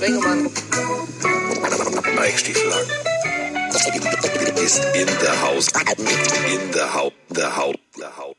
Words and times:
Sprengemann. 0.00 0.44
Mike 2.16 2.38
Stiefel 2.38 2.72
ist 4.64 4.82
in 4.94 5.06
der 5.06 5.42
Haus. 5.42 5.68
In 5.68 6.72
der 6.72 6.94
Haut. 6.94 7.12
Der 7.28 7.54
Haut. 7.54 7.78
Der 7.98 8.16
Haut. 8.16 8.36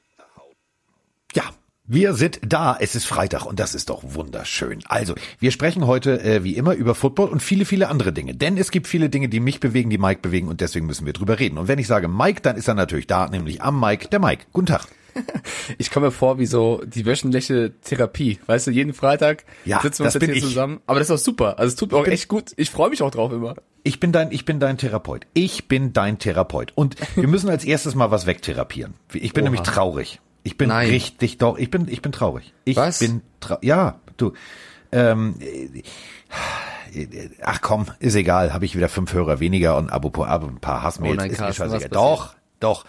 Ja, 1.36 1.44
wir 1.86 2.16
sind 2.16 2.40
da. 2.44 2.76
Es 2.80 2.96
ist 2.96 3.06
Freitag 3.06 3.46
und 3.46 3.60
das 3.60 3.76
ist 3.76 3.92
doch 3.92 4.02
wunderschön. 4.04 4.80
Also, 4.88 5.14
wir 5.38 5.52
sprechen 5.52 5.86
heute 5.86 6.20
äh, 6.24 6.44
wie 6.44 6.56
immer 6.56 6.74
über 6.74 6.96
Football 6.96 7.30
und 7.30 7.44
viele, 7.44 7.66
viele 7.66 7.90
andere 7.90 8.12
Dinge. 8.12 8.34
Denn 8.34 8.58
es 8.58 8.72
gibt 8.72 8.88
viele 8.88 9.12
Dinge, 9.12 9.30
die 9.30 9.40
mich 9.40 9.60
bewegen, 9.60 9.92
die 9.92 10.00
Mike 10.00 10.22
bewegen 10.22 10.48
und 10.48 10.62
deswegen 10.62 10.88
müssen 10.88 11.06
wir 11.06 11.14
drüber 11.14 11.38
reden. 11.38 11.60
Und 11.60 11.68
wenn 11.68 11.78
ich 11.78 11.86
sage 11.86 12.08
Mike, 12.08 12.42
dann 12.42 12.56
ist 12.56 12.70
er 12.70 12.74
natürlich 12.74 13.06
da, 13.06 13.28
nämlich 13.28 13.62
am 13.62 13.80
Mike, 13.80 14.08
der 14.08 14.20
Mike. 14.20 14.46
Guten 14.52 14.66
Tag. 14.66 14.88
Ich 15.78 15.92
komme 15.92 16.08
mir 16.08 16.12
vor 16.12 16.38
wie 16.40 16.46
so 16.46 16.82
die 16.86 17.06
wöchentliche 17.06 17.72
Therapie. 17.82 18.40
Weißt 18.46 18.68
du, 18.68 18.72
jeden 18.72 18.94
Freitag 18.94 19.46
Ja, 19.66 19.80
sitzen 19.82 20.00
wir 20.00 20.06
uns 20.06 20.14
jetzt 20.16 20.26
hier 20.26 20.34
ich. 20.36 20.44
zusammen. 20.44 20.82
Aber 20.86 21.00
das 21.00 21.10
ist 21.10 21.16
auch 21.22 21.24
super. 21.24 21.60
Also 21.60 21.70
es 21.70 21.76
tut 21.76 21.92
mir 21.92 21.98
auch 21.98 22.04
bin- 22.04 22.14
echt 22.14 22.28
gut. 22.28 22.52
Ich 22.58 22.70
freue 22.70 22.90
mich 22.90 23.02
auch 23.02 23.12
drauf 23.12 23.32
immer. 23.32 23.56
Ich 23.84 24.00
bin 24.00 24.12
dein, 24.12 24.32
ich 24.32 24.46
bin 24.46 24.60
dein 24.60 24.78
Therapeut. 24.78 25.26
Ich 25.34 25.68
bin 25.68 25.94
dein 25.94 26.20
Therapeut. 26.20 26.72
Und 26.76 26.96
wir 27.16 27.28
müssen 27.28 27.50
als 27.50 27.64
erstes 27.66 27.96
mal 27.96 28.12
was 28.12 28.26
wegtherapieren. 28.26 28.94
Ich 29.14 29.34
bin 29.34 29.44
Oha. 29.44 29.52
nämlich 29.52 29.62
traurig. 29.62 30.20
Ich 30.44 30.58
bin 30.58 30.70
Nein. 30.70 30.90
richtig 30.90 31.38
doch. 31.38 31.58
Ich 31.58 31.70
bin, 31.72 31.88
ich 31.88 32.02
bin 32.02 32.12
traurig. 32.12 32.54
Ich 32.66 32.76
Was? 32.78 33.00
bin 33.00 33.22
traurig. 33.40 33.64
Ja, 33.64 34.00
du. 34.18 34.34
Ähm, 34.92 35.36
äh, 35.40 35.84
ach 37.42 37.62
komm, 37.62 37.86
ist 38.00 38.16
egal. 38.16 38.54
Habe 38.54 38.66
ich 38.66 38.76
wieder 38.76 38.90
fünf 38.90 39.14
Hörer 39.14 39.40
weniger 39.40 39.78
und 39.78 39.90
Abo 39.92 40.10
pro 40.10 40.24
Abo, 40.24 40.48
ein 40.48 40.60
paar 40.60 40.84
Hassmails. 40.84 41.14
Oh 41.14 41.16
nein, 41.18 41.32
ist 41.32 41.40
mir 41.40 41.46
Carsten, 41.48 41.64
scheißegal. 41.72 41.84
was 41.84 41.90
Doch, 41.92 42.36
doch. 42.60 42.86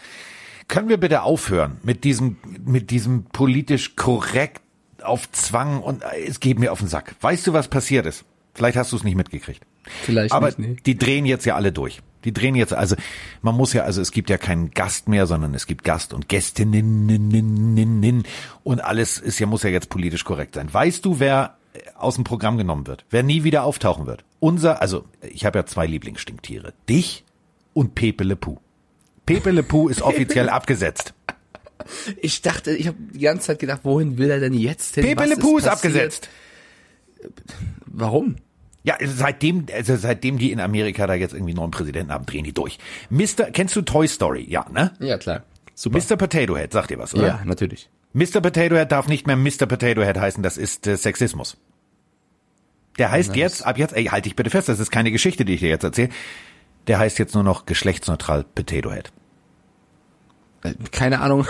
Können 0.68 0.88
wir 0.88 0.98
bitte 0.98 1.22
aufhören 1.22 1.78
mit 1.82 2.04
diesem, 2.04 2.36
mit 2.64 2.90
diesem 2.90 3.24
politisch 3.24 3.96
korrekt 3.96 4.62
auf 5.02 5.30
Zwang 5.32 5.82
und 5.82 6.02
äh, 6.02 6.24
es 6.26 6.40
geht 6.40 6.58
mir 6.58 6.72
auf 6.72 6.78
den 6.78 6.88
Sack. 6.88 7.14
Weißt 7.20 7.46
du, 7.46 7.52
was 7.52 7.68
passiert 7.68 8.06
ist? 8.06 8.24
Vielleicht 8.54 8.76
hast 8.76 8.92
du 8.92 8.96
es 8.96 9.04
nicht 9.04 9.16
mitgekriegt. 9.16 9.62
Vielleicht 9.84 10.32
Aber 10.32 10.46
nicht, 10.46 10.58
nee. 10.58 10.76
die 10.86 10.96
drehen 10.96 11.26
jetzt 11.26 11.44
ja 11.44 11.56
alle 11.56 11.72
durch. 11.72 12.00
Die 12.24 12.32
drehen 12.32 12.54
jetzt, 12.54 12.72
also 12.72 12.94
man 13.40 13.56
muss 13.56 13.72
ja, 13.72 13.82
also 13.82 14.00
es 14.00 14.12
gibt 14.12 14.30
ja 14.30 14.38
keinen 14.38 14.70
Gast 14.70 15.08
mehr, 15.08 15.26
sondern 15.26 15.54
es 15.54 15.66
gibt 15.66 15.82
Gast 15.82 16.12
und 16.14 16.28
Gästinnen 16.28 18.24
und 18.62 18.84
alles 18.84 19.18
ist 19.18 19.40
ja, 19.40 19.46
muss 19.46 19.64
ja 19.64 19.70
jetzt 19.70 19.88
politisch 19.88 20.24
korrekt 20.24 20.54
sein. 20.54 20.72
Weißt 20.72 21.04
du, 21.04 21.18
wer 21.18 21.56
äh, 21.72 21.80
aus 21.96 22.14
dem 22.14 22.24
Programm 22.24 22.58
genommen 22.58 22.86
wird? 22.86 23.04
Wer 23.10 23.24
nie 23.24 23.42
wieder 23.42 23.64
auftauchen 23.64 24.06
wird? 24.06 24.24
Unser, 24.38 24.80
also 24.80 25.04
ich 25.20 25.44
habe 25.44 25.58
ja 25.58 25.66
zwei 25.66 25.86
Lieblingsstinktiere. 25.86 26.74
Dich 26.88 27.24
und 27.74 27.94
Pepe 27.96 28.22
Le 28.22 28.36
Pew. 28.36 28.58
Pepe 29.34 29.50
Le 29.50 29.62
Pew 29.62 29.88
ist 29.88 30.02
offiziell 30.02 30.48
abgesetzt. 30.48 31.14
Ich 32.20 32.42
dachte, 32.42 32.72
ich 32.72 32.86
habe 32.86 32.96
die 33.12 33.20
ganze 33.20 33.48
Zeit 33.48 33.58
gedacht, 33.58 33.80
wohin 33.84 34.18
will 34.18 34.30
er 34.30 34.40
denn 34.40 34.54
jetzt 34.54 34.94
hin? 34.94 35.04
Pepe 35.04 35.24
Le 35.24 35.36
Pew 35.36 35.58
ist 35.58 35.64
passiert? 35.64 35.72
abgesetzt. 35.72 36.28
Warum? 37.86 38.36
Ja, 38.84 38.96
seitdem, 39.04 39.66
also 39.72 39.96
seitdem 39.96 40.38
die 40.38 40.50
in 40.50 40.60
Amerika 40.60 41.06
da 41.06 41.14
jetzt 41.14 41.34
irgendwie 41.34 41.52
einen 41.52 41.58
neuen 41.58 41.70
Präsidenten 41.70 42.12
haben, 42.12 42.26
drehen 42.26 42.44
die 42.44 42.52
durch. 42.52 42.78
Mr. 43.10 43.50
Kennst 43.52 43.76
du 43.76 43.82
Toy 43.82 44.08
Story? 44.08 44.44
Ja, 44.48 44.66
ne? 44.72 44.92
Ja, 44.98 45.18
klar. 45.18 45.44
Super. 45.74 45.98
Mr. 45.98 46.16
Potato 46.16 46.56
Head, 46.56 46.72
sagt 46.72 46.90
dir 46.90 46.98
was, 46.98 47.14
oder? 47.14 47.26
Ja, 47.26 47.40
natürlich. 47.44 47.88
Mr. 48.12 48.40
Potato 48.40 48.76
Head 48.76 48.90
darf 48.90 49.08
nicht 49.08 49.26
mehr 49.26 49.36
Mr. 49.36 49.66
Potato 49.66 50.02
Head 50.02 50.18
heißen, 50.18 50.42
das 50.42 50.58
ist 50.58 50.86
äh, 50.86 50.96
Sexismus. 50.96 51.56
Der 52.98 53.10
heißt 53.10 53.36
jetzt, 53.36 53.64
ab 53.64 53.78
jetzt, 53.78 53.96
ey, 53.96 54.04
halt 54.06 54.26
dich 54.26 54.36
bitte 54.36 54.50
fest, 54.50 54.68
das 54.68 54.78
ist 54.78 54.90
keine 54.90 55.10
Geschichte, 55.10 55.44
die 55.44 55.54
ich 55.54 55.60
dir 55.60 55.70
jetzt 55.70 55.84
erzähle. 55.84 56.10
Der 56.88 56.98
heißt 56.98 57.18
jetzt 57.18 57.34
nur 57.34 57.44
noch 57.44 57.64
geschlechtsneutral 57.64 58.44
Potato 58.54 58.92
Head. 58.92 59.12
Äh, 60.62 60.74
Keine 60.90 61.20
Ahnung. 61.20 61.46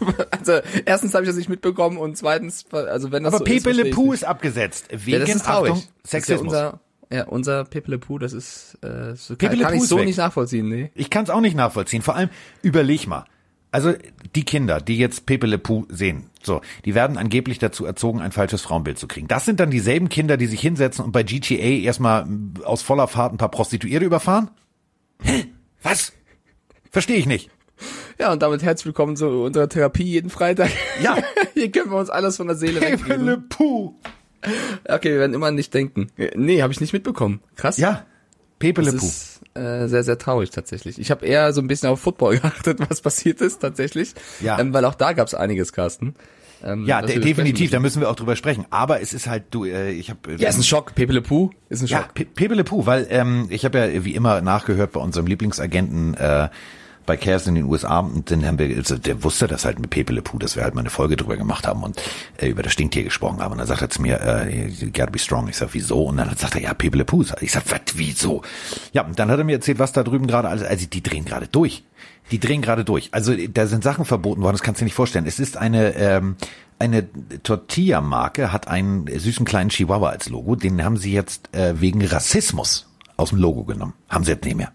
also 0.30 0.60
erstens 0.84 1.14
habe 1.14 1.24
ich 1.24 1.28
das 1.28 1.36
nicht 1.36 1.48
mitbekommen 1.48 1.98
und 1.98 2.16
zweitens, 2.16 2.64
also 2.72 3.12
wenn 3.12 3.24
das 3.24 3.34
Aber 3.34 3.44
so 3.44 3.52
ist, 3.52 3.64
Pepe 3.64 3.76
Le 3.76 3.90
Pew 3.90 4.12
ich's 4.12 4.22
ist 4.22 4.24
abgesetzt. 4.28 4.86
Wegen, 4.90 5.12
ja, 5.12 5.18
das 5.18 5.34
ist 5.34 5.44
traurig. 5.44 5.72
Achtung, 5.72 5.88
ist 6.02 6.12
ja 6.12 6.20
Sexismus. 6.20 6.52
unser, 6.52 6.80
ja, 7.12 7.24
unser 7.24 7.64
Pepe 7.64 7.90
Le 7.90 7.98
Pew, 7.98 8.18
das 8.18 8.32
ist, 8.32 8.78
äh, 8.82 9.14
so, 9.14 9.34
Pepe 9.36 9.48
kann, 9.50 9.58
Le 9.58 9.64
kann 9.64 9.74
ich 9.74 9.82
ist 9.82 9.88
so 9.88 9.98
weg. 9.98 10.06
nicht 10.06 10.18
nachvollziehen, 10.18 10.68
nee. 10.68 10.90
Ich 10.94 11.10
kann 11.10 11.24
es 11.24 11.30
auch 11.30 11.40
nicht 11.40 11.56
nachvollziehen. 11.56 12.02
Vor 12.02 12.16
allem, 12.16 12.30
überleg 12.62 13.06
mal. 13.06 13.24
Also 13.72 13.94
die 14.34 14.44
Kinder, 14.44 14.80
die 14.80 14.98
jetzt 14.98 15.26
Pepe 15.26 15.46
Le 15.46 15.58
Pew 15.58 15.84
sehen, 15.88 16.30
so, 16.42 16.60
die 16.84 16.94
werden 16.94 17.16
angeblich 17.16 17.58
dazu 17.60 17.84
erzogen, 17.84 18.20
ein 18.20 18.32
falsches 18.32 18.62
Frauenbild 18.62 18.98
zu 18.98 19.06
kriegen. 19.06 19.28
Das 19.28 19.44
sind 19.44 19.60
dann 19.60 19.70
dieselben 19.70 20.08
Kinder, 20.08 20.36
die 20.36 20.46
sich 20.46 20.60
hinsetzen 20.60 21.04
und 21.04 21.12
bei 21.12 21.22
GTA 21.22 21.54
erstmal 21.54 22.24
mm, 22.24 22.54
aus 22.64 22.82
voller 22.82 23.06
Fahrt 23.06 23.32
ein 23.32 23.38
paar 23.38 23.50
Prostituierte 23.50 24.04
überfahren? 24.04 24.50
Hä? 25.22 25.46
Was? 25.82 26.12
Verstehe 26.90 27.16
ich 27.16 27.26
nicht. 27.26 27.50
Ja, 28.18 28.32
und 28.32 28.42
damit 28.42 28.62
herzlich 28.62 28.86
willkommen 28.86 29.16
zu 29.16 29.26
unserer 29.28 29.68
Therapie 29.68 30.04
jeden 30.04 30.30
Freitag. 30.30 30.70
Ja. 31.02 31.16
Hier 31.54 31.70
können 31.70 31.90
wir 31.90 31.98
uns 31.98 32.10
alles 32.10 32.36
von 32.36 32.46
der 32.46 32.56
Seele 32.56 32.80
Pepe 32.80 33.14
Le 33.14 33.26
weggeben. 33.26 33.48
Pew. 33.48 33.92
Okay, 34.88 35.10
wir 35.12 35.18
werden 35.20 35.34
immer 35.34 35.50
nicht 35.50 35.72
denken. 35.74 36.10
Nee, 36.34 36.62
habe 36.62 36.72
ich 36.72 36.80
nicht 36.80 36.92
mitbekommen. 36.92 37.40
Krass. 37.56 37.76
Ja, 37.78 38.04
Pepe 38.58 38.82
Le 38.82 38.92
Das 38.92 39.00
Pew. 39.00 39.06
ist 39.06 39.40
äh, 39.54 39.86
sehr, 39.88 40.02
sehr 40.04 40.18
traurig 40.18 40.50
tatsächlich. 40.50 40.98
Ich 40.98 41.10
habe 41.10 41.24
eher 41.26 41.52
so 41.52 41.60
ein 41.60 41.68
bisschen 41.68 41.88
auf 41.88 42.00
Football 42.00 42.38
geachtet, 42.40 42.78
was 42.88 43.00
passiert 43.00 43.40
ist 43.40 43.60
tatsächlich. 43.60 44.14
Ja. 44.40 44.58
Ähm, 44.58 44.72
weil 44.72 44.84
auch 44.84 44.94
da 44.94 45.12
gab's 45.12 45.34
einiges, 45.34 45.72
Carsten. 45.72 46.14
Ähm, 46.62 46.84
Ja, 46.86 47.00
de 47.00 47.18
definitiv, 47.20 47.70
da 47.70 47.78
besprechen 47.78 47.82
müssen 47.82 48.00
wir 48.02 48.10
auch 48.10 48.16
drüber 48.16 48.36
sprechen. 48.36 48.66
Aber 48.68 49.00
es 49.00 49.14
ist 49.14 49.26
halt, 49.26 49.44
du, 49.50 49.64
äh, 49.64 49.90
ich 49.92 50.10
habe... 50.10 50.20
müssen. 50.26 50.42
Ja, 50.42 50.50
ist 50.50 50.58
ein 50.58 50.62
Schock. 50.62 50.94
Pepe 50.94 51.12
Le 51.14 51.22
Pew 51.22 51.48
ist 51.70 51.80
ein 51.82 51.86
Ja, 51.86 52.02
Schock. 52.02 52.14
Pe 52.14 52.24
Pepe 52.26 52.54
Le 52.54 52.64
Pew, 52.64 52.84
weil 52.84 53.06
ähm, 53.08 53.46
ich 53.48 53.64
habe 53.64 53.78
ja 53.78 54.04
wie 54.04 54.14
immer 54.14 54.42
nachgehört 54.42 54.92
bei 54.92 55.00
unserem 55.00 55.26
Lieblingsagenten 55.26 56.14
äh, 56.14 56.48
bei 57.06 57.16
Cares 57.16 57.46
in 57.46 57.54
den 57.54 57.64
USA 57.64 58.00
und 58.00 58.30
dann 58.30 58.44
haben 58.44 58.58
wir, 58.58 58.76
also 58.76 58.96
der 58.96 59.22
wusste 59.24 59.46
das 59.46 59.64
halt 59.64 59.78
mit 59.78 59.90
Pepe 59.90 60.12
Le 60.12 60.22
Pew, 60.22 60.38
dass 60.38 60.56
wir 60.56 60.62
halt 60.62 60.74
mal 60.74 60.80
eine 60.80 60.90
Folge 60.90 61.16
drüber 61.16 61.36
gemacht 61.36 61.66
haben 61.66 61.82
und 61.82 62.00
äh, 62.38 62.48
über 62.48 62.62
das 62.62 62.72
Stinktier 62.72 63.04
gesprochen 63.04 63.40
haben. 63.40 63.52
Und 63.52 63.58
dann 63.58 63.66
sagt 63.66 63.82
er 63.82 63.90
zu 63.90 64.02
mir, 64.02 64.20
äh, 64.20 64.68
you 64.68 64.88
gotta 64.88 65.10
be 65.10 65.18
strong. 65.18 65.48
Ich 65.48 65.56
sag, 65.56 65.70
wieso? 65.72 66.04
Und 66.04 66.18
dann 66.18 66.36
sagt 66.36 66.54
er, 66.54 66.62
ja, 66.62 66.74
Pepe 66.74 66.98
Le 66.98 67.04
Pew. 67.04 67.24
Ich 67.40 67.52
sag, 67.52 67.64
was, 67.70 67.80
wieso? 67.94 68.42
Ja, 68.92 69.04
und 69.04 69.18
dann 69.18 69.30
hat 69.30 69.38
er 69.38 69.44
mir 69.44 69.56
erzählt, 69.56 69.78
was 69.78 69.92
da 69.92 70.02
drüben 70.02 70.26
gerade 70.26 70.48
alles, 70.48 70.62
also 70.62 70.86
die 70.86 71.02
drehen 71.02 71.24
gerade 71.24 71.48
durch. 71.48 71.84
Die 72.30 72.38
drehen 72.38 72.62
gerade 72.62 72.84
durch. 72.84 73.08
Also 73.12 73.34
da 73.34 73.66
sind 73.66 73.82
Sachen 73.82 74.04
verboten 74.04 74.42
worden, 74.42 74.54
das 74.54 74.62
kannst 74.62 74.80
du 74.80 74.84
dir 74.84 74.86
nicht 74.86 74.94
vorstellen. 74.94 75.26
Es 75.26 75.40
ist 75.40 75.56
eine, 75.56 75.94
ähm, 75.96 76.36
eine 76.78 77.06
Tortilla-Marke, 77.42 78.52
hat 78.52 78.68
einen 78.68 79.06
süßen 79.06 79.44
kleinen 79.44 79.70
Chihuahua 79.70 80.10
als 80.10 80.28
Logo. 80.28 80.54
Den 80.54 80.84
haben 80.84 80.96
sie 80.96 81.12
jetzt 81.12 81.54
äh, 81.54 81.80
wegen 81.80 82.04
Rassismus 82.04 82.88
aus 83.16 83.30
dem 83.30 83.38
Logo 83.38 83.64
genommen. 83.64 83.94
Haben 84.08 84.24
sie 84.24 84.32
jetzt 84.32 84.44
nicht 84.44 84.56
mehr. 84.56 84.72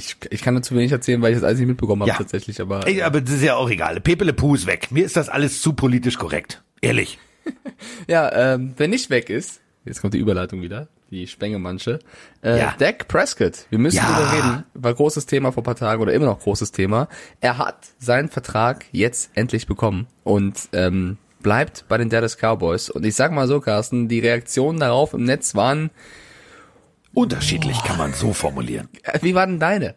Ich, 0.00 0.16
ich 0.30 0.40
kann 0.42 0.54
dazu 0.54 0.74
wenig 0.74 0.92
erzählen, 0.92 1.20
weil 1.22 1.32
ich 1.32 1.36
das 1.38 1.44
alles 1.44 1.58
nicht 1.58 1.68
mitbekommen 1.68 2.02
habe 2.02 2.10
Ja. 2.10 2.16
tatsächlich. 2.16 2.60
Aber 2.60 2.86
Ey, 2.86 3.02
aber 3.02 3.20
das 3.20 3.34
ist 3.34 3.42
ja 3.42 3.56
auch 3.56 3.68
egal. 3.70 4.00
Pepe 4.00 4.24
Le 4.24 4.32
Pew 4.32 4.54
ist 4.54 4.66
weg. 4.66 4.88
Mir 4.90 5.04
ist 5.04 5.16
das 5.16 5.28
alles 5.28 5.60
zu 5.62 5.74
politisch 5.74 6.16
korrekt. 6.18 6.62
Ehrlich. 6.80 7.18
ja, 8.08 8.30
ähm, 8.54 8.72
wer 8.76 8.88
nicht 8.88 9.10
weg 9.10 9.30
ist, 9.30 9.60
jetzt 9.84 10.00
kommt 10.00 10.14
die 10.14 10.18
Überleitung 10.18 10.62
wieder, 10.62 10.88
die 11.10 11.26
Spengemansche. 11.26 11.98
Äh, 12.42 12.58
Ja. 12.58 12.74
Dak 12.78 13.08
Prescott. 13.08 13.66
Wir 13.70 13.78
müssen 13.78 13.96
Ja. 13.98 14.04
drüber 14.06 14.32
reden. 14.32 14.64
War 14.74 14.94
großes 14.94 15.26
Thema 15.26 15.52
vor 15.52 15.62
ein 15.62 15.64
paar 15.64 15.76
Tagen 15.76 16.00
oder 16.02 16.12
immer 16.12 16.26
noch 16.26 16.40
großes 16.40 16.72
Thema. 16.72 17.08
Er 17.40 17.58
hat 17.58 17.88
seinen 17.98 18.28
Vertrag 18.28 18.86
jetzt 18.92 19.30
endlich 19.34 19.66
bekommen 19.66 20.06
und 20.24 20.68
ähm, 20.72 21.18
bleibt 21.42 21.84
bei 21.88 21.96
den 21.98 22.08
Dallas 22.10 22.36
Cowboys. 22.36 22.90
Und 22.90 23.04
ich 23.04 23.14
sag 23.14 23.32
mal 23.32 23.46
so, 23.48 23.60
Carsten, 23.60 24.08
die 24.08 24.20
Reaktionen 24.20 24.78
darauf 24.80 25.14
im 25.14 25.24
Netz 25.24 25.54
waren, 25.54 25.90
Unterschiedlich 27.12 27.82
kann 27.82 27.98
man 27.98 28.14
so 28.14 28.32
formulieren. 28.32 28.88
äh, 29.02 29.18
wie 29.22 29.34
waren 29.34 29.50
denn 29.50 29.60
deine? 29.60 29.94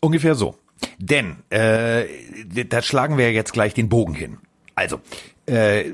Ungefähr 0.00 0.34
so. 0.34 0.56
Denn 0.98 1.36
äh, 1.50 2.06
da 2.68 2.82
schlagen 2.82 3.18
wir 3.18 3.32
jetzt 3.32 3.52
gleich 3.52 3.74
den 3.74 3.88
Bogen 3.88 4.14
hin. 4.14 4.38
Also, 4.74 5.00
äh, 5.46 5.84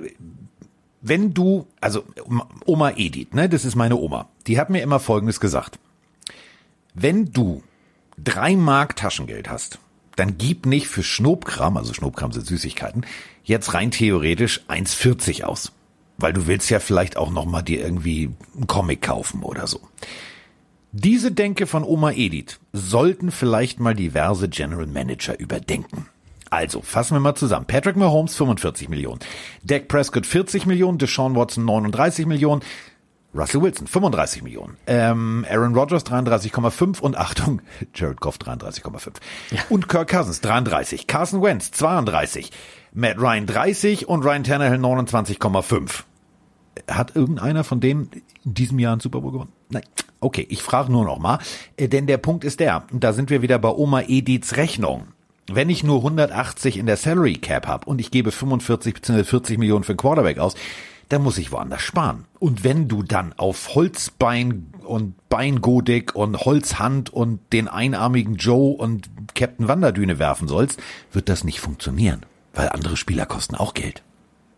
wenn 1.01 1.35
du, 1.35 1.67
also 1.81 2.05
Oma 2.65 2.93
Edith, 2.97 3.33
ne, 3.33 3.49
das 3.49 3.65
ist 3.65 3.75
meine 3.75 3.97
Oma, 3.97 4.29
die 4.47 4.59
hat 4.59 4.71
mir 4.71 4.83
immer 4.83 5.01
Folgendes 5.01 5.41
gesagt. 5.41 5.79
Wenn 6.95 7.33
du 7.33 7.63
drei 8.23 8.57
Mark 8.57 8.97
Taschengeld 8.97 9.49
hast, 9.49 9.79
dann 10.17 10.37
gib 10.39 10.67
nicht 10.67 10.89
für 10.89 11.03
Schnobkram, 11.03 11.77
also 11.77 11.95
Schnobkram 11.95 12.33
sind 12.33 12.47
Süßigkeiten, 12.47 13.07
jetzt 13.45 13.75
rein 13.75 13.91
theoretisch 13.91 14.63
1,40 14.69 15.45
aus. 15.45 15.73
Weil 16.19 16.33
du 16.33 16.47
willst 16.47 16.69
ja 16.69 16.81
vielleicht 16.81 17.17
auch 17.17 17.31
noch 17.31 17.47
mal 17.47 17.63
dir 17.63 17.81
irgendwie 17.81 18.31
einen 18.55 18.67
Comic 18.67 19.03
kaufen 19.03 19.43
oder 19.43 19.67
so. 19.67 19.81
Diese 20.93 21.33
Denke 21.33 21.67
von 21.67 21.85
Oma 21.85 22.13
Edith 22.13 22.59
sollten 22.73 23.31
vielleicht 23.31 23.79
mal 23.79 23.95
diverse 23.95 24.49
General 24.49 24.87
Manager 24.87 25.39
überdenken. 25.39 26.07
Also, 26.51 26.81
fassen 26.81 27.15
wir 27.15 27.21
mal 27.21 27.35
zusammen. 27.35 27.67
Patrick 27.67 27.97
Mahomes 27.97 28.35
45 28.37 28.89
Millionen, 28.89 29.21
Dak 29.63 29.89
Prescott 29.89 30.27
40 30.27 30.67
Millionen, 30.67 30.99
Deshaun 30.99 31.37
Watson 31.37 31.65
39 31.67 32.27
Millionen, 32.27 32.63
Russell 33.35 33.61
Wilson 33.61 33.87
35 33.87 34.43
Millionen, 34.43 34.79
ähm, 34.87 35.45
Aaron 35.49 35.75
Rodgers 35.75 36.07
33,5 36.07 37.01
und 37.01 37.19
Achtung, 37.19 37.61
Jared 37.95 38.21
Goff 38.21 38.39
33,5 38.39 39.13
und 39.69 39.89
Kirk 39.89 40.09
Cousins 40.09 40.41
33, 40.41 41.07
Carson 41.07 41.43
Wentz 41.43 41.71
32, 41.73 42.51
Matt 42.99 43.21
Ryan 43.21 43.47
30 43.47 44.09
und 44.09 44.25
Ryan 44.25 44.43
Tannehill 44.43 44.81
29,5. 44.81 46.03
Hat 46.91 47.15
irgendeiner 47.15 47.63
von 47.63 47.79
denen 47.79 48.11
in 48.45 48.55
diesem 48.55 48.81
Jahr 48.81 48.91
einen 48.91 49.01
Super 49.01 49.21
Bowl 49.21 49.31
gewonnen? 49.31 49.53
Nein. 49.71 49.85
Okay, 50.19 50.45
ich 50.51 50.65
frage 50.65 50.91
nur 50.91 51.05
noch 51.05 51.21
mal, 51.21 51.39
äh, 51.77 51.87
denn 51.87 52.09
der 52.09 52.17
Punkt 52.17 52.43
ist 52.43 52.59
der, 52.59 52.83
da 52.91 53.13
sind 53.13 53.31
wir 53.31 53.41
wieder 53.41 53.61
bei 53.61 53.69
Oma 53.69 54.03
Ediths 54.03 54.57
Rechnung. 54.57 55.07
wenn 55.47 55.71
ich 55.71 55.85
nur 55.85 55.99
180 55.99 56.77
in 56.77 56.87
der 56.87 56.97
Salary 56.97 57.35
Cap 57.35 57.69
habe 57.69 57.87
und 57.87 58.01
ich 58.01 58.11
gebe 58.11 58.33
45 58.33 58.95
bzw. 58.95 59.23
40 59.23 59.59
Millionen 59.59 59.85
für 59.85 59.95
Quarterback 59.95 60.39
aus, 60.39 60.57
dann 61.09 61.23
muss 61.23 61.39
ich 61.39 61.53
woanders 61.53 61.83
sparen. 61.83 62.25
Und 62.41 62.65
wenn 62.65 62.89
du 62.89 63.05
dann 63.05 63.33
auf 63.37 63.77
Holzbein 63.77 64.73
und 64.85 65.15
Beingodik 65.29 66.17
und 66.17 66.37
Holzhand 66.39 67.11
und 67.11 67.53
den 67.53 67.69
einarmigen 67.69 68.35
Joe 68.35 68.77
und 68.77 69.09
Captain 69.37 69.69
Wanderdüne 69.69 70.19
werfen 70.19 70.49
sollst, 70.49 70.81
wird 71.13 71.29
das 71.29 71.45
nicht 71.45 71.61
funktionieren, 71.61 72.27
weil 72.59 72.71
andere 72.71 72.97
Spieler 72.97 73.25
kosten 73.25 73.55
auch 73.55 73.73
Geld. 73.73 74.03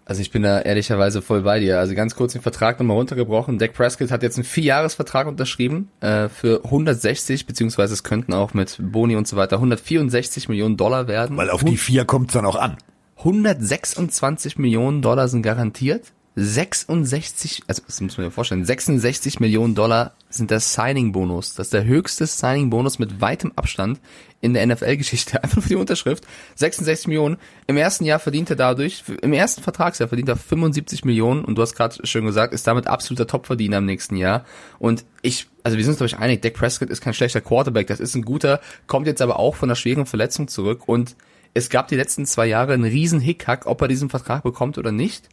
Also 0.06 0.22
ich 0.22 0.32
bin 0.32 0.42
da 0.42 0.60
ehrlicherweise 0.60 1.22
voll 1.22 1.42
bei 1.42 1.60
dir. 1.60 1.78
Also 1.78 1.94
ganz 1.94 2.16
kurz 2.16 2.32
den 2.32 2.42
Vertrag 2.42 2.80
nochmal 2.80 2.96
runtergebrochen. 2.96 3.58
Dak 3.58 3.74
Prescott 3.74 4.10
hat 4.10 4.24
jetzt 4.24 4.38
einen 4.38 4.44
Vierjahresvertrag 4.44 5.28
unterschrieben 5.28 5.90
äh, 6.00 6.28
für 6.28 6.64
160, 6.64 7.46
beziehungsweise 7.46 7.92
es 7.92 8.02
könnten 8.02 8.32
auch 8.32 8.54
mit 8.54 8.78
Boni 8.80 9.14
und 9.14 9.28
so 9.28 9.36
weiter 9.36 9.56
164 9.56 10.48
Millionen 10.48 10.76
Dollar 10.76 11.06
werden. 11.06 11.36
Weil 11.36 11.50
auf 11.50 11.62
die 11.62 11.76
vier 11.76 12.06
kommt's 12.06 12.32
dann 12.32 12.46
auch 12.46 12.56
an. 12.56 12.78
126 13.18 14.58
Millionen 14.58 15.02
Dollar 15.02 15.28
sind 15.28 15.42
garantiert. 15.42 16.12
66, 16.42 17.64
also 17.66 17.82
das 17.86 18.00
muss 18.00 18.16
man 18.16 18.26
sich 18.26 18.34
vorstellen, 18.34 18.64
66 18.64 19.40
Millionen 19.40 19.74
Dollar 19.74 20.14
sind 20.30 20.50
der 20.50 20.60
Signing-Bonus. 20.60 21.54
Das 21.54 21.66
ist 21.66 21.74
der 21.74 21.84
höchste 21.84 22.26
Signing-Bonus 22.26 22.98
mit 22.98 23.20
weitem 23.20 23.52
Abstand 23.56 24.00
in 24.40 24.54
der 24.54 24.66
NFL-Geschichte. 24.66 25.40
Einfach 25.42 25.56
nur 25.56 25.62
für 25.64 25.68
die 25.68 25.76
Unterschrift. 25.76 26.26
66 26.54 27.08
Millionen. 27.08 27.36
Im 27.66 27.76
ersten 27.76 28.04
Jahr 28.04 28.20
verdient 28.20 28.48
er 28.48 28.56
dadurch, 28.56 29.04
im 29.20 29.34
ersten 29.34 29.62
Vertragsjahr 29.62 30.08
verdient 30.08 30.30
er 30.30 30.36
75 30.36 31.04
Millionen 31.04 31.44
und 31.44 31.56
du 31.56 31.62
hast 31.62 31.74
gerade 31.74 32.06
schon 32.06 32.24
gesagt, 32.24 32.54
ist 32.54 32.66
damit 32.66 32.86
absoluter 32.86 33.26
Topverdiener 33.26 33.78
im 33.78 33.86
nächsten 33.86 34.16
Jahr. 34.16 34.46
Und 34.78 35.04
ich, 35.20 35.46
also 35.62 35.76
wir 35.76 35.84
sind 35.84 35.92
uns 35.92 35.98
glaube 35.98 36.08
ich 36.08 36.18
einig, 36.18 36.40
Dak 36.40 36.54
Prescott 36.54 36.88
ist 36.88 37.02
kein 37.02 37.12
schlechter 37.14 37.42
Quarterback, 37.42 37.88
das 37.88 38.00
ist 38.00 38.14
ein 38.14 38.22
guter, 38.22 38.60
kommt 38.86 39.06
jetzt 39.06 39.20
aber 39.20 39.38
auch 39.38 39.56
von 39.56 39.68
einer 39.68 39.76
schweren 39.76 40.06
Verletzung 40.06 40.48
zurück 40.48 40.88
und 40.88 41.16
es 41.52 41.68
gab 41.68 41.88
die 41.88 41.96
letzten 41.96 42.24
zwei 42.24 42.46
Jahre 42.46 42.72
einen 42.72 42.84
riesen 42.84 43.20
Hickhack, 43.20 43.66
ob 43.66 43.82
er 43.82 43.88
diesen 43.88 44.08
Vertrag 44.08 44.42
bekommt 44.42 44.78
oder 44.78 44.92
nicht. 44.92 45.28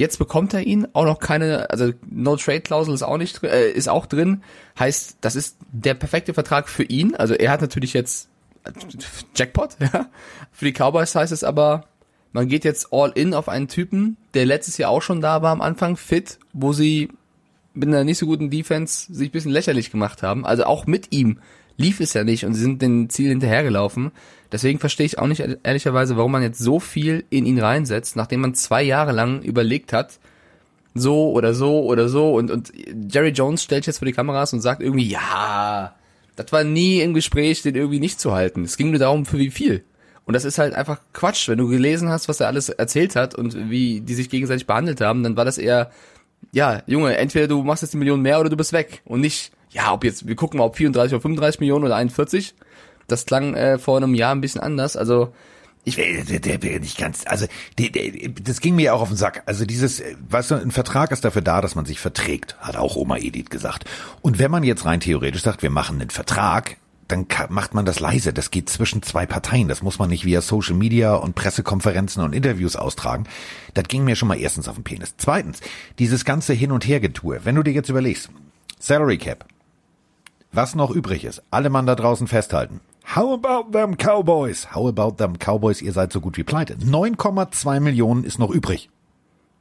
Jetzt 0.00 0.18
bekommt 0.18 0.54
er 0.54 0.62
ihn, 0.62 0.88
auch 0.94 1.04
noch 1.04 1.18
keine, 1.18 1.68
also 1.68 1.92
No 2.08 2.34
Trade 2.34 2.62
Klausel 2.62 2.94
ist 2.94 3.02
auch 3.02 3.18
nicht 3.18 3.44
äh, 3.44 3.70
ist 3.70 3.90
auch 3.90 4.06
drin. 4.06 4.42
Heißt, 4.78 5.18
das 5.20 5.36
ist 5.36 5.58
der 5.72 5.92
perfekte 5.92 6.32
Vertrag 6.32 6.70
für 6.70 6.84
ihn. 6.84 7.14
Also 7.14 7.34
er 7.34 7.50
hat 7.50 7.60
natürlich 7.60 7.92
jetzt 7.92 8.30
Jackpot, 9.36 9.76
ja. 9.78 10.08
Für 10.52 10.64
die 10.64 10.72
Cowboys 10.72 11.14
heißt 11.14 11.32
es 11.32 11.44
aber, 11.44 11.84
man 12.32 12.48
geht 12.48 12.64
jetzt 12.64 12.94
all 12.94 13.12
in 13.14 13.34
auf 13.34 13.50
einen 13.50 13.68
Typen, 13.68 14.16
der 14.32 14.46
letztes 14.46 14.78
Jahr 14.78 14.90
auch 14.90 15.02
schon 15.02 15.20
da 15.20 15.42
war 15.42 15.52
am 15.52 15.60
Anfang, 15.60 15.98
fit, 15.98 16.38
wo 16.54 16.72
sie 16.72 17.10
mit 17.74 17.90
einer 17.90 18.02
nicht 18.02 18.16
so 18.16 18.24
guten 18.24 18.48
Defense 18.48 19.12
sich 19.12 19.28
ein 19.28 19.32
bisschen 19.32 19.52
lächerlich 19.52 19.90
gemacht 19.90 20.22
haben. 20.22 20.46
Also 20.46 20.64
auch 20.64 20.86
mit 20.86 21.12
ihm 21.12 21.40
lief 21.76 22.00
es 22.00 22.14
ja 22.14 22.24
nicht 22.24 22.46
und 22.46 22.54
sie 22.54 22.62
sind 22.62 22.80
dem 22.80 23.10
Ziel 23.10 23.28
hinterhergelaufen. 23.28 24.12
Deswegen 24.52 24.78
verstehe 24.78 25.06
ich 25.06 25.18
auch 25.18 25.26
nicht 25.26 25.44
ehrlicherweise, 25.62 26.16
warum 26.16 26.32
man 26.32 26.42
jetzt 26.42 26.58
so 26.58 26.80
viel 26.80 27.24
in 27.30 27.46
ihn 27.46 27.60
reinsetzt, 27.60 28.16
nachdem 28.16 28.40
man 28.40 28.54
zwei 28.54 28.82
Jahre 28.82 29.12
lang 29.12 29.42
überlegt 29.42 29.92
hat, 29.92 30.18
so 30.94 31.30
oder 31.30 31.54
so 31.54 31.84
oder 31.84 32.08
so 32.08 32.34
und, 32.34 32.50
und 32.50 32.72
Jerry 33.08 33.28
Jones 33.28 33.62
stellt 33.62 33.86
jetzt 33.86 33.98
vor 33.98 34.06
die 34.06 34.12
Kameras 34.12 34.52
und 34.52 34.60
sagt 34.60 34.82
irgendwie, 34.82 35.08
ja, 35.08 35.94
das 36.34 36.52
war 36.52 36.64
nie 36.64 37.00
im 37.00 37.14
Gespräch, 37.14 37.62
den 37.62 37.76
irgendwie 37.76 38.00
nicht 38.00 38.18
zu 38.18 38.32
halten. 38.32 38.64
Es 38.64 38.76
ging 38.76 38.90
nur 38.90 38.98
darum, 38.98 39.26
für 39.26 39.38
wie 39.38 39.50
viel. 39.50 39.84
Und 40.24 40.34
das 40.34 40.44
ist 40.44 40.58
halt 40.58 40.74
einfach 40.74 41.00
Quatsch. 41.12 41.48
Wenn 41.48 41.58
du 41.58 41.68
gelesen 41.68 42.08
hast, 42.08 42.28
was 42.28 42.40
er 42.40 42.46
alles 42.46 42.68
erzählt 42.68 43.16
hat 43.16 43.34
und 43.34 43.70
wie 43.70 44.00
die 44.00 44.14
sich 44.14 44.30
gegenseitig 44.30 44.66
behandelt 44.66 45.00
haben, 45.00 45.22
dann 45.22 45.36
war 45.36 45.44
das 45.44 45.58
eher, 45.58 45.90
ja, 46.52 46.82
Junge, 46.86 47.16
entweder 47.16 47.48
du 47.48 47.62
machst 47.62 47.82
jetzt 47.82 47.92
die 47.92 47.98
Million 47.98 48.22
mehr 48.22 48.40
oder 48.40 48.48
du 48.48 48.56
bist 48.56 48.72
weg. 48.72 49.02
Und 49.04 49.20
nicht, 49.20 49.52
ja, 49.70 49.92
ob 49.92 50.04
jetzt, 50.04 50.26
wir 50.26 50.36
gucken 50.36 50.58
mal, 50.58 50.64
ob 50.64 50.76
34 50.76 51.14
oder 51.14 51.20
35 51.20 51.60
Millionen 51.60 51.84
oder 51.84 51.96
41. 51.96 52.54
Das 53.10 53.26
klang 53.26 53.54
äh, 53.54 53.78
vor 53.78 53.96
einem 53.96 54.14
Jahr 54.14 54.34
ein 54.34 54.40
bisschen 54.40 54.60
anders. 54.60 54.96
Also 54.96 55.32
ich 55.84 55.96
der, 55.96 56.40
der, 56.40 56.58
der 56.58 56.80
nicht 56.80 56.98
ganz, 56.98 57.24
also 57.26 57.46
der, 57.78 57.88
der, 57.88 58.28
das 58.28 58.60
ging 58.60 58.76
mir 58.76 58.94
auch 58.94 59.00
auf 59.00 59.08
den 59.08 59.16
Sack. 59.16 59.42
Also 59.46 59.64
dieses, 59.64 60.02
weißt 60.28 60.50
du, 60.50 60.54
ein 60.56 60.70
Vertrag 60.70 61.10
ist 61.10 61.24
dafür 61.24 61.42
da, 61.42 61.60
dass 61.62 61.74
man 61.74 61.86
sich 61.86 62.00
verträgt, 62.00 62.56
hat 62.60 62.76
auch 62.76 62.96
Oma 62.96 63.16
Edith 63.16 63.48
gesagt. 63.48 63.84
Und 64.20 64.38
wenn 64.38 64.50
man 64.50 64.62
jetzt 64.62 64.84
rein 64.84 65.00
theoretisch 65.00 65.42
sagt, 65.42 65.62
wir 65.62 65.70
machen 65.70 66.00
einen 66.00 66.10
Vertrag, 66.10 66.76
dann 67.08 67.26
macht 67.48 67.74
man 67.74 67.86
das 67.86 67.98
leise. 67.98 68.32
Das 68.32 68.50
geht 68.50 68.68
zwischen 68.68 69.02
zwei 69.02 69.26
Parteien. 69.26 69.68
Das 69.68 69.82
muss 69.82 69.98
man 69.98 70.10
nicht 70.10 70.24
via 70.24 70.42
Social 70.42 70.74
Media 70.74 71.14
und 71.14 71.34
Pressekonferenzen 71.34 72.22
und 72.22 72.34
Interviews 72.34 72.76
austragen. 72.76 73.24
Das 73.74 73.84
ging 73.88 74.04
mir 74.04 74.16
schon 74.16 74.28
mal 74.28 74.38
erstens 74.38 74.68
auf 74.68 74.76
den 74.76 74.84
Penis. 74.84 75.14
Zweitens, 75.16 75.60
dieses 75.98 76.24
ganze 76.24 76.52
Hin- 76.52 76.72
und 76.72 76.86
Hergetue. 76.86 77.40
Wenn 77.42 77.56
du 77.56 77.62
dir 77.62 77.72
jetzt 77.72 77.88
überlegst, 77.88 78.30
Salary 78.78 79.18
Cap, 79.18 79.44
was 80.52 80.74
noch 80.74 80.90
übrig 80.90 81.24
ist, 81.24 81.42
alle 81.50 81.70
Mann 81.70 81.86
da 81.86 81.96
draußen 81.96 82.28
festhalten. 82.28 82.80
How 83.04 83.32
about 83.32 83.72
them 83.72 83.96
Cowboys? 83.96 84.68
How 84.74 84.88
about 84.88 85.16
them 85.16 85.38
Cowboys? 85.38 85.82
Ihr 85.82 85.92
seid 85.92 86.12
so 86.12 86.20
gut 86.20 86.36
wie 86.36 86.44
pleite. 86.44 86.74
9,2 86.74 87.80
Millionen 87.80 88.24
ist 88.24 88.38
noch 88.38 88.50
übrig. 88.50 88.88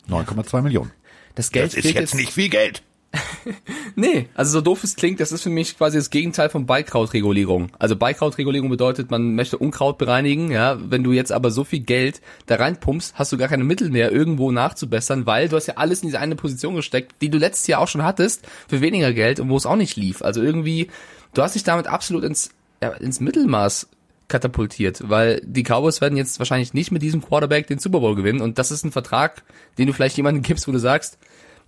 9,2 0.10 0.62
Millionen. 0.62 0.92
Das 1.36 1.52
Geld 1.52 1.68
das 1.68 1.76
ist 1.76 1.86
jetzt, 1.86 1.96
jetzt 1.96 2.16
nicht 2.16 2.32
viel 2.32 2.50
Geld. 2.50 2.84
nee, 3.96 4.28
also 4.36 4.52
so 4.52 4.62
doof 4.62 4.84
es 4.84 4.96
klingt, 4.96 5.20
das 5.20 5.32
ist 5.32 5.42
für 5.42 5.50
mich 5.50 5.78
quasi 5.78 5.98
das 5.98 6.12
Gegenteil 6.12 6.50
von 6.50 6.68
Beikrautregulierung. 6.68 7.72
Also 7.80 7.96
Beikrautregulierung 7.96 8.70
bedeutet, 8.70 9.10
man 9.10 9.34
möchte 9.34 9.58
Unkraut 9.58 9.98
bereinigen, 9.98 10.52
ja. 10.52 10.78
Wenn 10.80 11.04
du 11.04 11.12
jetzt 11.12 11.32
aber 11.32 11.50
so 11.50 11.64
viel 11.64 11.80
Geld 11.80 12.22
da 12.46 12.56
reinpumpst, 12.56 13.16
hast 13.16 13.32
du 13.32 13.38
gar 13.38 13.48
keine 13.48 13.64
Mittel 13.64 13.90
mehr, 13.90 14.12
irgendwo 14.12 14.52
nachzubessern, 14.52 15.26
weil 15.26 15.50
du 15.50 15.56
hast 15.56 15.66
ja 15.66 15.78
alles 15.78 16.04
in 16.04 16.10
diese 16.10 16.20
eine 16.20 16.36
Position 16.36 16.76
gesteckt, 16.76 17.16
die 17.22 17.30
du 17.30 17.40
letztes 17.40 17.66
Jahr 17.68 17.82
auch 17.82 17.88
schon 17.88 18.04
hattest, 18.04 18.48
für 18.68 18.82
weniger 18.82 19.12
Geld 19.14 19.40
und 19.40 19.50
wo 19.50 19.58
es 19.58 19.66
auch 19.66 19.76
nicht 19.76 19.98
lief. 19.98 20.22
Also 20.22 20.44
irgendwie, 20.44 20.90
du 21.34 21.42
hast 21.42 21.56
dich 21.56 21.64
damit 21.64 21.88
absolut 21.88 22.24
ins 22.24 22.52
ja, 22.82 22.90
ins 22.90 23.20
Mittelmaß 23.20 23.88
katapultiert, 24.28 25.10
weil 25.10 25.42
die 25.44 25.64
Cowboys 25.64 26.02
werden 26.02 26.18
jetzt 26.18 26.40
wahrscheinlich 26.40 26.74
nicht 26.74 26.92
mit 26.92 27.02
diesem 27.02 27.22
Quarterback 27.22 27.68
den 27.68 27.80
Super 27.80 28.00
Bowl 28.00 28.16
gewinnen 28.16 28.42
und 28.42 28.60
das 28.60 28.72
ist 28.72 28.86
ein 28.86 28.92
Vertrag, 28.92 29.44
den 29.78 29.88
du 29.88 29.94
vielleicht 29.94 30.18
jemandem 30.18 30.44
gibst, 30.44 30.68
wo 30.68 30.72
du 30.72 30.80
sagst, 30.80 31.18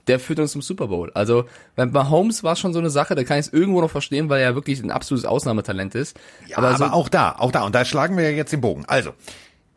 der 0.08 0.20
führt 0.20 0.40
uns 0.40 0.52
zum 0.52 0.62
Super 0.62 0.88
Bowl. 0.88 1.12
Also 1.14 1.46
bei 1.76 1.86
Mahomes 1.86 2.44
war 2.44 2.56
schon 2.56 2.74
so 2.74 2.80
eine 2.80 2.90
Sache, 2.90 3.16
da 3.16 3.24
kann 3.24 3.40
ich 3.40 3.48
es 3.48 3.54
irgendwo 3.54 3.82
noch 3.82 3.92
verstehen, 3.92 4.30
weil 4.30 4.42
er 4.42 4.56
wirklich 4.56 4.82
ein 4.82 4.92
absolutes 4.92 5.26
Ausnahmetalent 5.26 5.96
ist. 5.96 6.20
Ja, 6.48 6.58
aber, 6.58 6.70
aber 6.70 6.94
auch 6.94 7.10
da, 7.10 7.36
auch 7.38 7.52
da, 7.52 7.64
und 7.64 7.76
da 7.76 7.86
schlagen 7.86 8.18
wir 8.18 8.24
ja 8.24 8.36
jetzt 8.36 8.52
den 8.52 8.62
Bogen. 8.62 8.86
Also, 8.88 9.14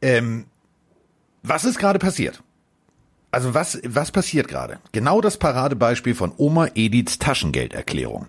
ähm, 0.00 0.46
was 1.42 1.64
ist 1.64 1.78
gerade 1.78 1.98
passiert? 1.98 2.42
Also 3.31 3.52
was, 3.52 3.81
was 3.84 4.12
passiert 4.12 4.48
gerade? 4.48 4.78
Genau 4.92 5.20
das 5.20 5.38
Paradebeispiel 5.38 6.14
von 6.14 6.32
Oma 6.36 6.69
Ediths 6.75 7.19
Taschengelderklärung. 7.19 8.28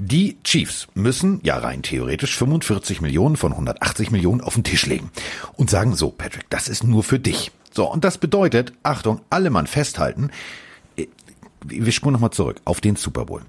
Die 0.00 0.38
Chiefs 0.44 0.86
müssen 0.94 1.40
ja 1.42 1.58
rein 1.58 1.82
theoretisch 1.82 2.36
45 2.36 3.00
Millionen 3.00 3.36
von 3.36 3.50
180 3.50 4.12
Millionen 4.12 4.40
auf 4.40 4.54
den 4.54 4.62
Tisch 4.62 4.86
legen 4.86 5.10
und 5.54 5.70
sagen 5.70 5.96
so, 5.96 6.10
Patrick, 6.10 6.48
das 6.50 6.68
ist 6.68 6.84
nur 6.84 7.02
für 7.02 7.18
dich. 7.18 7.50
So, 7.72 7.90
und 7.90 8.04
das 8.04 8.16
bedeutet, 8.16 8.72
Achtung, 8.84 9.22
alle 9.28 9.50
Mann 9.50 9.66
festhalten, 9.66 10.30
äh, 10.96 11.08
wir 11.64 11.90
spulen 11.90 12.12
nochmal 12.12 12.30
zurück 12.30 12.60
auf 12.64 12.80
den 12.80 12.94
Super 12.94 13.24
Bowl. 13.24 13.42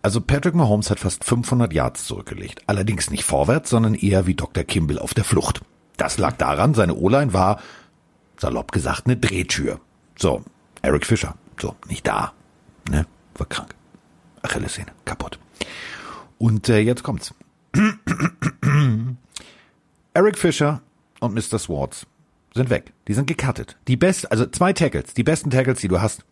Also 0.00 0.20
Patrick 0.20 0.54
Mahomes 0.54 0.90
hat 0.90 1.00
fast 1.00 1.24
500 1.24 1.72
Yards 1.72 2.06
zurückgelegt. 2.06 2.62
Allerdings 2.68 3.10
nicht 3.10 3.24
vorwärts, 3.24 3.68
sondern 3.68 3.94
eher 3.94 4.28
wie 4.28 4.34
Dr. 4.34 4.62
Kimball 4.62 5.00
auf 5.00 5.12
der 5.12 5.24
Flucht. 5.24 5.60
Das 5.96 6.18
lag 6.18 6.36
daran, 6.36 6.74
seine 6.74 6.94
O-Line 6.94 7.32
war, 7.32 7.60
salopp 8.38 8.70
gesagt, 8.70 9.06
eine 9.06 9.16
Drehtür. 9.16 9.80
So, 10.16 10.44
Eric 10.82 11.04
Fischer, 11.04 11.34
so, 11.60 11.74
nicht 11.88 12.06
da, 12.06 12.32
ne, 12.88 13.06
war 13.34 13.48
krank. 13.48 13.74
Achillessehne 14.42 14.92
kaputt. 15.04 15.38
Und 16.38 16.68
äh, 16.68 16.80
jetzt 16.80 17.02
kommt's. 17.02 17.34
Eric 20.14 20.38
Fischer 20.38 20.82
und 21.20 21.34
Mr. 21.34 21.58
Swartz 21.58 22.06
sind 22.54 22.70
weg. 22.70 22.92
Die 23.08 23.14
sind 23.14 23.26
gecuttet. 23.26 23.76
Die 23.88 23.96
best, 23.96 24.30
also 24.30 24.46
zwei 24.46 24.72
Tackles, 24.72 25.14
die 25.14 25.22
besten 25.22 25.50
Tackles, 25.50 25.80
die 25.80 25.88
du 25.88 26.00
hast, 26.00 26.24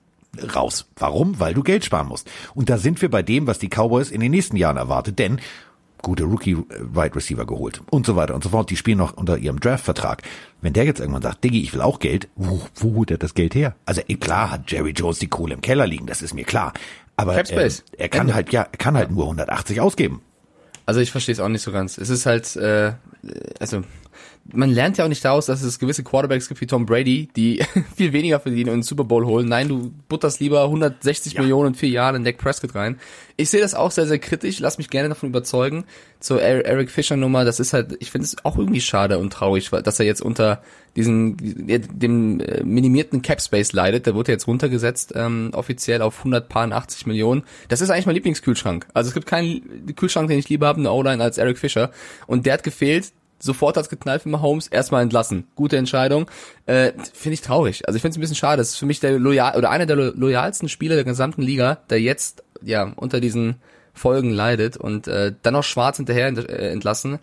raus. 0.54 0.86
Warum? 0.96 1.40
Weil 1.40 1.54
du 1.54 1.62
Geld 1.62 1.84
sparen 1.84 2.08
musst. 2.08 2.30
Und 2.54 2.70
da 2.70 2.78
sind 2.78 3.00
wir 3.02 3.10
bei 3.10 3.22
dem, 3.22 3.46
was 3.46 3.58
die 3.58 3.68
Cowboys 3.68 4.10
in 4.10 4.20
den 4.20 4.30
nächsten 4.30 4.56
Jahren 4.56 4.76
erwartet, 4.76 5.18
denn 5.18 5.40
gute 6.02 6.24
Rookie-Wide 6.24 7.14
Receiver 7.14 7.46
geholt 7.46 7.82
und 7.90 8.06
so 8.06 8.16
weiter 8.16 8.34
und 8.34 8.42
so 8.42 8.50
fort. 8.50 8.70
Die 8.70 8.76
spielen 8.76 8.98
noch 8.98 9.16
unter 9.16 9.38
ihrem 9.38 9.60
Draft-Vertrag. 9.60 10.22
Wenn 10.60 10.72
der 10.72 10.84
jetzt 10.84 11.00
irgendwann 11.00 11.22
sagt, 11.22 11.44
Diggi, 11.44 11.62
ich 11.62 11.72
will 11.72 11.82
auch 11.82 11.98
Geld, 11.98 12.28
wo, 12.36 12.62
wo 12.76 12.94
holt 12.94 13.10
er 13.10 13.18
das 13.18 13.34
Geld 13.34 13.54
her? 13.54 13.74
Also 13.84 14.02
klar 14.20 14.50
hat 14.50 14.70
Jerry 14.70 14.90
Jones 14.90 15.18
die 15.18 15.28
Kohle 15.28 15.54
im 15.54 15.60
Keller 15.60 15.86
liegen, 15.86 16.06
das 16.06 16.22
ist 16.22 16.34
mir 16.34 16.44
klar. 16.44 16.72
Aber 17.20 17.36
äh, 17.36 17.70
er 17.98 18.08
kann 18.08 18.22
Ende. 18.22 18.34
halt 18.34 18.52
ja, 18.52 18.62
er 18.62 18.78
kann 18.78 18.96
halt 18.96 19.10
nur 19.10 19.24
180 19.24 19.80
ausgeben. 19.80 20.22
Also 20.86 21.00
ich 21.00 21.10
verstehe 21.10 21.32
es 21.34 21.40
auch 21.40 21.48
nicht 21.48 21.62
so 21.62 21.72
ganz. 21.72 21.98
Es 21.98 22.08
ist 22.08 22.26
halt, 22.26 22.56
äh, 22.56 22.92
also 23.60 23.82
man 24.52 24.70
lernt 24.70 24.98
ja 24.98 25.04
auch 25.04 25.08
nicht 25.08 25.24
daraus, 25.24 25.46
dass 25.46 25.62
es 25.62 25.78
gewisse 25.78 26.02
Quarterbacks 26.02 26.48
gibt 26.48 26.60
wie 26.60 26.66
Tom 26.66 26.86
Brady, 26.86 27.28
die 27.36 27.62
viel 27.96 28.12
weniger 28.12 28.40
verdienen 28.40 28.70
und 28.70 28.74
einen 28.74 28.82
Super 28.82 29.04
Bowl 29.04 29.24
holen. 29.26 29.48
Nein, 29.48 29.68
du 29.68 29.92
butterst 30.08 30.40
lieber 30.40 30.64
160 30.64 31.34
ja. 31.34 31.40
Millionen 31.40 31.68
in 31.68 31.74
vier 31.74 31.90
Jahren 31.90 32.16
in 32.16 32.24
Dak 32.24 32.38
Prescott 32.38 32.74
rein. 32.74 32.98
Ich 33.36 33.50
sehe 33.50 33.60
das 33.60 33.74
auch 33.74 33.90
sehr, 33.90 34.06
sehr 34.06 34.18
kritisch. 34.18 34.58
Lass 34.60 34.78
mich 34.78 34.90
gerne 34.90 35.08
davon 35.08 35.28
überzeugen. 35.28 35.84
Zur 36.18 36.42
Eric 36.42 36.90
Fischer 36.90 37.16
Nummer, 37.16 37.44
das 37.44 37.60
ist 37.60 37.72
halt, 37.72 37.96
ich 38.00 38.10
finde 38.10 38.26
es 38.26 38.44
auch 38.44 38.58
irgendwie 38.58 38.82
schade 38.82 39.18
und 39.18 39.32
traurig, 39.32 39.70
dass 39.70 39.98
er 39.98 40.06
jetzt 40.06 40.20
unter 40.20 40.62
diesen, 40.96 41.36
dem 41.38 42.40
äh, 42.40 42.62
minimierten 42.62 43.22
Cap 43.22 43.40
Space 43.40 43.72
leidet. 43.72 44.06
Der 44.06 44.14
wurde 44.14 44.32
jetzt 44.32 44.46
runtergesetzt, 44.46 45.12
ähm, 45.16 45.50
offiziell 45.54 46.02
auf 46.02 46.18
180 46.18 47.06
Millionen. 47.06 47.44
Das 47.68 47.80
ist 47.80 47.90
eigentlich 47.90 48.06
mein 48.06 48.16
Lieblingskühlschrank. 48.16 48.86
Also 48.92 49.08
es 49.08 49.14
gibt 49.14 49.26
keinen 49.26 49.94
Kühlschrank, 49.96 50.28
den 50.28 50.38
ich 50.38 50.48
lieber 50.48 50.66
habe, 50.66 50.80
eine 50.80 50.90
O-Line 50.90 51.22
als 51.22 51.38
Eric 51.38 51.58
Fischer. 51.58 51.90
Und 52.26 52.44
der 52.44 52.54
hat 52.54 52.62
gefehlt, 52.62 53.12
sofort 53.40 53.76
hat's 53.76 53.88
geknallt 53.88 54.22
für 54.22 54.28
Mahomes, 54.28 54.68
erstmal 54.68 55.02
entlassen. 55.02 55.46
Gute 55.54 55.76
Entscheidung. 55.76 56.30
Äh, 56.66 56.92
finde 57.12 57.34
ich 57.34 57.40
traurig. 57.40 57.86
Also 57.86 57.96
ich 57.96 58.02
finde 58.02 58.12
es 58.12 58.18
ein 58.18 58.20
bisschen 58.20 58.36
schade. 58.36 58.58
Das 58.58 58.70
ist 58.70 58.76
für 58.76 58.86
mich 58.86 59.00
der 59.00 59.18
loyal 59.18 59.56
oder 59.56 59.70
einer 59.70 59.86
der 59.86 59.96
lo 59.96 60.12
loyalsten 60.14 60.68
Spieler 60.68 60.94
der 60.94 61.04
gesamten 61.04 61.42
Liga, 61.42 61.78
der 61.90 62.00
jetzt 62.00 62.44
ja 62.62 62.92
unter 62.96 63.20
diesen 63.20 63.56
Folgen 63.94 64.30
leidet 64.30 64.76
und 64.76 65.08
äh, 65.08 65.32
dann 65.42 65.54
noch 65.54 65.64
schwarz 65.64 65.96
hinterher 65.96 66.28
ent 66.28 66.38
äh, 66.38 66.70
entlassen. 66.70 67.18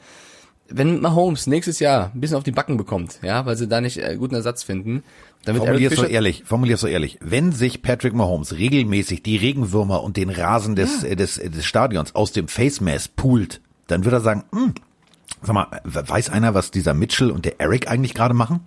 Wenn 0.70 1.00
Mahomes 1.00 1.48
nächstes 1.48 1.80
Jahr 1.80 2.12
ein 2.14 2.20
bisschen 2.20 2.36
auf 2.36 2.44
die 2.44 2.52
Backen 2.52 2.76
bekommt, 2.76 3.20
ja, 3.22 3.46
weil 3.46 3.56
sie 3.56 3.70
da 3.70 3.80
nicht 3.80 3.98
äh, 3.98 4.18
guten 4.18 4.36
Ersatz 4.36 4.64
finden, 4.64 5.04
dann 5.46 5.56
wird 5.56 5.64
Formulier 5.64 5.88
Eric 5.92 6.00
so 6.00 6.06
ehrlich, 6.06 6.44
formulier 6.46 6.78
so 6.78 6.88
ehrlich. 6.88 7.18
Wenn 7.22 7.54
sich 7.54 7.82
Patrick 7.82 8.14
Mahomes 8.14 8.58
regelmäßig 8.58 9.24
die 9.24 9.38
Regenwürmer 9.38 10.04
und 10.04 10.18
den 10.18 10.30
Rasen 10.30 10.76
des, 10.76 11.04
äh, 11.04 11.16
des, 11.16 11.38
äh, 11.38 11.50
des 11.50 11.66
Stadions 11.66 12.16
aus 12.16 12.34
dem 12.34 12.50
Face 12.50 12.82
Mask 12.82 13.16
poolt, 13.16 13.62
dann 13.88 14.04
wird 14.04 14.14
er 14.14 14.20
sagen, 14.20 14.44
hm, 14.52 14.74
sag 15.42 15.54
mal, 15.54 15.82
weiß 15.84 16.30
einer, 16.30 16.54
was 16.54 16.72
dieser 16.72 16.94
Mitchell 16.94 17.32
und 17.32 17.46
der 17.46 17.60
Eric 17.60 17.90
eigentlich 17.90 18.14
gerade 18.14 18.34
machen? 18.34 18.62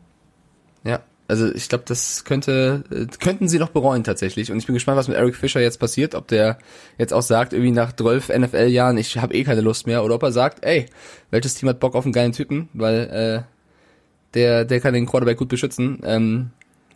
Ja, 0.85 1.01
also 1.29 1.53
ich 1.53 1.69
glaube, 1.69 1.85
das 1.87 2.25
könnte 2.25 2.85
äh, 2.91 3.07
könnten 3.19 3.49
sie 3.49 3.59
noch 3.59 3.71
bereuen 3.71 4.03
tatsächlich. 4.03 4.51
Und 4.51 4.59
ich 4.59 4.67
bin 4.67 4.75
gespannt, 4.75 4.99
was 4.99 5.09
mit 5.09 5.17
Eric 5.17 5.37
Fischer 5.37 5.61
jetzt 5.61 5.79
passiert, 5.79 6.15
ob 6.15 6.27
der 6.29 6.59
jetzt 6.99 7.13
auch 7.13 7.23
sagt, 7.23 7.53
irgendwie 7.53 7.71
nach 7.71 7.95
12 7.95 8.31
NFL-Jahren, 8.31 8.99
ich 8.99 9.17
habe 9.19 9.35
eh 9.35 9.45
keine 9.45 9.61
Lust 9.61 9.87
mehr, 9.87 10.05
oder 10.05 10.17
ob 10.17 10.23
er 10.23 10.33
sagt, 10.33 10.65
ey, 10.65 10.87
welches 11.31 11.55
Team 11.55 11.69
hat 11.69 11.81
Bock 11.81 11.95
auf 11.95 12.05
einen 12.05 12.13
geilen 12.13 12.33
Typen, 12.33 12.69
weil 12.73 12.97
äh, 13.11 13.43
der 14.35 14.65
der 14.65 14.81
kann 14.81 14.95
den 14.95 15.07
Quarterback 15.07 15.39
gut 15.39 15.49
beschützen. 15.49 16.01
Ähm, 16.05 16.51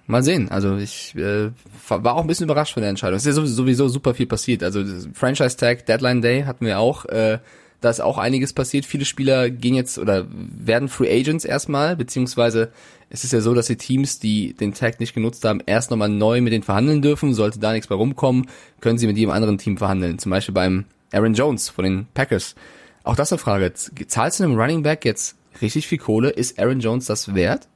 mal 0.07 0.23
sehen. 0.23 0.49
Also 0.51 0.77
ich 0.77 1.15
äh, 1.17 1.51
war 1.89 2.15
auch 2.15 2.23
ein 2.23 2.27
bisschen 2.27 2.45
überrascht 2.45 2.75
von 2.75 2.83
der 2.83 2.91
Entscheidung. 2.91 3.17
Es 3.17 3.27
ist 3.27 3.37
ja 3.37 3.47
sowieso 3.47 3.89
super 3.89 4.15
viel 4.15 4.27
passiert. 4.27 4.63
Also 4.63 4.83
Franchise 5.13 5.57
Tag, 5.57 5.87
Deadline 5.87 6.23
Day 6.23 6.43
hatten 6.43 6.67
wir 6.67 6.79
auch. 6.79 7.05
Äh, 7.07 7.39
da 7.85 7.91
ist 7.91 8.01
auch 8.01 8.17
einiges 8.17 8.53
passiert. 8.55 8.87
Viele 8.87 9.05
Spieler 9.05 9.51
gehen 9.51 9.75
jetzt 9.75 9.99
oder 9.99 10.27
werden 10.31 10.89
Free 10.89 11.11
Agents 11.11 11.45
erstmal, 11.45 11.97
beziehungsweise 11.97 12.73
es 13.11 13.25
ist 13.25 13.33
ja 13.33 13.41
so, 13.41 13.53
dass 13.53 13.67
die 13.67 13.77
Teams, 13.77 14.19
die 14.19 14.55
den 14.55 14.73
Tag 14.73 15.01
nicht 15.01 15.15
genutzt 15.15 15.45
haben, 15.45 15.61
erst 15.67 15.91
nochmal 15.91 16.09
neu 16.09 16.41
mit 16.41 16.53
denen 16.53 16.65
verhandeln 16.65 17.03
dürfen. 17.03 17.35
Sollte 17.35 17.59
da 17.59 17.73
nichts 17.73 17.91
mehr 17.91 17.99
rumkommen, 17.99 18.49
können 18.81 18.97
sie 18.97 19.07
mit 19.07 19.19
jedem 19.19 19.31
anderen 19.31 19.59
Team 19.59 19.77
verhandeln. 19.77 20.19
Zum 20.19 20.31
Beispiel 20.31 20.55
beim 20.55 20.87
Aaron 21.13 21.35
Jones 21.35 21.69
von 21.69 21.85
den 21.85 22.07
Packers. 22.15 22.55
Auch 23.03 23.17
das 23.17 23.31
eine 23.31 23.39
Frage. 23.39 23.73
Zahlst 23.75 24.41
du 24.41 24.45
einem 24.45 24.59
Running 24.59 24.83
Back 24.83 25.05
jetzt 25.05 25.37
richtig 25.61 25.87
viel 25.87 25.99
Kohle? 25.99 26.31
Ist 26.31 26.59
Aaron 26.59 26.81
Jones 26.81 27.05
das 27.05 27.35
wert? 27.35 27.69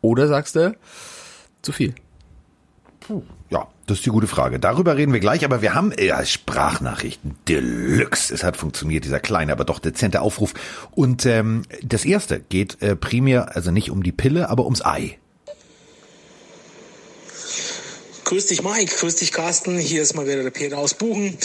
Oder 0.00 0.28
sagst 0.28 0.54
du, 0.54 0.76
zu 1.62 1.72
viel? 1.72 1.94
Ja, 3.50 3.68
das 3.86 3.98
ist 3.98 4.06
die 4.06 4.10
gute 4.10 4.26
Frage. 4.26 4.58
Darüber 4.58 4.96
reden 4.96 5.12
wir 5.12 5.20
gleich, 5.20 5.44
aber 5.44 5.62
wir 5.62 5.74
haben 5.74 5.92
ja, 5.98 6.24
Sprachnachrichten 6.24 7.36
Deluxe. 7.48 8.32
Es 8.32 8.44
hat 8.44 8.56
funktioniert, 8.56 9.04
dieser 9.04 9.20
kleine, 9.20 9.52
aber 9.52 9.64
doch 9.64 9.78
dezente 9.78 10.20
Aufruf. 10.20 10.54
Und 10.90 11.24
ähm, 11.26 11.62
das 11.82 12.04
erste 12.04 12.40
geht 12.40 12.82
äh, 12.82 12.96
primär, 12.96 13.56
also 13.56 13.70
nicht 13.70 13.90
um 13.90 14.02
die 14.02 14.12
Pille, 14.12 14.50
aber 14.50 14.64
ums 14.64 14.84
Ei. 14.84 15.18
Grüß 18.28 18.44
dich 18.44 18.62
Mike, 18.62 18.94
grüß 18.94 19.16
dich 19.16 19.32
Carsten, 19.32 19.78
hier 19.78 20.02
ist 20.02 20.14
mal 20.14 20.26
wieder 20.26 20.42
der 20.42 20.50
Peter 20.50 20.76
aus 20.76 20.92
Buchen. 20.92 21.38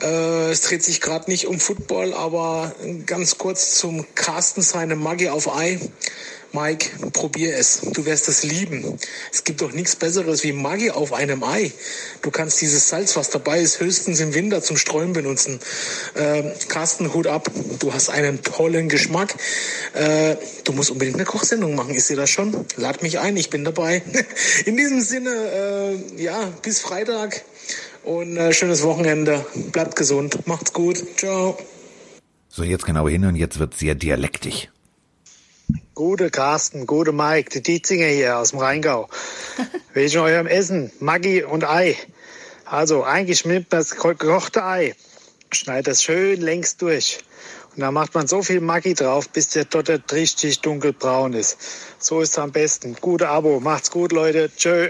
Äh, 0.00 0.50
es 0.50 0.60
dreht 0.60 0.84
sich 0.84 1.00
gerade 1.00 1.28
nicht 1.28 1.48
um 1.48 1.58
Football, 1.58 2.14
aber 2.14 2.72
ganz 3.04 3.36
kurz 3.36 3.76
zum 3.80 4.06
Carsten 4.14 4.62
seine 4.62 4.94
Maggi 4.94 5.28
auf 5.28 5.52
Ei. 5.52 5.80
Mike, 6.52 7.10
probier 7.12 7.56
es. 7.56 7.80
Du 7.92 8.04
wirst 8.06 8.28
es 8.28 8.42
lieben. 8.42 8.98
Es 9.32 9.44
gibt 9.44 9.60
doch 9.60 9.72
nichts 9.72 9.96
Besseres 9.96 10.42
wie 10.42 10.52
Maggi 10.52 10.90
auf 10.90 11.12
einem 11.12 11.44
Ei. 11.44 11.72
Du 12.22 12.30
kannst 12.30 12.60
dieses 12.60 12.88
Salz, 12.88 13.16
was 13.16 13.30
dabei 13.30 13.60
ist, 13.60 13.80
höchstens 13.80 14.20
im 14.20 14.34
Winter 14.34 14.62
zum 14.62 14.76
Streuen 14.76 15.12
benutzen. 15.12 15.60
Äh, 16.14 16.42
Carsten, 16.68 17.14
Hut 17.14 17.26
ab. 17.26 17.50
Du 17.78 17.92
hast 17.92 18.10
einen 18.10 18.42
tollen 18.42 18.88
Geschmack. 18.88 19.34
Äh, 19.94 20.36
du 20.64 20.72
musst 20.72 20.90
unbedingt 20.90 21.16
eine 21.16 21.24
Kochsendung 21.24 21.74
machen. 21.74 21.94
Ist 21.94 22.10
dir 22.10 22.16
das 22.16 22.30
schon? 22.30 22.66
Lad 22.76 23.02
mich 23.02 23.18
ein, 23.20 23.36
ich 23.36 23.50
bin 23.50 23.64
dabei. 23.64 24.02
In 24.64 24.76
diesem 24.76 25.00
Sinne, 25.00 25.30
äh, 25.30 26.22
ja, 26.22 26.52
bis 26.62 26.80
Freitag 26.80 27.42
und 28.02 28.36
äh, 28.36 28.52
schönes 28.52 28.82
Wochenende. 28.82 29.44
Bleibt 29.72 29.96
gesund. 29.96 30.46
Macht's 30.46 30.72
gut. 30.72 31.02
Ciao. 31.16 31.56
So, 32.48 32.64
jetzt 32.64 32.84
genau 32.84 33.08
hin 33.08 33.24
und 33.24 33.36
jetzt 33.36 33.60
wird 33.60 33.74
sehr 33.74 33.94
dialektisch. 33.94 34.68
Gute 36.00 36.30
Carsten, 36.30 36.86
gute 36.86 37.12
Mike, 37.12 37.50
die 37.50 37.62
Dietzinger 37.62 38.06
hier 38.06 38.38
aus 38.38 38.52
dem 38.52 38.60
Rheingau. 38.60 39.10
Wegen 39.92 40.18
eurem 40.20 40.46
Essen, 40.46 40.90
Maggi 40.98 41.42
und 41.42 41.68
Ei. 41.68 41.94
Also 42.64 43.02
eingeschnitten 43.04 43.66
das 43.68 43.90
gekochte 43.96 44.64
Ei. 44.64 44.94
Schneidet 45.52 45.88
das 45.88 46.02
schön 46.02 46.40
längs 46.40 46.78
durch. 46.78 47.18
Und 47.74 47.80
dann 47.80 47.92
macht 47.92 48.14
man 48.14 48.26
so 48.26 48.42
viel 48.42 48.62
Maggi 48.62 48.94
drauf, 48.94 49.28
bis 49.28 49.50
der 49.50 49.66
dort 49.66 49.90
richtig 50.14 50.62
dunkelbraun 50.62 51.34
ist. 51.34 51.58
So 51.98 52.22
ist 52.22 52.30
es 52.30 52.38
am 52.38 52.50
besten. 52.50 52.96
Gute 52.98 53.28
Abo. 53.28 53.60
Macht's 53.60 53.90
gut, 53.90 54.12
Leute. 54.12 54.50
Tschö. 54.56 54.88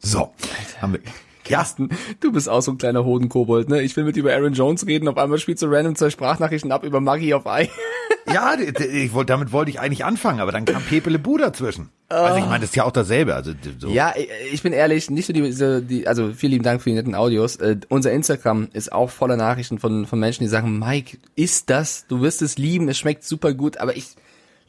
So, 0.00 0.32
haben 0.80 0.94
wir. 0.94 1.27
Carsten, 1.48 1.90
du 2.20 2.32
bist 2.32 2.48
auch 2.48 2.60
so 2.60 2.72
ein 2.72 2.78
kleiner 2.78 3.04
Hodenkobold, 3.04 3.68
ne? 3.68 3.82
Ich 3.82 3.96
will 3.96 4.04
mit 4.04 4.16
dir 4.16 4.20
über 4.20 4.32
Aaron 4.32 4.52
Jones 4.52 4.86
reden, 4.86 5.08
auf 5.08 5.16
einmal 5.16 5.38
spielst 5.38 5.62
du 5.62 5.66
random 5.66 5.96
zwei 5.96 6.10
Sprachnachrichten 6.10 6.72
ab 6.72 6.84
über 6.84 7.00
Maggie 7.00 7.34
auf 7.34 7.46
Ei. 7.46 7.68
Ja, 8.32 8.56
ich 8.58 9.14
wollte, 9.14 9.32
damit 9.32 9.52
wollte 9.52 9.70
ich 9.70 9.80
eigentlich 9.80 10.04
anfangen, 10.04 10.40
aber 10.40 10.52
dann 10.52 10.66
kam 10.66 10.82
Pepe 10.82 11.08
Le 11.08 11.18
Bu 11.18 11.38
dazwischen. 11.38 11.88
Also 12.10 12.38
ich 12.38 12.44
meine, 12.44 12.60
das 12.60 12.70
ist 12.70 12.76
ja 12.76 12.84
auch 12.84 12.92
dasselbe. 12.92 13.34
Also 13.34 13.52
so. 13.78 13.88
Ja, 13.88 14.14
ich 14.52 14.62
bin 14.62 14.72
ehrlich, 14.72 15.10
nicht 15.10 15.28
nur 15.34 15.48
die, 15.48 15.86
die 15.86 16.06
also 16.06 16.32
vielen 16.32 16.52
lieben 16.52 16.64
Dank 16.64 16.82
für 16.82 16.90
die 16.90 16.96
netten 16.96 17.14
Audios. 17.14 17.56
Äh, 17.56 17.76
unser 17.88 18.12
Instagram 18.12 18.68
ist 18.72 18.92
auch 18.92 19.10
voller 19.10 19.36
Nachrichten 19.36 19.78
von, 19.78 20.06
von 20.06 20.18
Menschen, 20.18 20.42
die 20.42 20.48
sagen, 20.48 20.78
Mike, 20.78 21.18
ist 21.36 21.70
das? 21.70 22.06
Du 22.06 22.20
wirst 22.20 22.42
es 22.42 22.58
lieben, 22.58 22.88
es 22.88 22.98
schmeckt 22.98 23.24
super 23.24 23.54
gut, 23.54 23.78
aber 23.78 23.96
ich, 23.96 24.14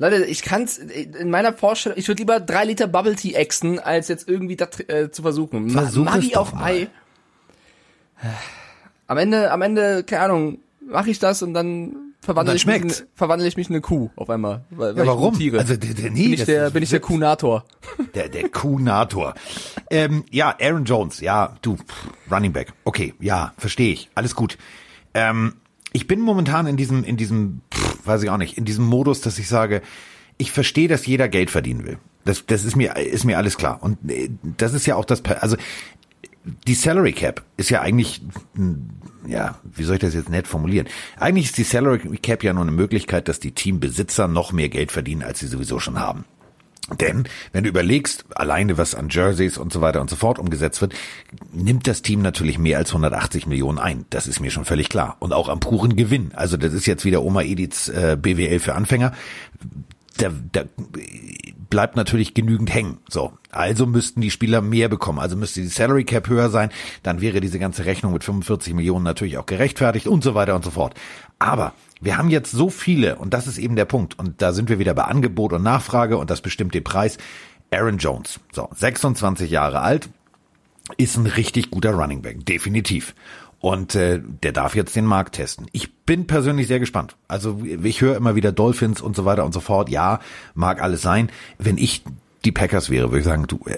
Leute, 0.02 0.24
ich 0.26 0.42
kann's 0.44 0.78
in 0.78 1.30
meiner 1.30 1.54
Vorstellung, 1.54 1.98
ich 2.00 2.08
würde 2.08 2.22
lieber 2.22 2.40
drei 2.40 2.64
Liter 2.66 2.88
Bubble 2.88 3.16
Tea 3.16 3.34
exen, 3.36 3.80
als 3.80 4.08
jetzt 4.08 4.28
irgendwie 4.30 4.56
das 4.56 4.80
äh, 4.88 5.12
zu 5.12 5.22
versuchen. 5.22 5.70
Versuch 5.70 6.06
es 6.08 6.14
Maggi 6.14 6.36
auf 6.36 6.54
mal. 6.54 6.64
Ei. 6.64 6.88
Am 9.08 9.18
Ende, 9.18 9.52
am 9.52 9.62
Ende, 9.62 10.04
keine 10.04 10.24
Ahnung, 10.24 10.60
mache 10.88 11.10
ich 11.10 11.20
das 11.20 11.42
und 11.42 11.54
dann 11.54 11.96
verwandle 12.22 12.56
ich, 12.56 12.66
mich 12.66 12.82
in, 12.82 12.94
verwandle 13.16 13.48
ich 13.48 13.58
mich 13.58 13.70
in 13.70 13.76
eine 13.76 13.82
Kuh 13.82 14.10
auf 14.16 14.30
einmal. 14.30 14.64
Weil, 14.70 14.92
Ja, 14.92 14.98
weil 15.00 15.08
warum? 15.08 15.34
Also, 15.58 15.76
der- 15.76 15.94
der- 15.94 16.12
nee, 16.12 16.24
bin 16.26 16.34
ich 16.34 16.44
der, 16.46 16.70
bin 16.70 16.84
ich 16.84 16.90
der. 16.90 17.00
Kuhnator. 17.00 17.66
Der, 18.14 18.30
der 18.30 18.50
Kuhnator. 18.50 19.34
ähm, 19.90 20.24
ja, 20.32 20.56
Aaron 20.62 20.86
Jones, 20.86 21.22
ja, 21.22 21.56
du, 21.62 21.76
pff, 21.78 22.10
Running 22.32 22.54
Back. 22.54 22.74
Okay, 22.84 23.14
ja, 23.20 23.54
verstehe 23.58 23.94
ich. 23.94 24.10
Alles 24.16 24.36
gut. 24.36 24.58
Ähm, 25.14 25.56
ich 25.92 26.06
bin 26.06 26.20
momentan 26.22 26.68
in 26.68 26.78
diesem, 26.78 27.04
in 27.04 27.18
diesem, 27.18 27.62
weiß 28.06 28.24
ich 28.24 28.30
auch 28.30 28.38
nicht, 28.38 28.58
in 28.58 28.66
diesem 28.66 28.86
Modus, 28.86 29.22
dass 29.22 29.40
ich 29.40 29.48
sage, 29.48 29.82
ich 30.38 30.52
verstehe, 30.52 30.88
dass 30.88 31.06
jeder 31.06 31.28
Geld 31.28 31.50
verdienen 31.50 31.86
will. 31.86 31.98
Das, 32.26 32.46
das 32.46 32.64
ist 32.64 32.76
mir, 32.76 32.96
ist 32.96 33.26
mir 33.26 33.38
alles 33.38 33.58
klar. 33.58 33.82
Und 33.82 34.10
äh, 34.10 34.30
das 34.58 34.74
ist 34.74 34.86
ja 34.86 34.96
auch 34.96 35.06
das, 35.06 35.24
also 35.26 35.58
die 36.68 36.74
Salary 36.74 37.14
Cap 37.14 37.44
ist 37.58 37.70
ja 37.70 37.82
eigentlich, 37.82 38.22
hm, 38.56 38.90
ja, 39.28 39.60
wie 39.64 39.84
soll 39.84 39.96
ich 39.96 40.02
das 40.02 40.14
jetzt 40.14 40.30
nett 40.30 40.48
formulieren? 40.48 40.88
Eigentlich 41.18 41.46
ist 41.46 41.58
die 41.58 41.64
Salary 41.64 42.18
Cap 42.18 42.44
ja 42.44 42.54
nur 42.54 42.64
eine 42.64 42.72
Möglichkeit, 42.72 43.28
dass 43.28 43.40
die 43.40 43.52
Teambesitzer 43.52 44.28
noch 44.28 44.52
mehr 44.52 44.70
Geld 44.70 44.92
verdienen, 44.92 45.24
als 45.24 45.40
sie 45.40 45.48
sowieso 45.48 45.80
schon 45.80 46.00
haben. 46.00 46.26
Denn 46.98 47.28
wenn 47.52 47.64
du 47.64 47.70
überlegst, 47.70 48.26
alleine 48.36 48.78
was 48.78 48.96
an 48.96 49.10
Jerseys 49.10 49.58
und 49.58 49.72
so 49.72 49.82
weiter 49.82 50.02
und 50.02 50.10
so 50.10 50.16
fort 50.16 50.40
umgesetzt 50.40 50.82
wird, 50.82 50.94
nimmt 51.52 51.88
das 51.88 52.02
Team 52.02 52.22
natürlich 52.22 52.58
mehr 52.58 52.78
als 52.78 52.90
180 52.90 53.48
Millionen 53.48 53.78
ein. 53.78 54.06
Das 54.10 54.28
ist 54.28 54.40
mir 54.40 54.52
schon 54.52 54.66
völlig 54.66 54.90
klar. 54.90 55.18
Und 55.20 55.34
auch 55.34 55.50
am 55.50 55.60
puren 55.60 55.96
Gewinn. 55.96 56.32
Also 56.34 56.58
das 56.58 56.74
ist 56.74 56.86
jetzt 56.86 57.06
wieder 57.06 57.24
Oma 57.24 57.42
Ediths 57.42 57.90
äh, 57.90 58.18
BWL 58.20 58.60
für 58.60 58.76
Anfänger. 58.76 59.14
Da, 60.18 60.32
da 60.52 60.64
bleibt 61.70 61.96
natürlich 61.96 62.34
genügend 62.34 62.74
hängen. 62.74 62.98
So, 63.08 63.34
also 63.52 63.86
müssten 63.86 64.22
die 64.22 64.32
Spieler 64.32 64.62
mehr 64.62 64.90
bekommen. 64.90 65.20
Also 65.20 65.36
müsste 65.36 65.62
die 65.62 65.68
Salary 65.68 66.04
Cap 66.04 66.28
höher 66.28 66.50
sein. 66.50 66.70
Dann 67.04 67.22
wäre 67.22 67.40
diese 67.40 67.60
ganze 67.60 67.86
Rechnung 67.86 68.14
mit 68.14 68.24
45 68.24 68.74
Millionen 68.74 69.06
natürlich 69.06 69.38
auch 69.38 69.46
gerechtfertigt 69.46 70.08
und 70.08 70.24
so 70.24 70.36
weiter 70.36 70.56
und 70.56 70.66
so 70.66 70.72
fort. 70.72 70.96
Aber 71.38 71.74
wir 72.02 72.18
haben 72.18 72.30
jetzt 72.30 72.52
so 72.52 72.70
viele, 72.70 73.16
und 73.16 73.34
das 73.34 73.48
ist 73.48 73.58
eben 73.58 73.76
der 73.76 73.86
Punkt, 73.86 74.18
und 74.18 74.42
da 74.42 74.54
sind 74.54 74.70
wir 74.70 74.80
wieder 74.80 74.94
bei 74.94 75.04
Angebot 75.04 75.54
und 75.54 75.64
Nachfrage, 75.64 76.18
und 76.18 76.30
das 76.30 76.42
bestimmt 76.42 76.74
den 76.74 76.84
Preis. 76.84 77.18
Aaron 77.72 77.98
Jones, 77.98 78.40
so, 78.52 78.68
26 78.74 79.52
Jahre 79.52 79.82
alt, 79.82 80.10
ist 80.98 81.18
ein 81.18 81.28
richtig 81.28 81.70
guter 81.70 81.92
Running 81.92 82.22
Back, 82.22 82.46
definitiv. 82.46 83.14
Und 83.60 83.94
äh, 83.94 84.22
der 84.24 84.54
darf 84.54 84.74
jetzt 84.74 84.96
den 84.96 85.06
Markt 85.06 85.36
testen. 85.36 85.68
Ich 85.74 85.94
bin 85.94 86.28
persönlich 86.28 86.68
sehr 86.68 86.80
gespannt. 86.80 87.18
Also 87.28 87.62
ich 87.84 88.00
höre 88.00 88.16
immer 88.16 88.36
wieder 88.36 88.54
Dolphins 88.54 89.02
und 89.02 89.18
so 89.18 89.26
weiter 89.26 89.44
und 89.44 89.54
so 89.54 89.60
fort. 89.60 89.90
Ja, 89.90 90.22
mag 90.56 90.82
alles 90.82 91.02
sein. 91.02 91.30
Wenn 91.58 91.78
ich 91.78 92.04
die 92.46 92.54
Packers 92.54 92.90
wäre, 92.90 93.10
würde 93.10 93.20
ich 93.20 93.26
sagen, 93.26 93.48
du, 93.48 93.60
äh, 93.66 93.78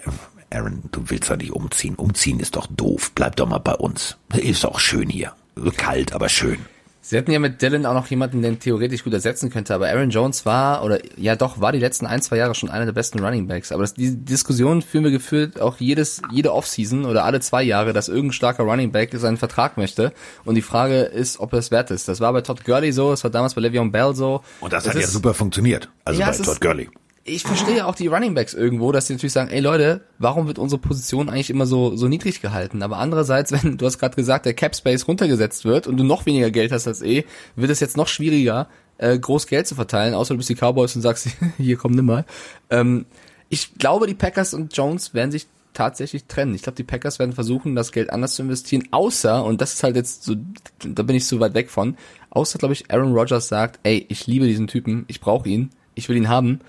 Aaron, 0.55 0.83
du 0.91 1.09
willst 1.09 1.31
doch 1.31 1.37
nicht 1.37 1.51
umziehen. 1.51 1.95
Umziehen 1.95 2.39
ist 2.39 2.55
doch 2.55 2.67
doof. 2.67 3.11
Bleib 3.15 3.37
doch 3.37 3.49
mal 3.49 3.57
bei 3.57 3.73
uns. 3.73 4.17
Ist 4.35 4.65
auch 4.65 4.79
schön 4.79 5.09
hier. 5.09 5.33
Kalt, 5.77 6.13
aber 6.13 6.29
schön. 6.29 6.59
Sie 7.03 7.17
hätten 7.17 7.31
ja 7.31 7.39
mit 7.39 7.61
Dylan 7.63 7.87
auch 7.87 7.95
noch 7.95 8.05
jemanden, 8.07 8.43
den 8.43 8.59
theoretisch 8.59 9.03
gut 9.03 9.13
ersetzen 9.13 9.49
könnte, 9.49 9.73
aber 9.73 9.87
Aaron 9.89 10.11
Jones 10.11 10.45
war, 10.45 10.83
oder 10.83 10.99
ja 11.17 11.35
doch, 11.35 11.59
war 11.59 11.71
die 11.71 11.79
letzten 11.79 12.05
ein, 12.05 12.21
zwei 12.21 12.37
Jahre 12.37 12.53
schon 12.53 12.69
einer 12.69 12.85
der 12.85 12.91
besten 12.91 13.19
Running 13.19 13.47
Backs. 13.47 13.71
Aber 13.71 13.81
das, 13.81 13.95
diese 13.95 14.17
Diskussion 14.17 14.83
führen 14.83 15.03
wir 15.05 15.11
gefühlt 15.11 15.59
auch 15.59 15.77
jedes, 15.79 16.21
jede 16.31 16.53
Offseason 16.53 17.05
oder 17.05 17.25
alle 17.25 17.39
zwei 17.39 17.63
Jahre, 17.63 17.91
dass 17.91 18.07
irgendein 18.07 18.33
starker 18.33 18.63
Running 18.63 18.91
Back 18.91 19.09
seinen 19.15 19.37
Vertrag 19.37 19.77
möchte. 19.77 20.13
Und 20.45 20.55
die 20.55 20.61
Frage 20.61 20.99
ist, 21.01 21.39
ob 21.39 21.53
er 21.53 21.59
es 21.59 21.71
wert 21.71 21.89
ist. 21.89 22.07
Das 22.07 22.19
war 22.19 22.31
bei 22.33 22.41
Todd 22.41 22.63
Gurley 22.65 22.91
so, 22.91 23.11
es 23.11 23.23
war 23.23 23.31
damals 23.31 23.55
bei 23.55 23.61
Le'Veon 23.61 23.89
Bell 23.91 24.13
so. 24.13 24.41
Und 24.59 24.71
das, 24.71 24.83
Das 24.83 24.93
hat 24.93 25.01
ja 25.01 25.07
ist- 25.07 25.13
super 25.13 25.33
funktioniert. 25.33 25.89
Also 26.05 26.19
Ja, 26.19 26.27
bei 26.27 26.33
es 26.33 26.41
Todd 26.43 26.61
Gurley. 26.61 26.89
Ich 27.23 27.43
verstehe 27.43 27.85
auch 27.85 27.95
die 27.95 28.07
Running 28.07 28.33
Backs 28.33 28.53
irgendwo, 28.53 28.91
dass 28.91 29.07
sie 29.07 29.13
natürlich 29.13 29.33
sagen, 29.33 29.51
ey 29.51 29.59
Leute, 29.59 30.01
warum 30.17 30.47
wird 30.47 30.57
unsere 30.57 30.81
Position 30.81 31.29
eigentlich 31.29 31.51
immer 31.51 31.67
so 31.67 31.95
so 31.95 32.07
niedrig 32.07 32.41
gehalten? 32.41 32.81
Aber 32.81 32.97
andererseits, 32.97 33.51
wenn 33.63 33.77
du 33.77 33.85
hast 33.85 33.99
gerade 33.99 34.15
gesagt, 34.15 34.45
der 34.45 34.53
Cap 34.53 34.75
Space 34.75 35.07
runtergesetzt 35.07 35.65
wird 35.65 35.87
und 35.87 35.97
du 35.97 36.03
noch 36.03 36.25
weniger 36.25 36.51
Geld 36.51 36.71
hast 36.71 36.87
als 36.87 37.01
eh, 37.01 37.25
wird 37.55 37.71
es 37.71 37.79
jetzt 37.79 37.97
noch 37.97 38.07
schwieriger, 38.07 38.67
äh, 38.97 39.17
groß 39.17 39.47
Geld 39.47 39.67
zu 39.67 39.75
verteilen, 39.75 40.13
außer 40.13 40.33
du 40.33 40.37
bist 40.37 40.49
die 40.49 40.55
Cowboys 40.55 40.95
und 40.95 41.01
sagst, 41.01 41.29
hier 41.57 41.77
komm 41.77 41.91
nimm 41.91 42.05
mal. 42.05 42.25
Ähm, 42.69 43.05
ich 43.49 43.75
glaube, 43.75 44.07
die 44.07 44.15
Packers 44.15 44.53
und 44.53 44.75
Jones 44.75 45.13
werden 45.13 45.31
sich 45.31 45.45
tatsächlich 45.73 46.25
trennen. 46.25 46.55
Ich 46.55 46.63
glaube, 46.63 46.75
die 46.75 46.83
Packers 46.83 47.19
werden 47.19 47.33
versuchen, 47.33 47.75
das 47.75 47.91
Geld 47.91 48.09
anders 48.09 48.35
zu 48.35 48.41
investieren, 48.41 48.87
außer, 48.91 49.43
und 49.43 49.61
das 49.61 49.73
ist 49.73 49.83
halt 49.83 49.95
jetzt 49.95 50.23
so, 50.23 50.35
da 50.79 51.03
bin 51.03 51.15
ich 51.15 51.27
so 51.27 51.39
weit 51.39 51.53
weg 51.53 51.69
von, 51.69 51.95
außer, 52.29 52.59
glaube 52.59 52.73
ich, 52.73 52.91
Aaron 52.91 53.13
Rodgers 53.13 53.47
sagt, 53.47 53.79
ey, 53.83 54.05
ich 54.09 54.27
liebe 54.27 54.47
diesen 54.47 54.67
Typen, 54.67 55.05
ich 55.07 55.21
brauche 55.21 55.47
ihn, 55.47 55.69
ich 55.95 56.09
will 56.09 56.17
ihn 56.17 56.29
haben 56.29 56.59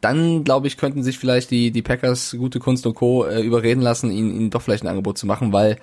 dann 0.00 0.44
glaube 0.44 0.66
ich, 0.66 0.76
könnten 0.76 1.02
sich 1.02 1.18
vielleicht 1.18 1.50
die, 1.50 1.70
die 1.70 1.82
Packers, 1.82 2.34
gute 2.38 2.58
Kunst 2.58 2.86
und 2.86 2.94
Co. 2.94 3.24
Äh, 3.24 3.42
überreden 3.42 3.82
lassen, 3.82 4.10
ihn, 4.10 4.34
ihn 4.34 4.50
doch 4.50 4.62
vielleicht 4.62 4.84
ein 4.84 4.88
Angebot 4.88 5.18
zu 5.18 5.26
machen, 5.26 5.52
weil 5.52 5.78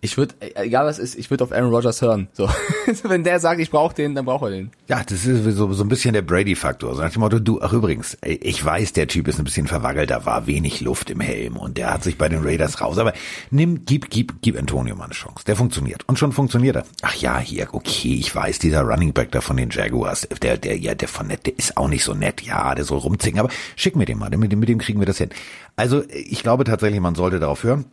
ich 0.00 0.16
würde, 0.16 0.34
egal 0.40 0.86
was 0.86 0.98
ist, 0.98 1.16
ich 1.16 1.30
würde 1.30 1.44
auf 1.44 1.52
Aaron 1.52 1.70
Rodgers 1.72 2.02
hören. 2.02 2.28
So, 2.32 2.48
wenn 3.04 3.24
der 3.24 3.40
sagt, 3.40 3.60
ich 3.60 3.70
brauche 3.70 3.94
den, 3.94 4.14
dann 4.14 4.24
braucht 4.24 4.44
er 4.44 4.50
den. 4.50 4.70
Ja, 4.88 5.02
das 5.02 5.24
ist 5.24 5.56
so, 5.56 5.72
so 5.72 5.84
ein 5.84 5.88
bisschen 5.88 6.12
der 6.12 6.22
Brady-Faktor. 6.22 6.94
So 6.94 7.02
nach 7.02 7.10
dem 7.10 7.20
Motto, 7.20 7.38
du, 7.38 7.60
ach 7.60 7.72
übrigens, 7.72 8.16
ich 8.22 8.64
weiß, 8.64 8.92
der 8.92 9.08
Typ 9.08 9.28
ist 9.28 9.38
ein 9.38 9.44
bisschen 9.44 9.66
verwackelt, 9.66 10.10
da 10.10 10.24
war 10.26 10.46
wenig 10.46 10.80
Luft 10.80 11.10
im 11.10 11.20
Helm 11.20 11.56
und 11.56 11.78
der 11.78 11.92
hat 11.94 12.04
sich 12.04 12.18
bei 12.18 12.28
den 12.28 12.44
Raiders 12.44 12.80
raus. 12.80 12.98
Aber 12.98 13.12
nimm, 13.50 13.84
gib, 13.84 14.10
gib, 14.10 14.42
gib 14.42 14.58
Antonio 14.58 14.94
mal 14.94 15.04
eine 15.04 15.14
Chance. 15.14 15.44
Der 15.46 15.56
funktioniert. 15.56 16.06
Und 16.06 16.18
schon 16.18 16.32
funktioniert 16.32 16.76
er. 16.76 16.84
Ach 17.02 17.14
ja, 17.14 17.38
hier, 17.38 17.68
okay, 17.72 18.14
ich 18.14 18.34
weiß, 18.34 18.58
dieser 18.58 18.82
Running 18.82 19.12
Back 19.12 19.32
da 19.32 19.40
von 19.40 19.56
den 19.56 19.70
Jaguars, 19.70 20.28
der, 20.42 20.58
der, 20.58 20.78
ja, 20.78 20.94
der 20.94 21.08
von 21.08 21.26
nett, 21.26 21.46
der 21.46 21.58
ist 21.58 21.76
auch 21.76 21.88
nicht 21.88 22.04
so 22.04 22.14
nett. 22.14 22.42
Ja, 22.42 22.74
der 22.74 22.84
soll 22.84 22.98
rumzicken, 22.98 23.40
aber 23.40 23.50
schick 23.76 23.96
mir 23.96 24.04
den 24.04 24.18
mal, 24.18 24.30
mit 24.30 24.52
dem, 24.52 24.60
mit 24.60 24.68
dem 24.68 24.78
kriegen 24.78 25.00
wir 25.00 25.06
das 25.06 25.18
hin. 25.18 25.30
Also, 25.74 26.04
ich 26.08 26.42
glaube 26.42 26.64
tatsächlich, 26.64 27.00
man 27.00 27.14
sollte 27.14 27.38
darauf 27.38 27.62
hören. 27.62 27.84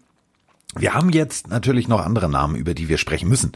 Wir 0.77 0.93
haben 0.93 1.09
jetzt 1.11 1.49
natürlich 1.49 1.87
noch 1.87 2.03
andere 2.03 2.29
Namen, 2.29 2.55
über 2.55 2.73
die 2.73 2.89
wir 2.89 2.97
sprechen 2.97 3.29
müssen. 3.29 3.51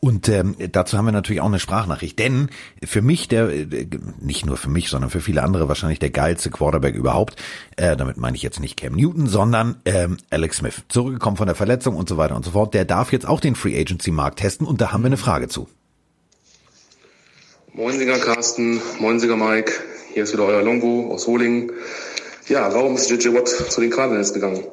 Und 0.00 0.28
ähm, 0.28 0.56
dazu 0.72 0.96
haben 0.96 1.04
wir 1.04 1.12
natürlich 1.12 1.42
auch 1.42 1.46
eine 1.46 1.58
Sprachnachricht. 1.58 2.18
Denn 2.18 2.48
für 2.82 3.02
mich, 3.02 3.28
der, 3.28 3.50
äh, 3.50 3.86
nicht 4.20 4.46
nur 4.46 4.56
für 4.56 4.70
mich, 4.70 4.88
sondern 4.88 5.10
für 5.10 5.20
viele 5.20 5.42
andere 5.42 5.68
wahrscheinlich 5.68 5.98
der 5.98 6.10
geilste 6.10 6.50
Quarterback 6.50 6.94
überhaupt, 6.94 7.36
äh, 7.76 7.96
damit 7.96 8.16
meine 8.16 8.36
ich 8.36 8.42
jetzt 8.42 8.58
nicht 8.58 8.78
Cam 8.78 8.94
Newton, 8.94 9.26
sondern 9.26 9.80
ähm, 9.84 10.16
Alex 10.30 10.58
Smith. 10.58 10.82
Zurückgekommen 10.88 11.36
von 11.36 11.46
der 11.46 11.54
Verletzung 11.54 11.96
und 11.96 12.08
so 12.08 12.16
weiter 12.16 12.34
und 12.34 12.44
so 12.44 12.52
fort. 12.52 12.74
Der 12.74 12.84
darf 12.84 13.12
jetzt 13.12 13.28
auch 13.28 13.40
den 13.40 13.54
Free 13.54 13.78
Agency 13.78 14.10
Markt 14.10 14.38
testen 14.38 14.66
und 14.66 14.80
da 14.80 14.92
haben 14.92 15.02
wir 15.02 15.06
eine 15.06 15.16
Frage 15.18 15.48
zu. 15.48 15.68
Moinsinger 17.74 18.18
Carsten, 18.18 18.80
Moinsinger 18.98 19.36
Mike, 19.36 19.72
hier 20.12 20.24
ist 20.24 20.32
wieder 20.32 20.44
euer 20.44 20.62
Longo 20.62 21.10
aus 21.12 21.26
Holingen. 21.26 21.72
Ja, 22.48 22.72
warum 22.74 22.96
ist 22.96 23.08
JJ 23.08 23.34
Watt 23.34 23.48
zu 23.48 23.80
den 23.80 23.90
Cardinals 23.90 24.34
gegangen? 24.34 24.64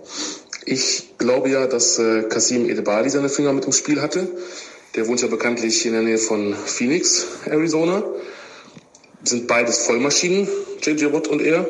Ich 0.71 1.17
glaube 1.17 1.49
ja, 1.49 1.65
dass 1.65 1.97
äh, 1.97 2.21
Kasim 2.29 2.69
Edebali 2.69 3.09
seine 3.09 3.27
Finger 3.27 3.53
mit 3.53 3.65
im 3.65 3.71
Spiel 3.71 4.01
hatte. 4.03 4.27
Der 4.93 5.07
wohnt 5.07 5.19
ja 5.19 5.27
bekanntlich 5.27 5.83
in 5.87 5.93
der 5.93 6.03
Nähe 6.03 6.19
von 6.19 6.53
Phoenix, 6.53 7.25
Arizona. 7.45 8.03
Sind 9.23 9.47
beides 9.47 9.79
Vollmaschinen, 9.79 10.47
JJ 10.83 11.11
Watt 11.11 11.27
und 11.27 11.41
er. 11.41 11.67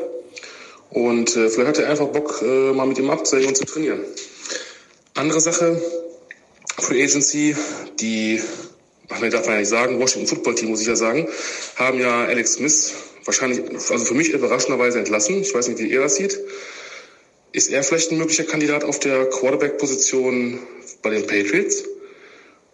Und 0.89 1.33
äh, 1.37 1.47
vielleicht 1.47 1.69
hat 1.69 1.77
er 1.77 1.89
einfach 1.89 2.07
Bock, 2.07 2.41
äh, 2.41 2.73
mal 2.73 2.87
mit 2.87 2.97
ihm 2.97 3.09
abzuhängen 3.09 3.47
und 3.47 3.55
zu 3.55 3.63
trainieren. 3.63 4.01
Andere 5.13 5.39
Sache, 5.39 5.81
Free 6.77 7.01
Agency, 7.01 7.55
die, 8.01 8.41
ach 9.07 9.21
nee, 9.21 9.29
darf 9.29 9.45
man 9.45 9.53
ja 9.53 9.59
nicht 9.61 9.69
sagen, 9.69 9.97
Washington 9.97 10.27
Football 10.27 10.55
Team 10.55 10.71
muss 10.71 10.81
ich 10.81 10.87
ja 10.87 10.97
sagen, 10.97 11.29
haben 11.77 12.01
ja 12.01 12.25
Alex 12.25 12.55
Smith 12.55 12.93
wahrscheinlich, 13.23 13.61
also 13.89 14.03
für 14.03 14.13
mich 14.13 14.31
überraschenderweise 14.31 14.99
entlassen. 14.99 15.39
Ich 15.39 15.53
weiß 15.53 15.69
nicht, 15.69 15.79
wie 15.79 15.89
ihr 15.89 16.01
das 16.01 16.15
sieht. 16.15 16.37
Ist 17.51 17.69
er 17.69 17.83
vielleicht 17.83 18.11
ein 18.11 18.17
möglicher 18.17 18.43
Kandidat 18.43 18.83
auf 18.83 18.99
der 18.99 19.29
Quarterback-Position 19.29 20.59
bei 21.01 21.09
den 21.09 21.25
Patriots? 21.25 21.83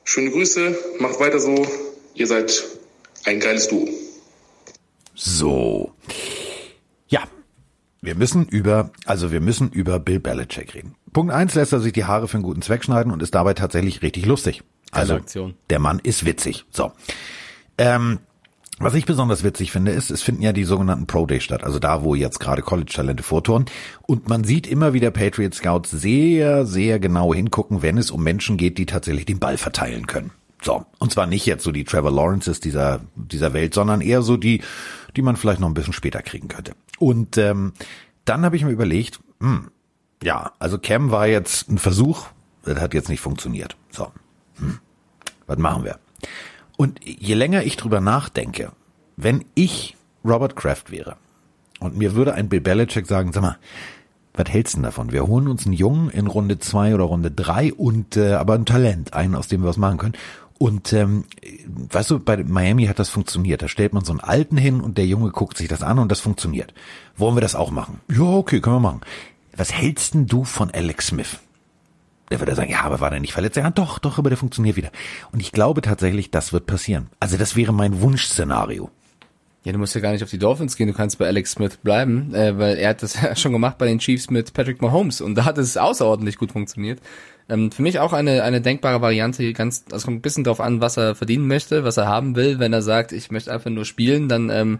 Schöne 0.03 0.31
Grüße, 0.31 0.77
macht 0.99 1.19
weiter 1.19 1.39
so. 1.39 1.65
Ihr 2.13 2.27
seid 2.27 2.63
ein 3.25 3.39
geiles 3.39 3.67
Duo. 3.67 3.87
So. 5.15 5.93
Ja. 7.07 7.23
Wir 8.01 8.15
müssen 8.15 8.47
über, 8.47 8.91
also 9.05 9.31
wir 9.31 9.39
müssen 9.39 9.71
über 9.71 9.99
Bill 9.99 10.19
Belichick 10.19 10.75
reden. 10.75 10.95
Punkt 11.11 11.33
eins 11.33 11.55
lässt 11.55 11.73
er 11.73 11.79
sich 11.79 11.93
die 11.93 12.03
Haare 12.05 12.27
für 12.27 12.35
einen 12.35 12.43
guten 12.43 12.61
Zweck 12.61 12.83
schneiden 12.83 13.11
und 13.11 13.23
ist 13.23 13.33
dabei 13.33 13.53
tatsächlich 13.53 14.01
richtig 14.01 14.25
lustig. 14.25 14.61
Also 14.91 15.19
der 15.69 15.79
Mann 15.79 15.99
ist 16.03 16.25
witzig. 16.25 16.65
So. 16.69 16.91
Ähm, 17.77 18.19
was 18.77 18.93
ich 18.93 19.05
besonders 19.05 19.43
witzig 19.43 19.71
finde, 19.71 19.91
ist, 19.91 20.11
es 20.11 20.21
finden 20.21 20.41
ja 20.41 20.51
die 20.51 20.65
sogenannten 20.65 21.07
Pro 21.07 21.25
Days 21.25 21.43
statt, 21.43 21.63
also 21.63 21.79
da, 21.79 22.03
wo 22.03 22.13
jetzt 22.13 22.39
gerade 22.39 22.61
College-Talente 22.61 23.23
vortouren. 23.23 23.65
Und 24.01 24.27
man 24.27 24.43
sieht 24.43 24.67
immer 24.67 24.93
wieder 24.93 25.11
Patriot 25.11 25.53
Scouts 25.53 25.91
sehr, 25.91 26.65
sehr 26.65 26.99
genau 26.99 27.33
hingucken, 27.33 27.81
wenn 27.81 27.97
es 27.97 28.11
um 28.11 28.21
Menschen 28.21 28.57
geht, 28.57 28.77
die 28.77 28.85
tatsächlich 28.85 29.25
den 29.25 29.39
Ball 29.39 29.57
verteilen 29.57 30.07
können. 30.07 30.31
So. 30.61 30.85
Und 30.99 31.11
zwar 31.11 31.25
nicht 31.25 31.45
jetzt 31.45 31.63
so 31.63 31.71
die 31.71 31.85
Trevor 31.85 32.11
Lawrences 32.11 32.59
dieser, 32.59 33.01
dieser 33.15 33.53
Welt, 33.53 33.73
sondern 33.73 34.01
eher 34.01 34.21
so 34.21 34.35
die, 34.35 34.61
die 35.15 35.21
man 35.21 35.37
vielleicht 35.37 35.61
noch 35.61 35.69
ein 35.69 35.73
bisschen 35.73 35.93
später 35.93 36.21
kriegen 36.21 36.49
könnte. 36.49 36.73
Und 36.99 37.37
ähm, 37.37 37.73
dann 38.25 38.43
habe 38.43 38.57
ich 38.57 38.65
mir 38.65 38.71
überlegt, 38.71 39.19
hm, 39.39 39.69
ja, 40.21 40.51
also 40.59 40.79
Cam 40.79 41.11
war 41.11 41.27
jetzt 41.27 41.69
ein 41.69 41.77
Versuch, 41.77 42.27
das 42.63 42.79
hat 42.79 42.93
jetzt 42.93 43.09
nicht 43.09 43.21
funktioniert. 43.21 43.77
So. 43.91 44.11
Hm, 44.57 44.79
was 45.47 45.57
machen 45.59 45.85
wir? 45.85 45.99
Und 46.77 46.99
je 47.03 47.35
länger 47.35 47.63
ich 47.63 47.77
drüber 47.77 48.01
nachdenke, 48.01 48.71
wenn 49.17 49.45
ich 49.55 49.95
Robert 50.23 50.55
Kraft 50.55 50.91
wäre 50.91 51.15
und 51.79 51.97
mir 51.97 52.15
würde 52.15 52.33
ein 52.33 52.49
Bill 52.49 52.61
Belichick 52.61 53.07
sagen, 53.07 53.31
sag 53.31 53.41
mal, 53.41 53.57
was 54.33 54.49
hältst 54.49 54.73
du 54.73 54.77
denn 54.77 54.83
davon? 54.83 55.11
Wir 55.11 55.27
holen 55.27 55.47
uns 55.47 55.65
einen 55.65 55.73
Jungen 55.73 56.09
in 56.09 56.27
Runde 56.27 56.59
zwei 56.59 56.93
oder 56.93 57.05
Runde 57.05 57.31
drei 57.31 57.73
und 57.73 58.17
äh, 58.17 58.33
aber 58.33 58.55
ein 58.55 58.65
Talent, 58.65 59.13
einen, 59.13 59.35
aus 59.35 59.47
dem 59.47 59.61
wir 59.61 59.69
was 59.69 59.77
machen 59.77 59.97
können. 59.97 60.15
Und 60.57 60.93
ähm, 60.93 61.25
weißt 61.67 62.11
du, 62.11 62.19
bei 62.19 62.37
Miami 62.43 62.85
hat 62.85 62.99
das 62.99 63.09
funktioniert. 63.09 63.61
Da 63.61 63.67
stellt 63.67 63.93
man 63.93 64.05
so 64.05 64.13
einen 64.13 64.21
Alten 64.21 64.57
hin 64.57 64.81
und 64.81 64.97
der 64.97 65.05
Junge 65.05 65.31
guckt 65.31 65.57
sich 65.57 65.67
das 65.67 65.83
an 65.83 65.99
und 65.99 66.11
das 66.11 66.21
funktioniert. 66.21 66.73
Wollen 67.17 67.35
wir 67.35 67.41
das 67.41 67.55
auch 67.55 67.71
machen? 67.71 67.99
Ja, 68.09 68.23
okay, 68.23 68.61
können 68.61 68.77
wir 68.77 68.81
machen. 68.81 69.01
Was 69.55 69.73
hältst 69.73 70.13
denn 70.13 70.27
du 70.27 70.43
von 70.43 70.71
Alex 70.71 71.07
Smith? 71.07 71.39
Der 72.31 72.39
würde 72.39 72.55
sagen, 72.55 72.71
ja, 72.71 72.81
aber 72.81 72.99
war 72.99 73.11
der 73.11 73.19
nicht 73.19 73.33
verletzt? 73.33 73.57
Ja, 73.57 73.69
doch, 73.69 73.99
doch, 73.99 74.17
aber 74.17 74.29
der 74.29 74.37
funktioniert 74.37 74.75
wieder. 74.75 74.91
Und 75.31 75.41
ich 75.41 75.51
glaube 75.51 75.81
tatsächlich, 75.81 76.31
das 76.31 76.53
wird 76.53 76.65
passieren. 76.65 77.07
Also 77.19 77.37
das 77.37 77.55
wäre 77.55 77.73
mein 77.73 78.01
Wunschszenario. 78.01 78.89
Ja, 79.63 79.71
du 79.71 79.79
musst 79.79 79.95
ja 79.95 80.01
gar 80.01 80.11
nicht 80.11 80.23
auf 80.23 80.29
die 80.29 80.37
Dolphins 80.37 80.75
gehen, 80.75 80.87
du 80.87 80.93
kannst 80.93 81.17
bei 81.17 81.25
Alex 81.25 81.53
Smith 81.53 81.77
bleiben, 81.77 82.33
äh, 82.35 82.57
weil 82.57 82.77
er 82.77 82.89
hat 82.89 83.01
das 83.01 83.13
ja 83.21 83.35
schon 83.35 83.51
gemacht 83.51 83.79
bei 83.79 83.87
den 83.87 83.99
Chiefs 83.99 84.29
mit 84.29 84.53
Patrick 84.53 84.81
Mahomes 84.81 85.21
und 85.21 85.35
da 85.35 85.45
hat 85.45 85.57
es 85.57 85.75
außerordentlich 85.75 86.37
gut 86.37 86.51
funktioniert. 86.51 86.99
Ähm, 87.49 87.71
für 87.71 87.81
mich 87.81 87.99
auch 87.99 88.13
eine, 88.13 88.43
eine 88.43 88.61
denkbare 88.61 89.01
Variante, 89.01 89.53
ganz, 89.53 89.85
das 89.85 90.05
kommt 90.05 90.17
ein 90.17 90.21
bisschen 90.21 90.43
drauf 90.43 90.61
an, 90.61 90.81
was 90.81 90.97
er 90.97 91.15
verdienen 91.15 91.47
möchte, 91.47 91.83
was 91.83 91.97
er 91.97 92.07
haben 92.07 92.35
will. 92.35 92.59
Wenn 92.59 92.73
er 92.73 92.83
sagt, 92.83 93.11
ich 93.11 93.31
möchte 93.31 93.51
einfach 93.51 93.71
nur 93.71 93.85
spielen, 93.85 94.29
dann 94.29 94.49
ähm, 94.51 94.79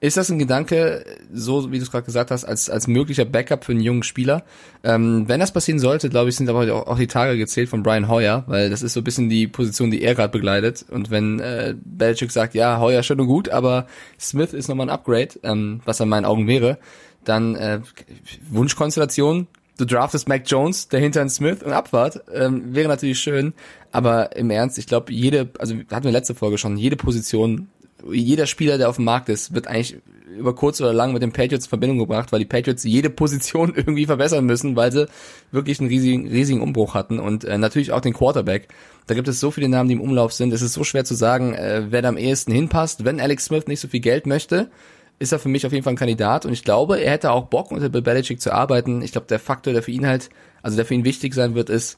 ist 0.00 0.16
das 0.16 0.30
ein 0.30 0.38
Gedanke, 0.38 1.04
so 1.32 1.72
wie 1.72 1.78
du 1.78 1.82
es 1.82 1.90
gerade 1.90 2.04
gesagt 2.04 2.30
hast, 2.30 2.44
als, 2.44 2.68
als 2.68 2.86
möglicher 2.86 3.24
Backup 3.24 3.64
für 3.64 3.72
einen 3.72 3.80
jungen 3.80 4.02
Spieler? 4.02 4.44
Ähm, 4.84 5.26
wenn 5.26 5.40
das 5.40 5.52
passieren 5.52 5.78
sollte, 5.78 6.10
glaube 6.10 6.28
ich, 6.28 6.36
sind 6.36 6.50
aber 6.50 6.72
auch, 6.74 6.86
auch 6.86 6.98
die 6.98 7.06
Tage 7.06 7.38
gezählt 7.38 7.70
von 7.70 7.82
Brian 7.82 8.08
Hoyer, 8.08 8.44
weil 8.46 8.68
das 8.68 8.82
ist 8.82 8.92
so 8.92 9.00
ein 9.00 9.04
bisschen 9.04 9.28
die 9.30 9.46
Position, 9.46 9.90
die 9.90 10.02
er 10.02 10.14
gerade 10.14 10.32
begleitet. 10.32 10.84
Und 10.90 11.10
wenn 11.10 11.40
äh, 11.40 11.74
Belichick 11.82 12.30
sagt, 12.30 12.54
ja, 12.54 12.78
Hoyer 12.78 13.02
schön 13.02 13.20
und 13.20 13.26
gut, 13.26 13.48
aber 13.48 13.86
Smith 14.20 14.52
ist 14.52 14.68
nochmal 14.68 14.86
ein 14.86 14.90
Upgrade, 14.90 15.30
ähm, 15.42 15.80
was 15.86 16.00
in 16.00 16.08
meinen 16.08 16.26
Augen 16.26 16.46
wäre, 16.46 16.78
dann 17.24 17.54
äh, 17.56 17.80
Wunschkonstellation, 18.50 19.46
du 19.78 19.84
draftest 19.84 20.28
Mac 20.28 20.42
Jones, 20.46 20.88
der 20.88 21.00
hinter 21.00 21.26
Smith 21.28 21.62
und 21.62 21.72
Abfahrt, 21.72 22.20
ähm, 22.32 22.74
wäre 22.74 22.88
natürlich 22.88 23.18
schön, 23.18 23.54
aber 23.92 24.36
im 24.36 24.50
Ernst, 24.50 24.78
ich 24.78 24.86
glaube, 24.86 25.12
jede, 25.12 25.48
also 25.58 25.74
hatten 25.90 26.04
wir 26.04 26.12
letzte 26.12 26.34
Folge 26.34 26.58
schon, 26.58 26.76
jede 26.76 26.96
Position 26.96 27.68
jeder 28.10 28.46
Spieler, 28.46 28.78
der 28.78 28.88
auf 28.88 28.96
dem 28.96 29.04
Markt 29.04 29.28
ist, 29.28 29.54
wird 29.54 29.66
eigentlich 29.66 29.98
über 30.36 30.54
kurz 30.54 30.80
oder 30.80 30.92
lang 30.92 31.12
mit 31.12 31.22
den 31.22 31.32
Patriots 31.32 31.66
in 31.66 31.70
Verbindung 31.70 31.98
gebracht, 31.98 32.32
weil 32.32 32.40
die 32.40 32.46
Patriots 32.46 32.84
jede 32.84 33.10
Position 33.10 33.72
irgendwie 33.76 34.06
verbessern 34.06 34.44
müssen, 34.44 34.76
weil 34.76 34.92
sie 34.92 35.08
wirklich 35.50 35.80
einen 35.80 35.88
riesigen, 35.88 36.28
riesigen 36.28 36.60
Umbruch 36.60 36.94
hatten 36.94 37.18
und 37.18 37.44
äh, 37.44 37.58
natürlich 37.58 37.92
auch 37.92 38.00
den 38.00 38.12
Quarterback. 38.12 38.68
Da 39.06 39.14
gibt 39.14 39.28
es 39.28 39.40
so 39.40 39.50
viele 39.50 39.68
Namen, 39.68 39.88
die 39.88 39.94
im 39.94 40.00
Umlauf 40.00 40.32
sind. 40.32 40.52
Es 40.52 40.62
ist 40.62 40.72
so 40.72 40.84
schwer 40.84 41.04
zu 41.04 41.14
sagen, 41.14 41.54
äh, 41.54 41.86
wer 41.90 42.02
da 42.02 42.08
am 42.08 42.18
ehesten 42.18 42.52
hinpasst. 42.52 43.04
Wenn 43.04 43.20
Alex 43.20 43.46
Smith 43.46 43.66
nicht 43.66 43.80
so 43.80 43.88
viel 43.88 44.00
Geld 44.00 44.26
möchte, 44.26 44.70
ist 45.18 45.32
er 45.32 45.38
für 45.38 45.48
mich 45.48 45.64
auf 45.64 45.72
jeden 45.72 45.84
Fall 45.84 45.94
ein 45.94 45.98
Kandidat 45.98 46.44
und 46.44 46.52
ich 46.52 46.64
glaube, 46.64 47.00
er 47.00 47.12
hätte 47.12 47.30
auch 47.30 47.46
Bock 47.46 47.70
unter 47.70 47.88
Bill 47.88 48.02
Belichick 48.02 48.40
zu 48.40 48.52
arbeiten. 48.52 49.00
Ich 49.02 49.12
glaube, 49.12 49.26
der 49.28 49.38
Faktor, 49.38 49.72
der 49.72 49.82
für 49.82 49.92
ihn 49.92 50.06
halt, 50.06 50.28
also 50.62 50.76
der 50.76 50.84
für 50.84 50.94
ihn 50.94 51.04
wichtig 51.04 51.32
sein 51.34 51.54
wird, 51.54 51.70
ist, 51.70 51.96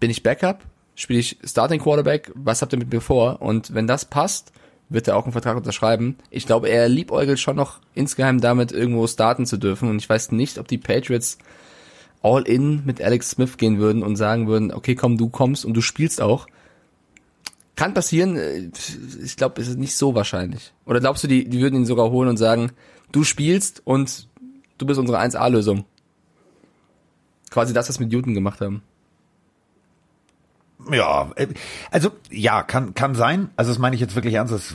bin 0.00 0.10
ich 0.10 0.22
Backup? 0.22 0.64
Spiele 0.96 1.20
ich 1.20 1.36
Starting 1.44 1.80
Quarterback? 1.80 2.32
Was 2.34 2.62
habt 2.62 2.72
ihr 2.72 2.78
mit 2.78 2.92
mir 2.92 3.00
vor? 3.00 3.40
Und 3.40 3.74
wenn 3.74 3.86
das 3.86 4.06
passt, 4.06 4.52
wird 4.88 5.08
er 5.08 5.16
auch 5.16 5.24
einen 5.24 5.32
Vertrag 5.32 5.56
unterschreiben. 5.56 6.16
Ich 6.30 6.46
glaube, 6.46 6.68
er 6.68 6.88
liebäugelt 6.88 7.40
schon 7.40 7.56
noch 7.56 7.80
insgeheim 7.94 8.40
damit, 8.40 8.72
irgendwo 8.72 9.06
starten 9.06 9.46
zu 9.46 9.56
dürfen. 9.56 9.88
Und 9.88 9.98
ich 9.98 10.08
weiß 10.08 10.32
nicht, 10.32 10.58
ob 10.58 10.68
die 10.68 10.78
Patriots 10.78 11.38
all 12.22 12.42
in 12.42 12.84
mit 12.84 13.00
Alex 13.02 13.30
Smith 13.30 13.56
gehen 13.56 13.78
würden 13.78 14.02
und 14.02 14.16
sagen 14.16 14.46
würden, 14.46 14.72
okay, 14.72 14.94
komm, 14.94 15.16
du 15.16 15.28
kommst 15.28 15.64
und 15.64 15.74
du 15.74 15.80
spielst 15.80 16.20
auch. 16.20 16.46
Kann 17.74 17.94
passieren, 17.94 18.36
äh, 18.36 18.70
ich 19.22 19.36
glaube, 19.36 19.60
es 19.60 19.68
ist 19.68 19.78
nicht 19.78 19.96
so 19.96 20.14
wahrscheinlich. 20.14 20.72
Oder 20.86 21.00
glaubst 21.00 21.24
du, 21.24 21.28
die, 21.28 21.48
die 21.48 21.60
würden 21.60 21.76
ihn 21.76 21.86
sogar 21.86 22.10
holen 22.10 22.28
und 22.28 22.36
sagen, 22.36 22.72
du 23.12 23.22
spielst 23.22 23.82
und 23.84 24.28
du 24.78 24.86
bist 24.86 24.98
unsere 24.98 25.20
1A-Lösung? 25.20 25.84
Quasi 27.50 27.74
das, 27.74 27.88
was 27.88 27.98
wir 27.98 28.06
mit 28.06 28.12
Newton 28.12 28.34
gemacht 28.34 28.60
haben. 28.60 28.82
Ja, 30.90 31.30
äh, 31.36 31.48
also 31.90 32.10
ja, 32.30 32.62
kann 32.62 32.94
kann 32.94 33.14
sein. 33.14 33.50
Also 33.56 33.70
das 33.70 33.78
meine 33.78 33.94
ich 33.94 34.00
jetzt 34.00 34.14
wirklich 34.14 34.34
ernst. 34.34 34.52
Das, 34.52 34.74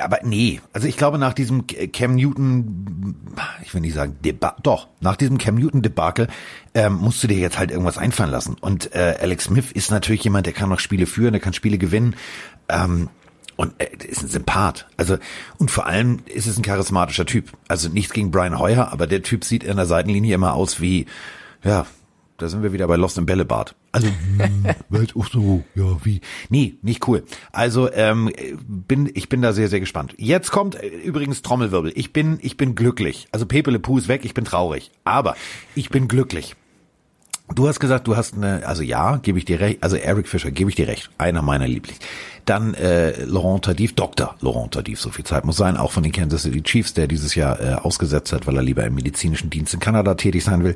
aber 0.00 0.18
nee, 0.22 0.60
also 0.72 0.88
ich 0.88 0.96
glaube 0.96 1.18
nach 1.18 1.34
diesem 1.34 1.66
Cam 1.66 2.16
Newton, 2.16 3.16
ich 3.62 3.72
will 3.74 3.80
nicht 3.80 3.94
sagen 3.94 4.16
Deba 4.24 4.56
doch 4.62 4.88
nach 5.00 5.16
diesem 5.16 5.38
Cam 5.38 5.54
Newton 5.54 5.82
Debakel 5.82 6.28
ähm, 6.74 6.94
musst 6.94 7.22
du 7.22 7.28
dir 7.28 7.38
jetzt 7.38 7.58
halt 7.58 7.70
irgendwas 7.70 7.98
einfallen 7.98 8.30
lassen. 8.30 8.56
Und 8.60 8.94
äh, 8.94 9.16
Alex 9.20 9.44
Smith 9.44 9.70
ist 9.72 9.90
natürlich 9.90 10.24
jemand, 10.24 10.46
der 10.46 10.52
kann 10.52 10.68
noch 10.68 10.80
Spiele 10.80 11.06
führen, 11.06 11.32
der 11.32 11.40
kann 11.40 11.52
Spiele 11.52 11.78
gewinnen. 11.78 12.16
Ähm, 12.68 13.08
und 13.56 13.74
er 13.78 13.92
ist 14.00 14.22
ein 14.22 14.28
Sympath. 14.28 14.86
Also, 14.96 15.18
und 15.58 15.70
vor 15.70 15.86
allem 15.86 16.20
ist 16.26 16.46
es 16.46 16.56
ein 16.56 16.62
charismatischer 16.62 17.26
Typ. 17.26 17.52
Also 17.68 17.88
nichts 17.88 18.12
gegen 18.12 18.30
Brian 18.30 18.58
Hoyer, 18.58 18.92
aber 18.92 19.06
der 19.06 19.22
Typ 19.22 19.44
sieht 19.44 19.62
in 19.62 19.76
der 19.76 19.86
Seitenlinie 19.86 20.34
immer 20.34 20.54
aus 20.54 20.80
wie, 20.80 21.06
ja, 21.62 21.86
da 22.42 22.48
sind 22.48 22.62
wir 22.62 22.72
wieder 22.72 22.86
bei 22.86 22.96
Lost 22.96 23.16
im 23.16 23.26
Bällebad. 23.26 23.74
Also, 23.92 24.08
hm, 24.08 24.66
auch 25.16 25.30
so, 25.30 25.62
ja, 25.74 26.04
wie. 26.04 26.20
Nee, 26.50 26.74
nicht 26.82 27.06
cool. 27.08 27.22
Also, 27.52 27.90
ähm, 27.92 28.30
bin, 28.66 29.10
ich 29.14 29.28
bin 29.28 29.40
da 29.40 29.52
sehr, 29.52 29.68
sehr 29.68 29.80
gespannt. 29.80 30.14
Jetzt 30.18 30.50
kommt 30.50 30.74
äh, 30.74 30.88
übrigens 30.88 31.42
Trommelwirbel. 31.42 31.92
Ich 31.94 32.12
bin, 32.12 32.38
ich 32.42 32.56
bin 32.56 32.74
glücklich. 32.74 33.28
Also 33.32 33.46
Pepe 33.46 33.70
Le 33.70 33.78
Pew 33.78 33.98
ist 33.98 34.08
weg, 34.08 34.24
ich 34.24 34.34
bin 34.34 34.44
traurig. 34.44 34.90
Aber 35.04 35.36
ich 35.74 35.90
bin 35.90 36.08
glücklich. 36.08 36.56
Du 37.54 37.68
hast 37.68 37.80
gesagt, 37.80 38.06
du 38.06 38.16
hast 38.16 38.34
eine, 38.34 38.66
also 38.66 38.82
ja, 38.82 39.16
gebe 39.16 39.38
ich 39.38 39.44
dir 39.44 39.60
recht, 39.60 39.82
also 39.82 39.96
Eric 39.96 40.28
Fischer, 40.28 40.50
gebe 40.50 40.70
ich 40.70 40.76
dir 40.76 40.88
recht, 40.88 41.10
einer 41.18 41.42
meiner 41.42 41.68
Lieblings. 41.68 41.98
Dann 42.44 42.74
äh, 42.74 43.24
Laurent 43.24 43.64
Tardif, 43.64 43.94
Dr. 43.94 44.36
Laurent 44.40 44.72
Tardif, 44.72 45.00
so 45.00 45.10
viel 45.10 45.24
Zeit 45.24 45.44
muss 45.44 45.56
sein, 45.56 45.76
auch 45.76 45.92
von 45.92 46.02
den 46.02 46.12
Kansas 46.12 46.42
City 46.42 46.62
Chiefs, 46.62 46.94
der 46.94 47.08
dieses 47.08 47.34
Jahr 47.34 47.60
äh, 47.60 47.74
ausgesetzt 47.74 48.32
hat, 48.32 48.46
weil 48.46 48.56
er 48.56 48.62
lieber 48.62 48.84
im 48.84 48.94
medizinischen 48.94 49.50
Dienst 49.50 49.74
in 49.74 49.80
Kanada 49.80 50.14
tätig 50.14 50.44
sein 50.44 50.64
will. 50.64 50.74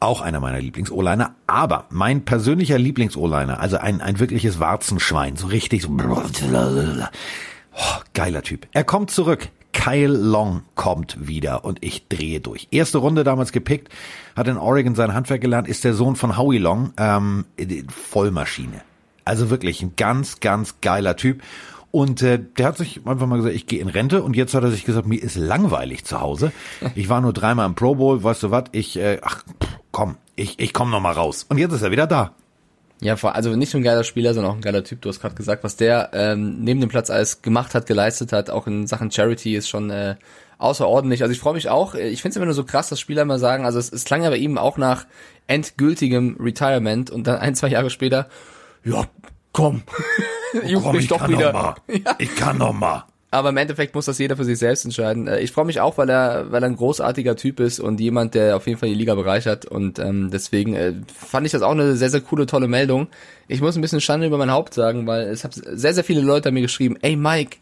Auch 0.00 0.20
einer 0.20 0.40
meiner 0.40 0.60
Lieblings-O-Liner. 0.60 1.34
Aber 1.46 1.86
mein 1.90 2.24
persönlicher 2.24 2.78
Lieblings-O-Liner, 2.78 3.60
also 3.60 3.78
ein, 3.78 4.00
ein 4.00 4.20
wirkliches 4.20 4.60
Warzenschwein, 4.60 5.36
so 5.36 5.48
richtig 5.48 5.82
so. 5.82 5.90
Oh, 5.90 8.00
geiler 8.14 8.42
Typ. 8.42 8.66
Er 8.72 8.84
kommt 8.84 9.10
zurück. 9.10 9.48
Kyle 9.72 10.08
Long 10.08 10.62
kommt 10.74 11.28
wieder 11.28 11.64
und 11.64 11.84
ich 11.84 12.08
drehe 12.08 12.40
durch. 12.40 12.68
Erste 12.70 12.98
Runde 12.98 13.22
damals 13.22 13.52
gepickt, 13.52 13.92
hat 14.34 14.48
in 14.48 14.56
Oregon 14.56 14.94
sein 14.94 15.14
Handwerk 15.14 15.40
gelernt, 15.40 15.68
ist 15.68 15.84
der 15.84 15.94
Sohn 15.94 16.16
von 16.16 16.36
Howie 16.36 16.58
Long, 16.58 16.92
ähm, 16.96 17.44
Vollmaschine. 17.88 18.82
Also 19.24 19.50
wirklich 19.50 19.82
ein 19.82 19.92
ganz, 19.96 20.40
ganz 20.40 20.80
geiler 20.80 21.16
Typ. 21.16 21.42
Und 21.90 22.22
äh, 22.22 22.38
der 22.58 22.66
hat 22.66 22.76
sich 22.76 23.06
einfach 23.06 23.26
mal 23.26 23.36
gesagt, 23.36 23.54
ich 23.54 23.66
gehe 23.66 23.80
in 23.80 23.88
Rente 23.88 24.22
und 24.22 24.36
jetzt 24.36 24.54
hat 24.54 24.62
er 24.62 24.70
sich 24.70 24.84
gesagt, 24.84 25.06
mir 25.06 25.22
ist 25.22 25.36
langweilig 25.36 26.04
zu 26.04 26.20
Hause. 26.20 26.52
Ich 26.94 27.08
war 27.08 27.20
nur 27.20 27.32
dreimal 27.32 27.66
im 27.66 27.74
Pro 27.74 27.94
Bowl, 27.94 28.22
weißt 28.22 28.42
du 28.42 28.50
was, 28.50 28.64
ich, 28.72 28.98
äh, 28.98 29.20
ach, 29.22 29.44
komm, 29.98 30.16
ich, 30.36 30.60
ich 30.60 30.72
komm 30.72 30.90
noch 30.90 31.00
mal 31.00 31.12
raus. 31.12 31.44
Und 31.48 31.58
jetzt 31.58 31.72
ist 31.72 31.82
er 31.82 31.90
wieder 31.90 32.06
da. 32.06 32.30
Ja, 33.00 33.16
also 33.20 33.56
nicht 33.56 33.74
nur 33.74 33.80
ein 33.80 33.84
geiler 33.84 34.04
Spieler, 34.04 34.32
sondern 34.32 34.52
auch 34.52 34.56
ein 34.56 34.62
geiler 34.62 34.84
Typ. 34.84 35.00
Du 35.00 35.08
hast 35.08 35.18
gerade 35.18 35.34
gesagt, 35.34 35.64
was 35.64 35.74
der 35.74 36.10
ähm, 36.12 36.60
neben 36.60 36.80
dem 36.80 36.88
Platz 36.88 37.10
alles 37.10 37.42
gemacht 37.42 37.74
hat, 37.74 37.86
geleistet 37.86 38.32
hat, 38.32 38.48
auch 38.48 38.68
in 38.68 38.86
Sachen 38.86 39.10
Charity 39.10 39.56
ist 39.56 39.68
schon 39.68 39.90
äh, 39.90 40.14
außerordentlich. 40.58 41.22
Also 41.22 41.32
ich 41.32 41.40
freue 41.40 41.54
mich 41.54 41.68
auch. 41.68 41.96
Ich 41.96 42.22
finde 42.22 42.30
es 42.30 42.36
immer 42.36 42.44
nur 42.44 42.54
so 42.54 42.62
krass, 42.62 42.88
dass 42.88 43.00
Spieler 43.00 43.22
immer 43.22 43.40
sagen, 43.40 43.64
also 43.64 43.80
es, 43.80 43.92
es 43.92 44.04
klang 44.04 44.22
ja 44.22 44.30
bei 44.30 44.36
ihm 44.36 44.56
auch 44.56 44.78
nach 44.78 45.04
endgültigem 45.48 46.36
Retirement 46.38 47.10
und 47.10 47.26
dann 47.26 47.38
ein, 47.40 47.56
zwei 47.56 47.66
Jahre 47.66 47.90
später, 47.90 48.28
ja, 48.84 49.04
komm, 49.50 49.82
oh, 50.54 50.80
komm, 50.80 50.96
ich 50.96 51.08
doch 51.08 51.18
kann 51.18 51.32
wieder. 51.32 51.52
Noch 51.52 51.60
mal. 51.60 51.74
Ja. 51.88 52.14
Ich 52.18 52.36
kann 52.36 52.58
noch 52.58 52.72
mal. 52.72 53.04
Aber 53.30 53.50
im 53.50 53.58
Endeffekt 53.58 53.94
muss 53.94 54.06
das 54.06 54.18
jeder 54.18 54.36
für 54.36 54.44
sich 54.44 54.58
selbst 54.58 54.86
entscheiden. 54.86 55.26
Äh, 55.26 55.40
ich 55.40 55.52
freue 55.52 55.66
mich 55.66 55.80
auch, 55.80 55.98
weil 55.98 56.08
er, 56.08 56.50
weil 56.50 56.62
er 56.62 56.68
ein 56.68 56.76
großartiger 56.76 57.36
Typ 57.36 57.60
ist 57.60 57.78
und 57.78 58.00
jemand, 58.00 58.34
der 58.34 58.56
auf 58.56 58.66
jeden 58.66 58.78
Fall 58.78 58.88
die 58.88 58.94
Liga 58.94 59.14
bereichert. 59.14 59.66
Und 59.66 59.98
ähm, 59.98 60.30
deswegen 60.32 60.74
äh, 60.74 60.94
fand 61.14 61.44
ich 61.44 61.52
das 61.52 61.62
auch 61.62 61.72
eine 61.72 61.94
sehr, 61.96 62.10
sehr 62.10 62.22
coole, 62.22 62.46
tolle 62.46 62.68
Meldung. 62.68 63.08
Ich 63.46 63.60
muss 63.60 63.76
ein 63.76 63.82
bisschen 63.82 64.00
Schande 64.00 64.26
über 64.26 64.38
mein 64.38 64.50
Haupt 64.50 64.72
sagen, 64.72 65.06
weil 65.06 65.28
es 65.28 65.44
haben 65.44 65.52
sehr, 65.52 65.92
sehr 65.92 66.04
viele 66.04 66.22
Leute 66.22 66.50
mir 66.52 66.62
geschrieben, 66.62 66.96
ey 67.02 67.16
Mike, 67.16 67.58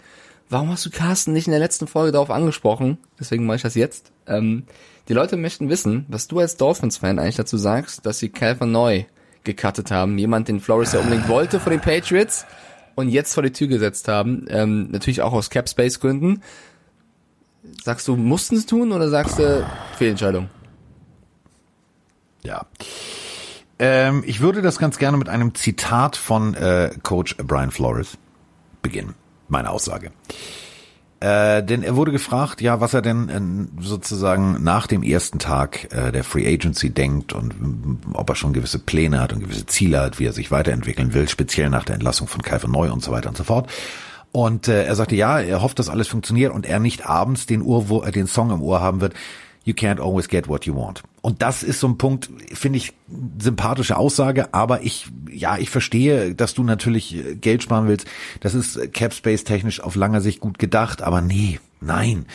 warum 0.48 0.70
hast 0.70 0.86
du 0.86 0.90
Carsten 0.90 1.32
nicht 1.32 1.48
in 1.48 1.52
der 1.52 1.60
letzten 1.60 1.88
Folge 1.88 2.12
darauf 2.12 2.30
angesprochen? 2.30 2.98
Deswegen 3.18 3.44
mache 3.44 3.56
ich 3.56 3.62
das 3.62 3.74
jetzt. 3.74 4.12
Ähm, 4.28 4.64
die 5.08 5.14
Leute 5.14 5.36
möchten 5.36 5.68
wissen, 5.68 6.06
was 6.08 6.28
du 6.28 6.38
als 6.38 6.56
Dolphins-Fan 6.56 7.18
eigentlich 7.18 7.36
dazu 7.36 7.56
sagst, 7.56 8.06
dass 8.06 8.20
sie 8.20 8.28
Calvin 8.28 8.70
Neu 8.70 9.04
gecuttet 9.42 9.90
haben. 9.90 10.18
Jemand, 10.18 10.46
den 10.48 10.60
Flores 10.60 10.92
ja 10.92 11.00
unbedingt 11.00 11.28
wollte 11.28 11.58
vor 11.58 11.70
den 11.70 11.80
Patriots 11.80 12.44
und 12.96 13.08
jetzt 13.08 13.34
vor 13.34 13.44
die 13.44 13.52
Tür 13.52 13.68
gesetzt 13.68 14.08
haben, 14.08 14.46
ähm, 14.48 14.90
natürlich 14.90 15.22
auch 15.22 15.32
aus 15.32 15.50
Cap 15.50 15.68
Space 15.68 16.00
Gründen. 16.00 16.42
Sagst 17.84 18.08
du, 18.08 18.16
mussten 18.16 18.56
es 18.56 18.66
tun 18.66 18.90
oder 18.90 19.08
sagst 19.08 19.38
du 19.38 19.64
Fehlentscheidung? 19.96 20.48
Ja. 22.42 22.66
Ähm, 23.78 24.24
ich 24.26 24.40
würde 24.40 24.62
das 24.62 24.78
ganz 24.78 24.98
gerne 24.98 25.16
mit 25.16 25.28
einem 25.28 25.54
Zitat 25.54 26.16
von 26.16 26.54
äh, 26.54 26.90
Coach 27.02 27.36
Brian 27.36 27.70
Flores 27.70 28.16
beginnen. 28.82 29.14
Meine 29.48 29.70
Aussage. 29.70 30.10
Äh, 31.18 31.62
denn 31.62 31.82
er 31.82 31.96
wurde 31.96 32.12
gefragt, 32.12 32.60
ja, 32.60 32.80
was 32.80 32.92
er 32.92 33.00
denn 33.00 33.28
äh, 33.78 33.82
sozusagen 33.82 34.62
nach 34.62 34.86
dem 34.86 35.02
ersten 35.02 35.38
Tag 35.38 35.90
äh, 35.90 36.12
der 36.12 36.24
Free 36.24 36.46
Agency 36.46 36.90
denkt 36.90 37.32
und 37.32 37.52
äh, 37.52 38.12
ob 38.12 38.28
er 38.28 38.36
schon 38.36 38.52
gewisse 38.52 38.78
Pläne 38.78 39.20
hat 39.20 39.32
und 39.32 39.40
gewisse 39.40 39.64
Ziele 39.64 40.00
hat, 40.00 40.18
wie 40.18 40.26
er 40.26 40.34
sich 40.34 40.50
weiterentwickeln 40.50 41.14
will, 41.14 41.26
speziell 41.28 41.70
nach 41.70 41.84
der 41.84 41.94
Entlassung 41.94 42.28
von 42.28 42.42
Calvin 42.42 42.70
Neu 42.70 42.92
und 42.92 43.02
so 43.02 43.12
weiter 43.12 43.30
und 43.30 43.36
so 43.36 43.44
fort. 43.44 43.70
Und 44.30 44.68
äh, 44.68 44.84
er 44.84 44.94
sagte, 44.94 45.16
ja, 45.16 45.40
er 45.40 45.62
hofft, 45.62 45.78
dass 45.78 45.88
alles 45.88 46.08
funktioniert 46.08 46.52
und 46.52 46.66
er 46.66 46.80
nicht 46.80 47.06
abends 47.06 47.46
den, 47.46 47.62
Ohr, 47.62 48.06
äh, 48.06 48.12
den 48.12 48.26
Song 48.26 48.50
im 48.50 48.60
Ohr 48.60 48.82
haben 48.82 49.00
wird, 49.00 49.14
You 49.66 49.74
can't 49.74 50.00
always 50.00 50.28
get 50.28 50.48
what 50.48 50.64
you 50.64 50.76
want. 50.76 51.02
Und 51.22 51.42
das 51.42 51.64
ist 51.64 51.80
so 51.80 51.88
ein 51.88 51.98
Punkt, 51.98 52.30
finde 52.54 52.76
ich, 52.78 52.92
sympathische 53.40 53.96
Aussage, 53.96 54.54
aber 54.54 54.82
ich, 54.82 55.08
ja, 55.28 55.58
ich 55.58 55.70
verstehe, 55.70 56.36
dass 56.36 56.54
du 56.54 56.62
natürlich 56.62 57.16
äh, 57.16 57.34
Geld 57.34 57.64
sparen 57.64 57.88
willst. 57.88 58.06
Das 58.38 58.54
ist 58.54 58.76
äh, 58.76 58.86
Capspace 58.86 59.42
technisch 59.42 59.80
auf 59.80 59.96
langer 59.96 60.20
Sicht 60.20 60.38
gut 60.38 60.60
gedacht, 60.60 61.02
aber 61.02 61.20
nee, 61.20 61.58
nein. 61.80 62.26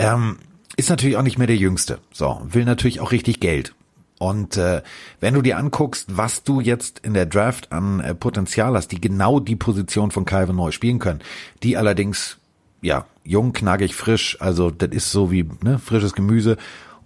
Ähm, 0.00 0.38
ist 0.76 0.90
natürlich 0.90 1.16
auch 1.16 1.22
nicht 1.22 1.38
mehr 1.38 1.46
der 1.46 1.56
Jüngste. 1.56 2.00
So, 2.12 2.42
will 2.44 2.64
natürlich 2.64 2.98
auch 2.98 3.12
richtig 3.12 3.38
Geld. 3.38 3.76
Und 4.18 4.56
äh, 4.56 4.82
wenn 5.20 5.34
du 5.34 5.42
dir 5.42 5.58
anguckst, 5.58 6.16
was 6.16 6.42
du 6.42 6.60
jetzt 6.60 6.98
in 6.98 7.14
der 7.14 7.26
Draft 7.26 7.70
an 7.70 8.00
äh, 8.00 8.12
Potenzial 8.12 8.74
hast, 8.74 8.88
die 8.88 9.00
genau 9.00 9.38
die 9.38 9.56
Position 9.56 10.10
von 10.10 10.24
Calvin 10.24 10.56
Neu 10.56 10.72
spielen 10.72 10.98
können, 10.98 11.20
die 11.62 11.76
allerdings 11.76 12.38
ja, 12.80 13.06
jung, 13.24 13.52
knackig, 13.52 13.94
frisch. 13.94 14.36
Also 14.40 14.70
das 14.70 14.90
ist 14.90 15.10
so 15.10 15.30
wie 15.30 15.48
ne, 15.62 15.78
frisches 15.78 16.14
Gemüse 16.14 16.56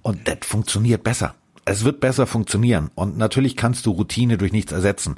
und 0.03 0.29
das 0.29 0.39
funktioniert 0.43 1.05
besser. 1.05 1.35
Es 1.65 1.85
wird 1.85 2.01
besser 2.01 2.27
funktionieren 2.27 2.91
und 2.95 3.19
natürlich 3.19 3.57
kannst 3.57 3.87
du 3.87 3.91
Routine 3.91 4.39
durch 4.39 4.53
nichts 4.53 4.73
ersetzen. 4.73 5.17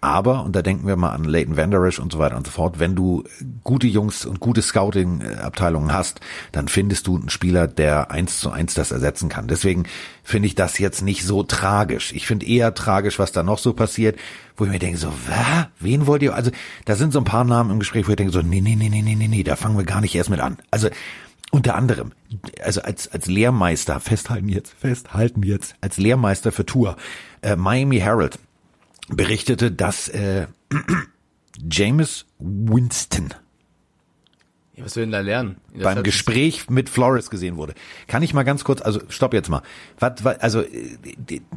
Aber, 0.00 0.44
und 0.44 0.54
da 0.54 0.62
denken 0.62 0.86
wir 0.86 0.96
mal 0.96 1.10
an 1.10 1.24
Leighton 1.24 1.56
Vanderish 1.56 1.98
und 1.98 2.12
so 2.12 2.18
weiter 2.18 2.36
und 2.36 2.46
so 2.46 2.52
fort, 2.52 2.78
wenn 2.78 2.94
du 2.94 3.24
gute 3.64 3.86
Jungs 3.86 4.26
und 4.26 4.40
gute 4.40 4.60
Scouting-Abteilungen 4.60 5.92
hast, 5.92 6.20
dann 6.52 6.68
findest 6.68 7.06
du 7.06 7.16
einen 7.16 7.30
Spieler, 7.30 7.66
der 7.66 8.10
eins 8.10 8.38
zu 8.38 8.50
eins 8.50 8.74
das 8.74 8.92
ersetzen 8.92 9.28
kann. 9.28 9.48
Deswegen 9.48 9.84
finde 10.22 10.48
ich 10.48 10.54
das 10.54 10.78
jetzt 10.78 11.02
nicht 11.02 11.24
so 11.24 11.42
tragisch. 11.42 12.12
Ich 12.12 12.26
finde 12.26 12.46
eher 12.46 12.74
tragisch, 12.74 13.18
was 13.18 13.32
da 13.32 13.42
noch 13.42 13.58
so 13.58 13.72
passiert, 13.72 14.18
wo 14.56 14.64
ich 14.64 14.70
mir 14.70 14.78
denke, 14.78 14.98
so, 14.98 15.08
was? 15.26 15.66
Wen 15.80 16.06
wollt 16.06 16.22
ihr? 16.22 16.34
Also, 16.34 16.50
da 16.84 16.94
sind 16.94 17.12
so 17.12 17.18
ein 17.18 17.24
paar 17.24 17.44
Namen 17.44 17.70
im 17.70 17.78
Gespräch, 17.78 18.06
wo 18.06 18.10
ich 18.10 18.16
denke, 18.16 18.32
so, 18.32 18.42
nee, 18.42 18.60
nee, 18.60 18.76
nee, 18.76 18.88
nee, 18.88 19.02
nee, 19.02 19.14
nee, 19.14 19.28
nee, 19.28 19.42
da 19.44 19.56
fangen 19.56 19.78
wir 19.78 19.84
gar 19.84 20.00
nicht 20.00 20.14
erst 20.14 20.30
mit 20.30 20.40
an. 20.40 20.58
Also, 20.70 20.88
unter 21.50 21.74
anderem, 21.74 22.12
also 22.62 22.82
als, 22.82 23.08
als 23.08 23.26
Lehrmeister, 23.26 24.00
festhalten 24.00 24.48
jetzt, 24.48 24.74
festhalten 24.78 25.42
jetzt, 25.42 25.74
als 25.80 25.96
Lehrmeister 25.96 26.52
für 26.52 26.66
Tour, 26.66 26.96
äh, 27.42 27.56
Miami 27.56 27.98
Herald, 27.98 28.38
berichtete, 29.08 29.70
dass 29.70 30.08
äh, 30.08 30.46
James 31.70 32.26
Winston 32.38 33.32
ja, 34.76 34.84
was 34.84 34.94
will 34.96 35.04
denn 35.04 35.12
da 35.12 35.20
lernen? 35.20 35.56
beim 35.82 36.02
Gespräch 36.02 36.68
mit 36.68 36.90
Flores 36.90 37.30
gesehen 37.30 37.56
wurde. 37.56 37.72
Kann 38.08 38.22
ich 38.22 38.34
mal 38.34 38.42
ganz 38.42 38.62
kurz, 38.62 38.82
also 38.82 39.00
stopp 39.08 39.32
jetzt 39.32 39.48
mal. 39.48 39.62
Was, 39.98 40.22
was, 40.22 40.38
also 40.40 40.62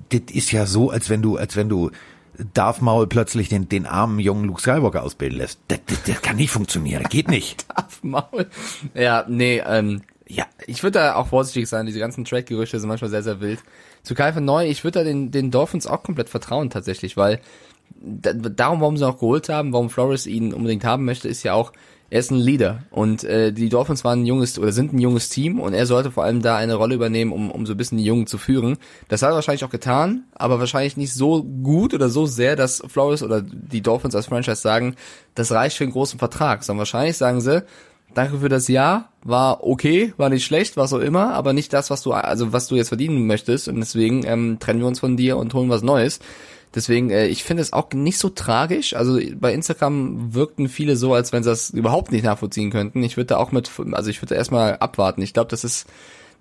das 0.09 0.21
ist 0.31 0.53
ja 0.53 0.65
so, 0.65 0.89
als 0.89 1.09
wenn 1.09 1.21
du, 1.21 1.35
als 1.35 1.57
wenn 1.57 1.67
du 1.67 1.91
Darth 2.53 2.81
Maul 2.81 3.07
plötzlich 3.07 3.49
den, 3.49 3.67
den 3.67 3.85
armen 3.85 4.19
jungen 4.19 4.45
Luke 4.45 4.61
Skywalker 4.61 5.03
ausbilden 5.03 5.37
lässt. 5.37 5.59
Das, 5.67 5.79
das, 5.85 6.03
das 6.03 6.21
kann 6.21 6.37
nicht 6.37 6.51
funktionieren, 6.51 7.03
geht 7.09 7.27
nicht. 7.27 7.65
Darth 7.75 8.03
Maul. 8.03 8.47
Ja, 8.93 9.25
nee, 9.27 9.61
ähm, 9.65 10.01
ja, 10.29 10.45
ich 10.67 10.83
würde 10.83 10.99
da 10.99 11.15
auch 11.15 11.27
vorsichtig 11.27 11.67
sein. 11.67 11.87
Diese 11.87 11.99
ganzen 11.99 12.23
Track-Gerüchte 12.23 12.79
sind 12.79 12.87
manchmal 12.87 13.09
sehr, 13.09 13.23
sehr 13.23 13.41
wild. 13.41 13.59
Zu 14.03 14.13
Kai 14.13 14.31
von 14.31 14.45
Neu, 14.45 14.67
ich 14.67 14.83
würde 14.83 14.99
da 14.99 15.03
den, 15.03 15.31
den 15.31 15.49
Dolphins 15.49 15.87
auch 15.87 16.03
komplett 16.03 16.29
vertrauen 16.29 16.69
tatsächlich, 16.69 17.17
weil 17.17 17.41
da, 17.99 18.33
darum, 18.33 18.79
warum 18.79 18.95
sie 18.95 19.07
auch 19.07 19.19
geholt 19.19 19.49
haben, 19.49 19.73
warum 19.73 19.89
Flores 19.89 20.27
ihn 20.27 20.53
unbedingt 20.53 20.85
haben 20.85 21.03
möchte, 21.03 21.27
ist 21.27 21.41
ja 21.41 21.53
auch, 21.53 21.73
er 22.11 22.19
ist 22.19 22.31
ein 22.31 22.37
Leader 22.37 22.83
und 22.89 23.23
äh, 23.23 23.51
die 23.51 23.69
Dolphins 23.69 24.03
waren 24.03 24.21
ein 24.21 24.25
junges 24.25 24.57
oder 24.57 24.71
sind 24.71 24.93
ein 24.93 24.99
junges 24.99 25.29
Team 25.29 25.59
und 25.59 25.73
er 25.73 25.85
sollte 25.85 26.09
vor 26.09 26.23
allem 26.23 26.41
da 26.41 26.55
eine 26.55 26.73
Rolle 26.73 26.95
übernehmen, 26.95 27.31
um, 27.31 27.51
um 27.51 27.67
so 27.67 27.73
ein 27.73 27.77
bisschen 27.77 27.99
die 27.99 28.03
Jungen 28.03 28.25
zu 28.25 28.39
führen. 28.39 28.77
Das 29.09 29.21
hat 29.21 29.29
er 29.29 29.35
wahrscheinlich 29.35 29.63
auch 29.63 29.69
getan, 29.69 30.23
aber 30.33 30.59
wahrscheinlich 30.59 30.97
nicht 30.97 31.13
so 31.13 31.43
gut 31.43 31.93
oder 31.93 32.09
so 32.09 32.25
sehr, 32.25 32.55
dass 32.55 32.81
Flores 32.87 33.21
oder 33.21 33.41
die 33.41 33.81
Dolphins 33.81 34.15
als 34.15 34.25
Franchise 34.25 34.61
sagen, 34.61 34.95
das 35.35 35.51
reicht 35.51 35.77
für 35.77 35.83
einen 35.83 35.93
großen 35.93 36.17
Vertrag, 36.17 36.63
sondern 36.63 36.79
wahrscheinlich 36.79 37.17
sagen 37.17 37.41
sie, 37.41 37.63
danke 38.13 38.39
für 38.39 38.49
das 38.49 38.67
Jahr, 38.67 39.09
war 39.23 39.63
okay, 39.63 40.13
war 40.17 40.29
nicht 40.29 40.45
schlecht, 40.45 40.77
was 40.77 40.93
auch 40.93 40.99
immer, 40.99 41.33
aber 41.33 41.53
nicht 41.53 41.73
das, 41.73 41.89
was 41.89 42.01
du 42.01 42.13
also 42.13 42.53
was 42.53 42.67
du 42.67 42.75
jetzt 42.75 42.89
verdienen 42.89 43.27
möchtest 43.27 43.67
und 43.67 43.77
deswegen 43.77 44.25
ähm, 44.25 44.57
trennen 44.59 44.79
wir 44.79 44.87
uns 44.87 44.99
von 44.99 45.17
dir 45.17 45.37
und 45.37 45.53
holen 45.53 45.69
was 45.69 45.81
Neues. 45.81 46.19
Deswegen, 46.75 47.09
äh, 47.09 47.27
ich 47.27 47.43
finde 47.43 47.61
es 47.61 47.73
auch 47.73 47.91
nicht 47.93 48.19
so 48.19 48.29
tragisch. 48.29 48.95
Also 48.95 49.19
bei 49.35 49.53
Instagram 49.53 50.33
wirkten 50.35 50.69
viele 50.69 50.95
so, 50.95 51.13
als 51.13 51.33
wenn 51.33 51.43
sie 51.43 51.49
das 51.49 51.71
überhaupt 51.71 52.11
nicht 52.11 52.23
nachvollziehen 52.23 52.69
könnten. 52.69 53.01
Ich 53.03 53.17
würde 53.17 53.27
da 53.27 53.37
auch 53.37 53.51
mit, 53.51 53.71
also 53.91 54.09
ich 54.09 54.21
würde 54.21 54.35
erstmal 54.35 54.77
abwarten. 54.77 55.21
Ich 55.21 55.33
glaube, 55.33 55.49
das 55.49 55.63
ist, 55.63 55.87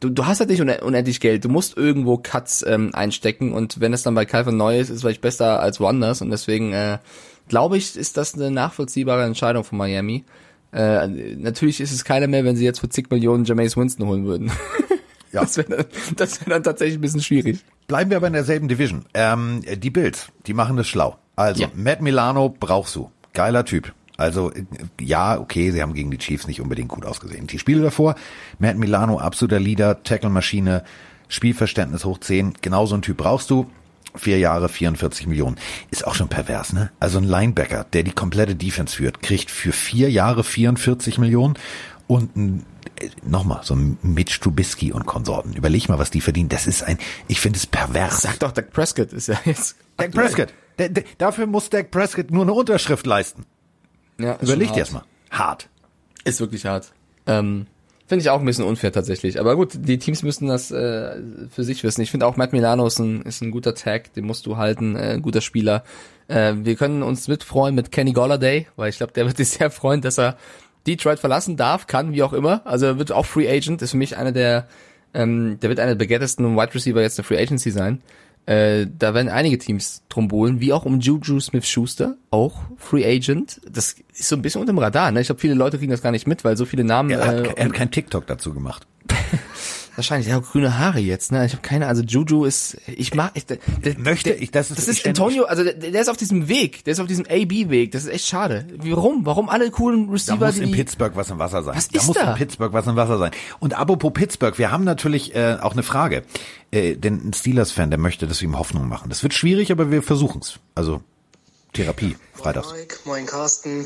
du, 0.00 0.10
du 0.10 0.26
hast 0.26 0.40
halt 0.40 0.50
nicht 0.50 0.60
unendlich 0.60 1.20
Geld. 1.20 1.44
Du 1.44 1.48
musst 1.48 1.76
irgendwo 1.78 2.18
Cuts 2.18 2.62
ähm, 2.66 2.90
einstecken 2.92 3.52
und 3.52 3.80
wenn 3.80 3.94
es 3.94 4.02
dann 4.02 4.14
bei 4.14 4.26
Calvin 4.26 4.58
neu 4.58 4.78
ist, 4.78 4.90
ist 4.90 5.00
vielleicht 5.00 5.22
besser 5.22 5.60
als 5.60 5.80
woanders 5.80 6.20
und 6.20 6.30
deswegen 6.30 6.72
äh, 6.74 6.98
glaube 7.48 7.78
ich, 7.78 7.96
ist 7.96 8.18
das 8.18 8.34
eine 8.34 8.50
nachvollziehbare 8.50 9.24
Entscheidung 9.24 9.64
von 9.64 9.78
Miami. 9.78 10.24
Äh, 10.72 11.08
natürlich 11.36 11.80
ist 11.80 11.92
es 11.92 12.04
keine 12.04 12.28
mehr, 12.28 12.44
wenn 12.44 12.56
sie 12.56 12.64
jetzt 12.64 12.80
für 12.80 12.88
zig 12.88 13.10
Millionen 13.10 13.44
Jameis 13.44 13.76
Winston 13.76 14.06
holen 14.06 14.24
würden. 14.26 14.50
Ja. 15.30 15.42
Das 15.42 15.58
wäre 15.58 15.68
dann, 15.68 15.86
das 16.16 16.40
wär 16.40 16.54
dann 16.54 16.62
tatsächlich 16.62 16.96
ein 16.96 17.02
bisschen 17.02 17.20
schwierig. 17.20 17.58
Bleiben 17.86 18.08
wir 18.08 18.16
aber 18.16 18.28
in 18.28 18.32
derselben 18.32 18.66
Division. 18.66 19.04
Ähm, 19.12 19.62
die 19.76 19.90
Bills, 19.90 20.28
die 20.46 20.54
machen 20.54 20.78
das 20.78 20.88
schlau. 20.88 21.18
Also, 21.36 21.64
ja. 21.64 21.68
Matt 21.74 22.00
Milano 22.00 22.48
brauchst 22.48 22.96
du. 22.96 23.10
Geiler 23.34 23.66
Typ. 23.66 23.92
Also, 24.16 24.50
ja, 25.00 25.38
okay, 25.38 25.70
sie 25.70 25.82
haben 25.82 25.92
gegen 25.92 26.10
die 26.10 26.18
Chiefs 26.18 26.46
nicht 26.46 26.60
unbedingt 26.60 26.88
gut 26.88 27.04
ausgesehen. 27.04 27.46
Die 27.46 27.58
Spiele 27.58 27.82
davor, 27.82 28.16
Matt 28.58 28.76
Milano, 28.76 29.18
absoluter 29.18 29.60
Leader, 29.60 30.02
Tackle-Maschine, 30.02 30.82
Spielverständnis 31.28 32.04
hoch 32.04 32.18
10. 32.18 32.54
Genau 32.60 32.86
so 32.86 32.96
ein 32.96 33.02
Typ 33.02 33.18
brauchst 33.18 33.50
du. 33.50 33.70
Vier 34.18 34.38
Jahre, 34.38 34.68
44 34.68 35.26
Millionen. 35.26 35.56
Ist 35.90 36.06
auch 36.06 36.14
schon 36.14 36.28
pervers, 36.28 36.72
ne? 36.72 36.90
Also 37.00 37.18
ein 37.18 37.24
Linebacker, 37.24 37.84
der 37.92 38.02
die 38.02 38.12
komplette 38.12 38.56
Defense 38.56 38.96
führt, 38.96 39.22
kriegt 39.22 39.50
für 39.50 39.72
vier 39.72 40.10
Jahre 40.10 40.44
44 40.44 41.18
Millionen 41.18 41.54
und 42.06 42.36
ein 42.36 42.66
nochmal, 43.22 43.60
so 43.62 43.76
Mitch 44.02 44.40
Trubisky 44.40 44.92
und 44.92 45.06
Konsorten. 45.06 45.52
Überleg 45.54 45.88
mal, 45.88 45.98
was 45.98 46.10
die 46.10 46.20
verdienen. 46.20 46.48
Das 46.48 46.66
ist 46.66 46.82
ein, 46.82 46.98
ich 47.28 47.40
finde 47.40 47.58
es 47.58 47.66
pervers. 47.66 48.22
Sag 48.22 48.38
doch, 48.40 48.52
Dak 48.52 48.72
Prescott 48.72 49.12
ist 49.12 49.28
ja 49.28 49.38
jetzt. 49.44 49.76
Dak 49.96 50.12
Prescott. 50.12 50.48
Der, 50.78 50.88
der, 50.88 51.04
dafür 51.18 51.46
muss 51.46 51.70
Dak 51.70 51.90
Prescott 51.90 52.30
nur 52.30 52.42
eine 52.42 52.52
Unterschrift 52.52 53.06
leisten. 53.06 53.46
Ja, 54.18 54.36
Überleg 54.40 54.72
dir 54.72 54.80
erstmal. 54.80 55.04
Hart. 55.30 55.68
Ist 56.24 56.40
wirklich 56.40 56.64
hart. 56.66 56.92
Ähm, 57.26 57.66
finde 58.08 58.22
ich 58.22 58.30
auch 58.30 58.40
ein 58.40 58.46
bisschen 58.46 58.64
unfair 58.64 58.90
tatsächlich. 58.90 59.38
Aber 59.38 59.54
gut, 59.54 59.72
die 59.74 59.98
Teams 59.98 60.22
müssen 60.22 60.48
das 60.48 60.70
äh, 60.70 61.16
für 61.50 61.62
sich 61.62 61.84
wissen. 61.84 62.00
Ich 62.00 62.10
finde 62.10 62.26
auch 62.26 62.36
Matt 62.36 62.52
Milano 62.52 62.86
ist 62.86 62.98
ein, 62.98 63.22
ist 63.22 63.42
ein 63.42 63.50
guter 63.50 63.74
Tag, 63.74 64.14
den 64.14 64.24
musst 64.24 64.46
du 64.46 64.56
halten, 64.56 64.96
äh, 64.96 65.12
ein 65.12 65.22
guter 65.22 65.42
Spieler. 65.42 65.84
Äh, 66.26 66.54
wir 66.56 66.74
können 66.76 67.02
uns 67.02 67.28
mitfreuen 67.28 67.74
mit 67.74 67.92
Kenny 67.92 68.12
Golladay, 68.12 68.66
weil 68.76 68.88
ich 68.88 68.96
glaube, 68.96 69.12
der 69.12 69.26
wird 69.26 69.36
sich 69.36 69.50
sehr 69.50 69.70
freuen, 69.70 70.00
dass 70.00 70.18
er 70.18 70.38
Detroit 70.86 71.18
verlassen 71.18 71.58
darf, 71.58 71.86
kann, 71.86 72.12
wie 72.12 72.22
auch 72.22 72.32
immer. 72.32 72.66
Also 72.66 72.86
er 72.86 72.98
wird 72.98 73.12
auch 73.12 73.26
Free 73.26 73.48
Agent, 73.48 73.82
ist 73.82 73.90
für 73.90 73.98
mich 73.98 74.16
einer 74.16 74.32
der, 74.32 74.66
ähm, 75.12 75.58
der 75.60 75.68
wird 75.68 75.78
einer 75.78 75.90
der 75.90 75.98
begehrtesten 75.98 76.56
Wide 76.56 76.74
Receiver 76.74 77.02
jetzt 77.02 77.18
der 77.18 77.26
Free 77.26 77.38
Agency 77.38 77.70
sein. 77.70 78.00
Äh, 78.48 78.86
da 78.98 79.12
werden 79.12 79.28
einige 79.28 79.58
Teams 79.58 80.02
drum 80.08 80.28
bohlen, 80.28 80.58
wie 80.58 80.72
auch 80.72 80.86
um 80.86 81.00
Juju 81.00 81.38
Smith-Schuster, 81.38 82.16
auch 82.30 82.62
Free 82.78 83.04
Agent. 83.04 83.60
Das 83.70 83.96
ist 84.14 84.28
so 84.28 84.36
ein 84.36 84.40
bisschen 84.40 84.62
unter 84.62 84.72
dem 84.72 84.78
Radar. 84.78 85.10
Ne? 85.10 85.20
Ich 85.20 85.26
glaube, 85.26 85.42
viele 85.42 85.52
Leute 85.52 85.76
kriegen 85.76 85.90
das 85.90 86.00
gar 86.00 86.12
nicht 86.12 86.26
mit, 86.26 86.44
weil 86.44 86.56
so 86.56 86.64
viele 86.64 86.82
Namen. 86.82 87.10
Er 87.10 87.26
hat, 87.26 87.34
äh, 87.34 87.52
er 87.56 87.64
hat 87.66 87.72
kein 87.74 87.90
TikTok 87.90 88.26
dazu 88.26 88.54
gemacht. 88.54 88.86
Wahrscheinlich, 89.98 90.28
ja, 90.28 90.38
grüne 90.38 90.78
Haare 90.78 91.00
jetzt, 91.00 91.32
ne? 91.32 91.44
Ich 91.44 91.50
habe 91.50 91.62
keine, 91.62 91.88
also 91.88 92.02
Juju 92.02 92.44
ist, 92.44 92.76
ich 92.86 93.14
mag, 93.14 93.32
ich, 93.34 93.46
der, 93.46 93.58
möchte, 93.96 94.30
ich, 94.30 94.52
das 94.52 94.70
ist, 94.70 94.78
das 94.78 94.86
ist 94.86 95.04
Antonio, 95.04 95.42
also 95.46 95.64
der, 95.64 95.72
der 95.72 96.00
ist 96.00 96.08
auf 96.08 96.16
diesem 96.16 96.46
Weg, 96.46 96.84
der 96.84 96.92
ist 96.92 97.00
auf 97.00 97.08
diesem 97.08 97.26
AB-Weg, 97.26 97.90
das 97.90 98.04
ist 98.04 98.10
echt 98.10 98.28
schade. 98.28 98.64
Warum? 98.76 99.26
Warum 99.26 99.48
alle 99.48 99.72
coolen 99.72 100.08
Receiver, 100.08 100.38
da 100.38 100.46
muss 100.46 100.54
die, 100.54 100.62
in 100.62 100.70
Pittsburgh 100.70 101.16
was 101.16 101.30
im 101.30 101.40
Wasser 101.40 101.64
sein. 101.64 101.74
Was 101.74 101.88
da 101.88 101.98
ist 101.98 102.06
muss 102.06 102.14
da? 102.14 102.30
in 102.30 102.36
Pittsburgh 102.36 102.72
was 102.72 102.86
im 102.86 102.94
Wasser 102.94 103.18
sein. 103.18 103.32
Und 103.58 103.74
apropos 103.74 104.12
Pittsburgh, 104.12 104.56
wir 104.56 104.70
haben 104.70 104.84
natürlich 104.84 105.34
äh, 105.34 105.56
auch 105.60 105.72
eine 105.72 105.82
Frage, 105.82 106.22
äh, 106.70 106.94
denn 106.94 107.30
ein 107.30 107.32
Steelers-Fan, 107.32 107.90
der 107.90 107.98
möchte, 107.98 108.28
dass 108.28 108.40
wir 108.40 108.48
ihm 108.48 108.56
Hoffnung 108.56 108.86
machen. 108.86 109.08
Das 109.08 109.24
wird 109.24 109.34
schwierig, 109.34 109.72
aber 109.72 109.90
wir 109.90 110.04
versuchen's. 110.04 110.60
Also 110.76 111.02
Therapie, 111.72 112.16
freitags. 112.34 112.68
Moin 112.68 112.78
Mike, 112.78 112.96
moin 113.04 113.26
Carsten. 113.26 113.84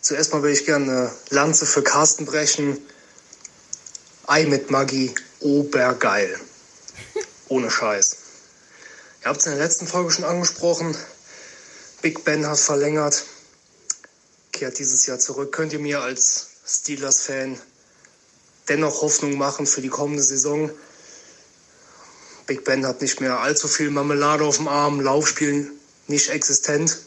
Zuerst 0.00 0.32
mal 0.32 0.42
will 0.42 0.52
ich 0.52 0.64
gerne 0.64 0.90
eine 0.90 1.10
Lanze 1.28 1.66
für 1.66 1.82
Carsten 1.82 2.24
brechen. 2.24 2.78
Ei 4.26 4.46
mit 4.46 4.70
Maggi, 4.70 5.14
obergeil. 5.40 6.40
Ohne 7.48 7.70
Scheiß. 7.70 8.16
Ihr 9.20 9.26
habt 9.26 9.40
es 9.40 9.46
in 9.46 9.52
der 9.52 9.62
letzten 9.62 9.86
Folge 9.86 10.12
schon 10.12 10.24
angesprochen. 10.24 10.96
Big 12.00 12.24
Ben 12.24 12.46
hat 12.46 12.58
verlängert. 12.58 13.22
Kehrt 14.50 14.78
dieses 14.78 15.04
Jahr 15.04 15.18
zurück. 15.18 15.52
Könnt 15.52 15.74
ihr 15.74 15.78
mir 15.78 16.00
als 16.00 16.46
Steelers-Fan 16.66 17.60
dennoch 18.70 19.02
Hoffnung 19.02 19.36
machen 19.36 19.66
für 19.66 19.82
die 19.82 19.90
kommende 19.90 20.22
Saison? 20.22 20.70
Big 22.46 22.64
Ben 22.64 22.86
hat 22.86 23.02
nicht 23.02 23.20
mehr 23.20 23.40
allzu 23.40 23.68
viel 23.68 23.90
Marmelade 23.90 24.44
auf 24.44 24.56
dem 24.56 24.68
Arm, 24.68 25.02
Laufspiel 25.02 25.70
nicht 26.06 26.30
existent. 26.30 26.98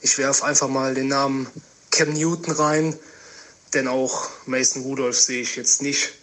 Ich 0.00 0.16
werfe 0.16 0.46
einfach 0.46 0.68
mal 0.68 0.94
den 0.94 1.08
Namen 1.08 1.46
Cam 1.90 2.14
Newton 2.14 2.54
rein, 2.54 2.98
denn 3.74 3.86
auch 3.86 4.30
Mason 4.46 4.82
Rudolph 4.82 5.20
sehe 5.20 5.42
ich 5.42 5.56
jetzt 5.56 5.82
nicht 5.82 6.14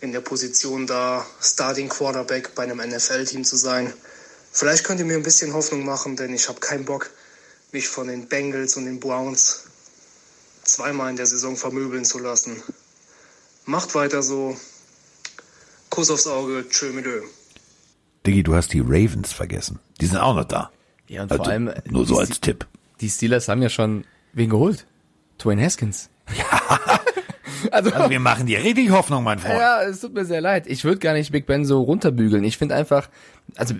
in 0.00 0.12
der 0.12 0.20
Position 0.20 0.86
da, 0.86 1.26
Starting 1.40 1.88
Quarterback 1.88 2.54
bei 2.54 2.64
einem 2.64 2.78
NFL-Team 2.78 3.44
zu 3.44 3.56
sein. 3.56 3.92
Vielleicht 4.52 4.84
könnt 4.84 5.00
ihr 5.00 5.06
mir 5.06 5.16
ein 5.16 5.22
bisschen 5.22 5.52
Hoffnung 5.52 5.84
machen, 5.84 6.16
denn 6.16 6.32
ich 6.32 6.48
habe 6.48 6.60
keinen 6.60 6.84
Bock, 6.84 7.10
mich 7.72 7.88
von 7.88 8.08
den 8.08 8.28
Bengals 8.28 8.76
und 8.76 8.84
den 8.84 9.00
Browns 9.00 9.64
zweimal 10.62 11.10
in 11.10 11.16
der 11.16 11.26
Saison 11.26 11.56
vermöbeln 11.56 12.04
zu 12.04 12.18
lassen. 12.18 12.62
Macht 13.64 13.94
weiter 13.94 14.22
so. 14.22 14.56
Kuss 15.90 16.10
aufs 16.10 16.26
Auge. 16.26 16.66
Tschö 16.68 16.92
mit 16.92 17.06
Ö. 17.06 17.22
Diggi, 18.26 18.42
du 18.42 18.54
hast 18.54 18.72
die 18.72 18.80
Ravens 18.80 19.32
vergessen. 19.32 19.78
Die 20.00 20.06
sind 20.06 20.18
auch 20.18 20.34
noch 20.34 20.44
da. 20.44 20.70
Ja, 21.08 21.22
und 21.22 21.32
also, 21.32 21.44
vor 21.44 21.52
allem. 21.52 21.72
Nur 21.86 22.06
so 22.06 22.18
als 22.18 22.40
Tipp. 22.40 22.66
Die 23.00 23.08
Steelers 23.08 23.48
haben 23.48 23.62
ja 23.62 23.68
schon 23.68 24.04
wen 24.32 24.50
geholt? 24.50 24.86
Twain 25.38 25.60
Haskins. 25.60 26.08
Ja. 26.36 27.00
Also, 27.70 27.90
also 27.90 28.10
wir 28.10 28.20
machen 28.20 28.46
dir 28.46 28.62
richtig 28.62 28.90
Hoffnung, 28.90 29.24
mein 29.24 29.38
Freund. 29.38 29.58
Ja, 29.58 29.82
es 29.82 30.00
tut 30.00 30.14
mir 30.14 30.24
sehr 30.24 30.40
leid. 30.40 30.66
Ich 30.66 30.84
würde 30.84 30.98
gar 30.98 31.12
nicht 31.12 31.32
Big 31.32 31.46
Ben 31.46 31.64
so 31.64 31.82
runterbügeln. 31.82 32.44
Ich 32.44 32.58
finde 32.58 32.74
einfach, 32.74 33.08
also 33.56 33.74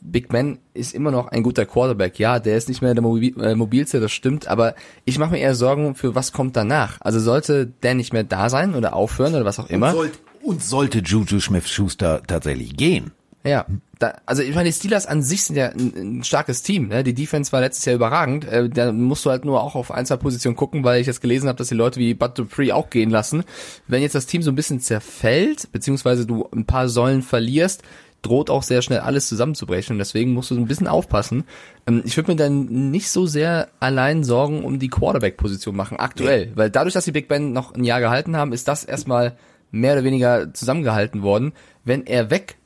Big 0.00 0.28
Ben 0.28 0.58
ist 0.74 0.94
immer 0.94 1.10
noch 1.10 1.28
ein 1.28 1.42
guter 1.42 1.66
Quarterback. 1.66 2.18
Ja, 2.18 2.38
der 2.38 2.56
ist 2.56 2.68
nicht 2.68 2.82
mehr 2.82 2.94
der 2.94 3.02
Mobil 3.02 3.40
äh, 3.40 3.54
mobilste, 3.54 4.00
das 4.00 4.12
stimmt. 4.12 4.48
Aber 4.48 4.74
ich 5.04 5.18
mache 5.18 5.32
mir 5.32 5.38
eher 5.38 5.54
Sorgen 5.54 5.94
für 5.94 6.14
was 6.14 6.32
kommt 6.32 6.56
danach. 6.56 6.98
Also 7.00 7.20
sollte 7.20 7.66
der 7.66 7.94
nicht 7.94 8.12
mehr 8.12 8.24
da 8.24 8.48
sein 8.50 8.74
oder 8.74 8.94
aufhören 8.94 9.34
oder 9.34 9.44
was 9.44 9.58
auch 9.58 9.70
immer. 9.70 9.88
Und, 9.88 9.94
sollt, 9.94 10.20
und 10.42 10.62
sollte 10.62 10.98
Juju 10.98 11.40
Smith-Schuster 11.40 12.22
tatsächlich 12.26 12.76
gehen, 12.76 13.12
ja, 13.44 13.66
da, 13.98 14.14
also 14.26 14.42
ich 14.42 14.54
meine, 14.54 14.68
die 14.68 14.74
Steelers 14.74 15.06
an 15.06 15.22
sich 15.22 15.44
sind 15.44 15.56
ja 15.56 15.68
ein, 15.68 16.18
ein 16.18 16.24
starkes 16.24 16.62
Team. 16.62 16.88
Ne? 16.88 17.04
Die 17.04 17.14
Defense 17.14 17.52
war 17.52 17.60
letztes 17.60 17.84
Jahr 17.84 17.96
überragend. 17.96 18.44
Äh, 18.44 18.68
da 18.68 18.92
musst 18.92 19.24
du 19.24 19.30
halt 19.30 19.44
nur 19.44 19.62
auch 19.62 19.74
auf 19.74 19.90
ein, 19.90 20.06
zwei 20.06 20.16
Positionen 20.16 20.56
gucken, 20.56 20.84
weil 20.84 21.00
ich 21.00 21.06
jetzt 21.06 21.20
gelesen 21.20 21.48
habe, 21.48 21.58
dass 21.58 21.68
die 21.68 21.74
Leute 21.74 21.98
wie 22.00 22.14
Bud 22.14 22.38
Dupree 22.38 22.72
auch 22.72 22.90
gehen 22.90 23.10
lassen. 23.10 23.44
Wenn 23.86 24.02
jetzt 24.02 24.14
das 24.14 24.26
Team 24.26 24.42
so 24.42 24.50
ein 24.50 24.56
bisschen 24.56 24.80
zerfällt, 24.80 25.70
beziehungsweise 25.72 26.26
du 26.26 26.48
ein 26.52 26.66
paar 26.66 26.88
Säulen 26.88 27.22
verlierst, 27.22 27.82
droht 28.22 28.50
auch 28.50 28.62
sehr 28.62 28.82
schnell 28.82 29.00
alles 29.00 29.28
zusammenzubrechen. 29.28 29.94
Und 29.94 29.98
deswegen 29.98 30.32
musst 30.32 30.50
du 30.50 30.54
so 30.54 30.60
ein 30.60 30.68
bisschen 30.68 30.86
aufpassen. 30.86 31.44
Ähm, 31.86 32.02
ich 32.04 32.16
würde 32.16 32.32
mir 32.32 32.36
dann 32.36 32.90
nicht 32.90 33.10
so 33.10 33.26
sehr 33.26 33.68
allein 33.80 34.22
Sorgen 34.24 34.64
um 34.64 34.78
die 34.78 34.88
Quarterback-Position 34.88 35.74
machen, 35.74 35.98
aktuell. 35.98 36.52
Weil 36.54 36.70
dadurch, 36.70 36.94
dass 36.94 37.04
die 37.04 37.12
Big 37.12 37.28
Ben 37.28 37.52
noch 37.52 37.74
ein 37.74 37.84
Jahr 37.84 38.00
gehalten 38.00 38.36
haben, 38.36 38.52
ist 38.52 38.68
das 38.68 38.84
erstmal 38.84 39.36
mehr 39.72 39.94
oder 39.94 40.04
weniger 40.04 40.54
zusammengehalten 40.54 41.22
worden. 41.22 41.52
Wenn 41.84 42.06
er 42.06 42.30
weg 42.30 42.56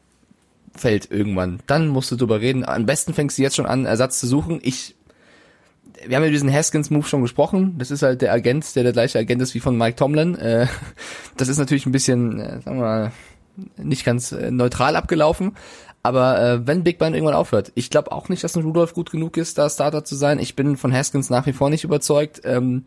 fällt 0.76 1.10
irgendwann. 1.10 1.60
Dann 1.66 1.88
musst 1.88 2.10
du 2.10 2.16
drüber 2.16 2.40
reden. 2.40 2.64
Am 2.64 2.86
besten 2.86 3.14
fängst 3.14 3.38
du 3.38 3.42
jetzt 3.42 3.56
schon 3.56 3.66
an, 3.66 3.86
Ersatz 3.86 4.20
zu 4.20 4.26
suchen. 4.26 4.60
Ich, 4.62 4.94
wir 6.06 6.16
haben 6.16 6.24
ja 6.24 6.30
diesen 6.30 6.52
Haskins-Move 6.52 7.06
schon 7.06 7.22
gesprochen. 7.22 7.76
Das 7.78 7.90
ist 7.90 8.02
halt 8.02 8.22
der 8.22 8.32
Agent, 8.32 8.74
der 8.76 8.82
der 8.82 8.92
gleiche 8.92 9.18
Agent 9.18 9.42
ist 9.42 9.54
wie 9.54 9.60
von 9.60 9.76
Mike 9.76 9.96
Tomlin. 9.96 10.36
Äh, 10.36 10.66
das 11.36 11.48
ist 11.48 11.58
natürlich 11.58 11.86
ein 11.86 11.92
bisschen, 11.92 12.40
äh, 12.40 12.60
sagen 12.60 12.78
wir 12.78 12.84
mal, 12.84 13.12
nicht 13.76 14.04
ganz 14.04 14.32
äh, 14.32 14.50
neutral 14.50 14.96
abgelaufen. 14.96 15.52
Aber 16.02 16.40
äh, 16.40 16.66
wenn 16.66 16.84
Big 16.84 16.98
Ben 16.98 17.14
irgendwann 17.14 17.34
aufhört, 17.34 17.72
ich 17.74 17.90
glaube 17.90 18.12
auch 18.12 18.28
nicht, 18.28 18.44
dass 18.44 18.56
ein 18.56 18.62
Rudolph 18.62 18.94
gut 18.94 19.10
genug 19.10 19.36
ist, 19.36 19.58
da 19.58 19.68
Starter 19.68 20.04
zu 20.04 20.14
sein. 20.14 20.38
Ich 20.38 20.54
bin 20.54 20.76
von 20.76 20.92
Haskins 20.92 21.30
nach 21.30 21.46
wie 21.46 21.52
vor 21.52 21.68
nicht 21.68 21.82
überzeugt. 21.82 22.42
Ähm, 22.44 22.84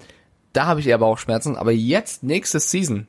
da 0.53 0.67
habe 0.67 0.79
ich 0.79 0.93
aber 0.93 1.05
auch 1.05 1.17
Schmerzen. 1.17 1.57
Aber 1.57 1.71
jetzt, 1.71 2.23
nächste 2.23 2.59
Season, 2.59 3.07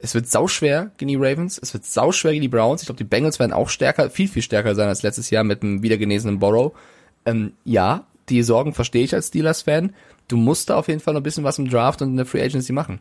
Es 0.00 0.14
wird 0.14 0.28
sauschwer 0.28 0.92
gegen 0.96 1.08
die 1.08 1.16
Ravens, 1.16 1.58
es 1.58 1.74
wird 1.74 1.84
sauschwer 1.84 2.30
gegen 2.30 2.42
die 2.42 2.48
Browns. 2.48 2.82
Ich 2.82 2.86
glaube, 2.86 2.98
die 2.98 3.04
Bengals 3.04 3.38
werden 3.38 3.52
auch 3.52 3.68
stärker, 3.68 4.10
viel, 4.10 4.28
viel 4.28 4.42
stärker 4.42 4.74
sein 4.74 4.88
als 4.88 5.02
letztes 5.02 5.30
Jahr 5.30 5.44
mit 5.44 5.62
einem 5.62 5.82
wiedergenesenen 5.82 6.38
Borrow. 6.38 6.72
Ähm, 7.26 7.54
ja, 7.64 8.06
die 8.28 8.42
Sorgen 8.42 8.74
verstehe 8.74 9.04
ich 9.04 9.14
als 9.14 9.28
Steelers-Fan. 9.28 9.94
Du 10.28 10.36
musst 10.36 10.70
da 10.70 10.76
auf 10.76 10.88
jeden 10.88 11.00
Fall 11.00 11.14
noch 11.14 11.20
ein 11.20 11.24
bisschen 11.24 11.44
was 11.44 11.58
im 11.58 11.68
Draft 11.68 12.02
und 12.02 12.10
in 12.10 12.16
der 12.16 12.26
Free 12.26 12.42
Agency 12.42 12.72
machen. 12.72 13.00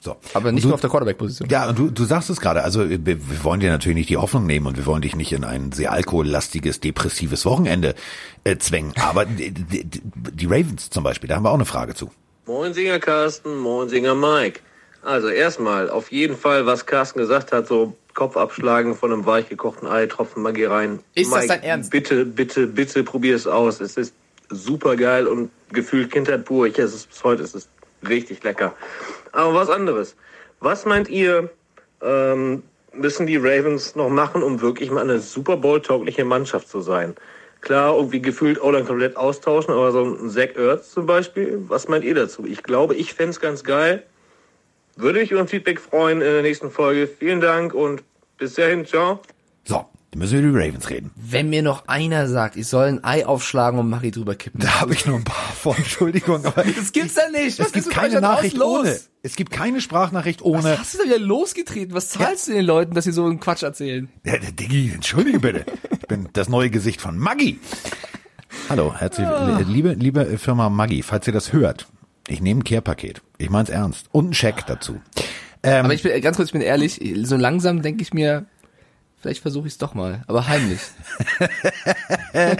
So. 0.00 0.16
Aber 0.34 0.52
nicht 0.52 0.64
du, 0.64 0.68
nur 0.68 0.74
auf 0.74 0.80
der 0.80 0.90
Quarterback-Position. 0.90 1.48
Ja, 1.48 1.68
und 1.68 1.78
du, 1.78 1.90
du 1.90 2.04
sagst 2.04 2.30
es 2.30 2.40
gerade, 2.40 2.62
also 2.62 2.88
wir, 2.88 3.04
wir 3.04 3.18
wollen 3.42 3.60
dir 3.60 3.70
natürlich 3.70 3.96
nicht 3.96 4.10
die 4.10 4.16
Hoffnung 4.16 4.46
nehmen 4.46 4.66
und 4.66 4.76
wir 4.76 4.86
wollen 4.86 5.02
dich 5.02 5.16
nicht 5.16 5.32
in 5.32 5.44
ein 5.44 5.72
sehr 5.72 5.92
alkohollastiges, 5.92 6.80
depressives 6.80 7.44
Wochenende 7.44 7.94
äh, 8.44 8.56
zwängen. 8.58 8.92
Aber 8.96 9.24
die, 9.26 9.50
die, 9.50 9.84
die 9.84 10.46
Ravens 10.46 10.90
zum 10.90 11.02
Beispiel, 11.02 11.28
da 11.28 11.36
haben 11.36 11.44
wir 11.44 11.50
auch 11.50 11.54
eine 11.54 11.64
Frage 11.64 11.94
zu. 11.94 12.10
Moin 12.46 12.72
Singer 12.74 12.98
Carsten, 12.98 13.58
moin 13.58 13.88
Singer 13.88 14.14
Mike. 14.14 14.60
Also 15.08 15.28
erstmal, 15.28 15.88
auf 15.88 16.12
jeden 16.12 16.36
Fall, 16.36 16.66
was 16.66 16.84
Carsten 16.84 17.18
gesagt 17.18 17.50
hat, 17.50 17.66
so 17.66 17.96
Kopf 18.12 18.36
abschlagen 18.36 18.94
von 18.94 19.10
einem 19.10 19.24
weich 19.24 19.48
gekochten 19.48 19.88
Ei, 19.88 20.04
Tropfen 20.04 20.42
Magie 20.42 20.64
rein. 20.64 20.98
Ist 21.14 21.32
das 21.32 21.40
Mike, 21.40 21.48
dein 21.48 21.62
Ernst? 21.62 21.90
Bitte, 21.90 22.26
bitte, 22.26 22.66
bitte 22.66 23.02
probier 23.04 23.34
es 23.34 23.46
aus. 23.46 23.80
Es 23.80 23.96
ist 23.96 24.12
super 24.50 24.96
geil 24.96 25.26
und 25.26 25.50
gefühlt 25.72 26.12
Kindheit 26.12 26.44
pur. 26.44 26.66
Ich 26.66 26.78
esse 26.78 26.94
es 26.94 27.06
bis 27.06 27.24
heute, 27.24 27.42
es 27.42 27.54
ist 27.54 27.70
richtig 28.06 28.42
lecker. 28.44 28.74
Aber 29.32 29.54
was 29.54 29.70
anderes. 29.70 30.14
Was 30.60 30.84
meint 30.84 31.08
ihr, 31.08 31.48
ähm, 32.02 32.62
müssen 32.92 33.26
die 33.26 33.38
Ravens 33.38 33.96
noch 33.96 34.10
machen, 34.10 34.42
um 34.42 34.60
wirklich 34.60 34.90
mal 34.90 35.04
eine 35.04 35.20
Super 35.20 35.56
Bowl-taugliche 35.56 36.26
Mannschaft 36.26 36.68
zu 36.68 36.82
sein? 36.82 37.16
Klar, 37.62 37.96
irgendwie 37.96 38.20
gefühlt 38.20 38.58
dann 38.62 38.84
komplett 38.84 39.16
austauschen, 39.16 39.72
aber 39.72 39.90
so 39.90 40.04
ein 40.04 40.28
Zach 40.28 40.54
Ertz 40.54 40.90
zum 40.90 41.06
Beispiel, 41.06 41.64
was 41.66 41.88
meint 41.88 42.04
ihr 42.04 42.14
dazu? 42.14 42.44
Ich 42.44 42.62
glaube, 42.62 42.94
ich 42.94 43.14
fänd's 43.14 43.40
ganz 43.40 43.64
geil. 43.64 44.04
Würde 45.00 45.20
mich 45.20 45.30
über 45.30 45.40
ein 45.40 45.46
Feedback 45.48 45.80
freuen 45.80 46.20
in 46.20 46.26
der 46.32 46.42
nächsten 46.42 46.72
Folge. 46.72 47.06
Vielen 47.06 47.40
Dank 47.40 47.72
und 47.72 48.02
bis 48.36 48.54
dahin, 48.54 48.84
ciao. 48.84 49.20
So, 49.64 49.86
dann 50.10 50.18
müssen 50.18 50.40
wir 50.42 50.48
über 50.48 50.58
die 50.58 50.66
Ravens 50.66 50.90
reden. 50.90 51.12
Wenn 51.14 51.50
mir 51.50 51.62
noch 51.62 51.86
einer 51.86 52.26
sagt, 52.26 52.56
ich 52.56 52.66
soll 52.66 52.86
ein 52.86 53.04
Ei 53.04 53.24
aufschlagen 53.24 53.78
und 53.78 53.88
Marie 53.88 54.10
drüber 54.10 54.34
kippen. 54.34 54.58
Da 54.60 54.80
habe 54.80 54.94
ich 54.94 55.06
nur 55.06 55.14
ein 55.16 55.22
paar 55.22 55.52
von, 55.52 55.76
Entschuldigung, 55.76 56.44
aber 56.44 56.64
Das 56.76 56.90
gibt's 56.90 57.14
ja 57.14 57.30
nicht. 57.30 57.60
es 57.60 57.60
Was 57.60 57.66
gibt 57.66 57.76
ist 57.76 57.86
mit 57.86 57.94
keine 57.96 58.20
Nachricht 58.20 58.56
los? 58.56 58.80
ohne. 58.80 58.98
Es 59.22 59.36
gibt 59.36 59.52
keine 59.52 59.80
Sprachnachricht 59.80 60.42
ohne. 60.42 60.64
Was 60.64 60.78
hast 60.80 60.94
du 60.94 60.98
da 60.98 61.04
wieder 61.04 61.18
losgetreten? 61.20 61.94
Was 61.94 62.08
zahlst 62.10 62.48
du 62.48 62.52
den 62.54 62.64
Leuten, 62.64 62.94
dass 62.94 63.04
sie 63.04 63.12
so 63.12 63.24
einen 63.24 63.38
Quatsch 63.38 63.62
erzählen? 63.62 64.08
Ja, 64.24 64.36
der 64.38 64.50
Diggi, 64.50 64.90
entschuldige 64.92 65.38
bitte. 65.38 65.64
Ich 65.92 66.08
bin 66.08 66.28
das 66.32 66.48
neue 66.48 66.70
Gesicht 66.70 67.00
von 67.00 67.16
Maggi. 67.16 67.60
Hallo, 68.68 68.92
herzlich, 68.96 69.28
liebe, 69.68 69.92
liebe 69.92 70.38
Firma 70.38 70.68
Maggi, 70.70 71.04
falls 71.04 71.24
ihr 71.28 71.32
das 71.32 71.52
hört, 71.52 71.86
ich 72.26 72.40
nehme 72.40 72.60
ein 72.60 72.64
Care-Paket. 72.64 73.22
Ich 73.38 73.50
mein's 73.50 73.70
ernst. 73.70 74.06
Und 74.12 74.30
ein 74.30 74.34
Scheck 74.34 74.66
dazu. 74.66 75.00
Ähm, 75.62 75.84
Aber 75.86 75.94
ich 75.94 76.02
bin 76.02 76.20
ganz 76.20 76.36
kurz, 76.36 76.48
ich 76.48 76.52
bin 76.52 76.62
ehrlich, 76.62 77.00
so 77.22 77.36
langsam 77.36 77.82
denke 77.82 78.02
ich 78.02 78.12
mir, 78.12 78.46
vielleicht 79.20 79.42
versuche 79.42 79.66
ich 79.66 79.74
es 79.74 79.78
doch 79.78 79.94
mal, 79.94 80.22
aber 80.26 80.46
heimlich. 80.48 80.80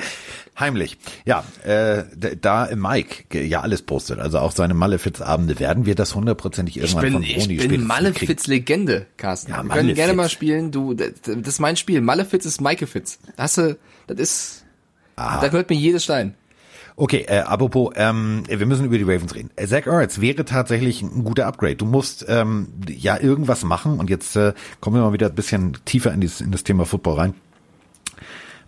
Heimlich. 0.58 0.98
Ja, 1.24 1.44
äh, 1.64 2.04
da 2.40 2.68
Mike 2.74 3.46
ja 3.46 3.60
alles 3.60 3.82
postet, 3.82 4.18
also 4.18 4.40
auch 4.40 4.50
seine 4.50 4.74
Malefiz-Abende, 4.74 5.60
werden 5.60 5.86
wir 5.86 5.94
das 5.94 6.16
hundertprozentig 6.16 6.76
Ich 6.76 6.82
irgendwann 6.82 7.04
bin, 7.04 7.12
von 7.12 7.22
ich 7.22 7.36
bin 7.36 7.58
spätestens 7.58 7.86
Malefiz 7.86 8.42
kriegen. 8.42 8.50
Legende, 8.50 9.06
Carsten. 9.16 9.52
Ja, 9.52 9.62
Wir 9.62 9.70
können 9.70 9.94
gerne 9.94 10.14
mal 10.14 10.28
spielen. 10.28 10.72
Du, 10.72 10.94
das 10.94 11.10
ist 11.26 11.60
mein 11.60 11.76
Spiel. 11.76 12.00
Malefiz 12.00 12.44
ist 12.44 12.60
Maikefitz. 12.60 13.20
Hast 13.36 13.58
du, 13.58 13.78
das 14.08 14.18
ist, 14.18 14.64
da 15.14 15.46
gehört 15.46 15.70
mir 15.70 15.76
jedes 15.76 16.02
Stein. 16.02 16.34
Okay, 17.00 17.26
äh, 17.28 17.38
apropos, 17.38 17.92
ähm, 17.94 18.42
wir 18.48 18.66
müssen 18.66 18.84
über 18.84 18.98
die 18.98 19.04
Ravens 19.04 19.32
reden. 19.32 19.50
Äh, 19.54 19.68
Zach 19.68 19.86
Ertz 19.86 20.20
wäre 20.20 20.44
tatsächlich 20.44 21.00
ein 21.00 21.22
guter 21.22 21.46
Upgrade. 21.46 21.76
Du 21.76 21.84
musst 21.84 22.26
ähm, 22.28 22.72
ja 22.88 23.16
irgendwas 23.20 23.62
machen 23.62 24.00
und 24.00 24.10
jetzt 24.10 24.34
äh, 24.34 24.52
kommen 24.80 24.96
wir 24.96 25.02
mal 25.02 25.12
wieder 25.12 25.28
ein 25.28 25.34
bisschen 25.36 25.78
tiefer 25.84 26.12
in, 26.12 26.20
dieses, 26.20 26.40
in 26.40 26.50
das 26.50 26.64
Thema 26.64 26.86
Football 26.86 27.14
rein 27.14 27.34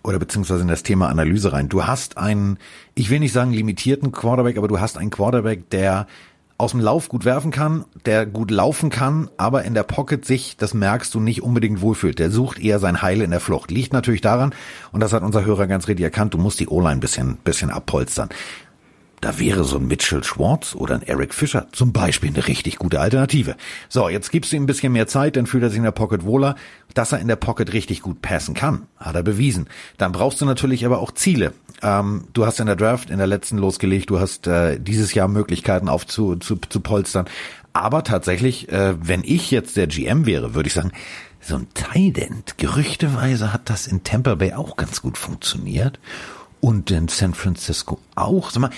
oder 0.01 0.17
beziehungsweise 0.17 0.61
in 0.61 0.69
das 0.69 0.81
Thema 0.81 1.09
Analyse 1.09 1.51
rein. 1.51 1.67
Du 1.67 1.85
hast 1.85 2.17
einen, 2.17 2.57
ich 2.95 3.09
will 3.09 3.19
nicht 3.19 3.33
sagen 3.33 3.51
limitierten 3.51 4.13
Quarterback, 4.13 4.57
aber 4.57 4.69
du 4.69 4.79
hast 4.79 4.97
einen 4.97 5.09
Quarterback, 5.09 5.69
der 5.69 6.07
aus 6.61 6.71
dem 6.71 6.79
Lauf 6.79 7.09
gut 7.09 7.25
werfen 7.25 7.49
kann, 7.49 7.85
der 8.05 8.27
gut 8.27 8.51
laufen 8.51 8.91
kann, 8.91 9.31
aber 9.35 9.63
in 9.63 9.73
der 9.73 9.81
Pocket 9.81 10.23
sich, 10.23 10.57
das 10.57 10.75
merkst 10.75 11.13
du, 11.15 11.19
nicht 11.19 11.41
unbedingt 11.41 11.81
wohlfühlt. 11.81 12.19
Der 12.19 12.29
sucht 12.29 12.59
eher 12.59 12.77
sein 12.77 13.01
Heil 13.01 13.21
in 13.21 13.31
der 13.31 13.39
Flucht. 13.39 13.71
Liegt 13.71 13.93
natürlich 13.93 14.21
daran, 14.21 14.53
und 14.91 14.99
das 14.99 15.11
hat 15.11 15.23
unser 15.23 15.43
Hörer 15.43 15.65
ganz 15.65 15.87
richtig 15.87 16.03
erkannt, 16.03 16.35
du 16.35 16.37
musst 16.37 16.59
die 16.59 16.67
O-Line 16.67 16.91
ein 16.91 16.99
bisschen, 16.99 17.37
bisschen 17.37 17.71
abpolstern. 17.71 18.29
Da 19.21 19.37
wäre 19.37 19.63
so 19.63 19.77
ein 19.77 19.87
Mitchell 19.87 20.23
Schwartz 20.23 20.73
oder 20.75 20.95
ein 20.95 21.03
Eric 21.03 21.35
Fischer 21.35 21.67
zum 21.71 21.93
Beispiel 21.93 22.31
eine 22.31 22.47
richtig 22.47 22.77
gute 22.77 22.99
Alternative. 22.99 23.55
So, 23.87 24.09
jetzt 24.09 24.31
gibst 24.31 24.51
du 24.51 24.55
ihm 24.55 24.63
ein 24.63 24.65
bisschen 24.65 24.93
mehr 24.93 25.05
Zeit, 25.05 25.35
dann 25.35 25.45
fühlt 25.45 25.61
er 25.61 25.69
sich 25.69 25.77
in 25.77 25.83
der 25.83 25.91
Pocket 25.91 26.25
wohler. 26.25 26.55
Dass 26.95 27.11
er 27.11 27.19
in 27.19 27.27
der 27.27 27.35
Pocket 27.35 27.71
richtig 27.71 28.01
gut 28.01 28.21
passen 28.21 28.55
kann, 28.55 28.87
hat 28.97 29.15
er 29.15 29.23
bewiesen. 29.23 29.69
Dann 29.97 30.11
brauchst 30.11 30.41
du 30.41 30.45
natürlich 30.45 30.85
aber 30.85 30.99
auch 30.99 31.11
Ziele. 31.11 31.53
Ähm, 31.83 32.25
du 32.33 32.47
hast 32.47 32.59
in 32.59 32.65
der 32.65 32.75
Draft 32.75 33.11
in 33.11 33.19
der 33.19 33.27
letzten 33.27 33.59
losgelegt, 33.59 34.09
du 34.09 34.19
hast 34.19 34.47
äh, 34.47 34.79
dieses 34.79 35.13
Jahr 35.13 35.27
Möglichkeiten 35.27 35.87
aufzu 35.87 36.35
zu, 36.35 36.55
zu 36.55 36.79
polstern. 36.79 37.25
Aber 37.73 38.03
tatsächlich, 38.03 38.69
äh, 38.69 38.95
wenn 38.99 39.23
ich 39.23 39.51
jetzt 39.51 39.77
der 39.77 39.87
GM 39.87 40.25
wäre, 40.25 40.55
würde 40.55 40.67
ich 40.67 40.73
sagen, 40.73 40.91
so 41.39 41.55
ein 41.55 41.67
Tident, 41.73 42.57
gerüchteweise 42.57 43.53
hat 43.53 43.69
das 43.69 43.87
in 43.87 44.03
Tampa 44.03 44.35
Bay 44.35 44.53
auch 44.53 44.77
ganz 44.77 45.01
gut 45.01 45.17
funktioniert 45.17 45.99
und 46.59 46.91
in 46.91 47.07
San 47.07 47.33
Francisco 47.33 47.99
auch. 48.15 48.51
Sag 48.51 48.61
mal, 48.61 48.69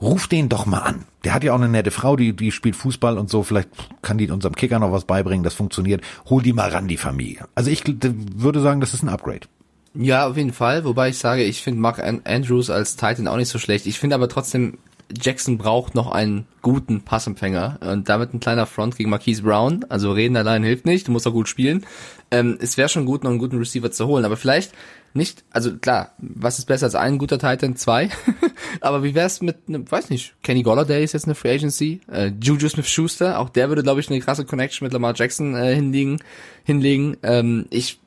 ruf 0.00 0.28
den 0.28 0.48
doch 0.48 0.66
mal 0.66 0.80
an. 0.80 1.04
Der 1.24 1.34
hat 1.34 1.44
ja 1.44 1.52
auch 1.52 1.58
eine 1.58 1.68
nette 1.68 1.90
Frau, 1.90 2.16
die, 2.16 2.34
die 2.34 2.52
spielt 2.52 2.76
Fußball 2.76 3.18
und 3.18 3.28
so. 3.30 3.42
Vielleicht 3.42 3.68
kann 4.02 4.18
die 4.18 4.30
unserem 4.30 4.54
Kicker 4.54 4.78
noch 4.78 4.92
was 4.92 5.04
beibringen. 5.04 5.44
Das 5.44 5.54
funktioniert. 5.54 6.02
Hol 6.30 6.42
die 6.42 6.52
mal 6.52 6.70
ran, 6.70 6.88
die 6.88 6.96
Familie. 6.96 7.46
Also 7.54 7.70
ich 7.70 7.82
würde 7.86 8.60
sagen, 8.60 8.80
das 8.80 8.94
ist 8.94 9.02
ein 9.02 9.08
Upgrade. 9.08 9.46
Ja, 9.94 10.28
auf 10.28 10.36
jeden 10.36 10.52
Fall. 10.52 10.84
Wobei 10.84 11.08
ich 11.08 11.18
sage, 11.18 11.42
ich 11.42 11.62
finde 11.62 11.80
Mark 11.80 11.98
An- 11.98 12.20
Andrews 12.24 12.70
als 12.70 12.96
Titan 12.96 13.26
auch 13.26 13.36
nicht 13.36 13.48
so 13.48 13.58
schlecht. 13.58 13.86
Ich 13.86 13.98
finde 13.98 14.14
aber 14.14 14.28
trotzdem, 14.28 14.78
Jackson 15.10 15.56
braucht 15.58 15.94
noch 15.94 16.12
einen 16.12 16.46
guten 16.62 17.00
Passempfänger 17.00 17.78
und 17.80 18.08
damit 18.08 18.34
ein 18.34 18.40
kleiner 18.40 18.66
Front 18.66 18.96
gegen 18.96 19.10
Marquise 19.10 19.42
Brown. 19.42 19.84
Also 19.88 20.12
reden 20.12 20.36
allein 20.36 20.62
hilft 20.62 20.84
nicht, 20.84 21.08
du 21.08 21.12
musst 21.12 21.26
auch 21.26 21.32
gut 21.32 21.48
spielen. 21.48 21.84
Ähm, 22.30 22.58
es 22.60 22.76
wäre 22.76 22.90
schon 22.90 23.06
gut, 23.06 23.24
noch 23.24 23.30
einen 23.30 23.38
guten 23.40 23.56
Receiver 23.56 23.90
zu 23.90 24.06
holen, 24.06 24.26
aber 24.26 24.36
vielleicht 24.36 24.72
nicht, 25.14 25.44
also 25.50 25.76
klar, 25.76 26.12
was 26.18 26.58
ist 26.58 26.66
besser 26.66 26.86
als 26.86 26.94
ein 26.94 27.18
guter 27.18 27.38
Titan? 27.38 27.76
Zwei. 27.76 28.10
aber 28.80 29.02
wie 29.02 29.14
wär's 29.14 29.40
mit, 29.40 29.56
einem, 29.68 29.90
weiß 29.90 30.10
nicht, 30.10 30.34
Kenny 30.42 30.62
Golladay 30.62 31.02
ist 31.02 31.12
jetzt 31.12 31.24
eine 31.24 31.34
Free 31.34 31.54
Agency, 31.54 32.00
äh, 32.10 32.30
Juju 32.40 32.68
Smith-Schuster, 32.68 33.38
auch 33.38 33.48
der 33.48 33.68
würde, 33.68 33.82
glaube 33.82 34.00
ich, 34.00 34.10
eine 34.10 34.20
krasse 34.20 34.44
Connection 34.44 34.86
mit 34.86 34.92
Lamar 34.92 35.14
Jackson 35.16 35.54
äh, 35.54 35.74
hinlegen. 35.74 36.18
hinlegen. 36.64 37.16
Ähm, 37.22 37.66
ich 37.70 37.98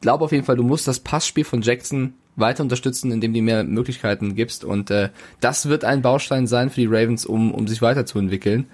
glaube 0.00 0.24
auf 0.24 0.32
jeden 0.32 0.44
Fall, 0.44 0.56
du 0.56 0.64
musst 0.64 0.88
das 0.88 1.00
Passspiel 1.00 1.44
von 1.44 1.62
Jackson 1.62 2.14
weiter 2.36 2.62
unterstützen, 2.62 3.10
indem 3.10 3.32
du 3.32 3.42
mehr 3.42 3.64
Möglichkeiten 3.64 4.34
gibst. 4.34 4.64
Und 4.64 4.90
äh, 4.90 5.10
das 5.40 5.68
wird 5.68 5.84
ein 5.84 6.02
Baustein 6.02 6.46
sein 6.46 6.70
für 6.70 6.80
die 6.80 6.86
Ravens, 6.86 7.26
um, 7.26 7.52
um 7.52 7.66
sich 7.66 7.82
weiterzuentwickeln. 7.82 8.66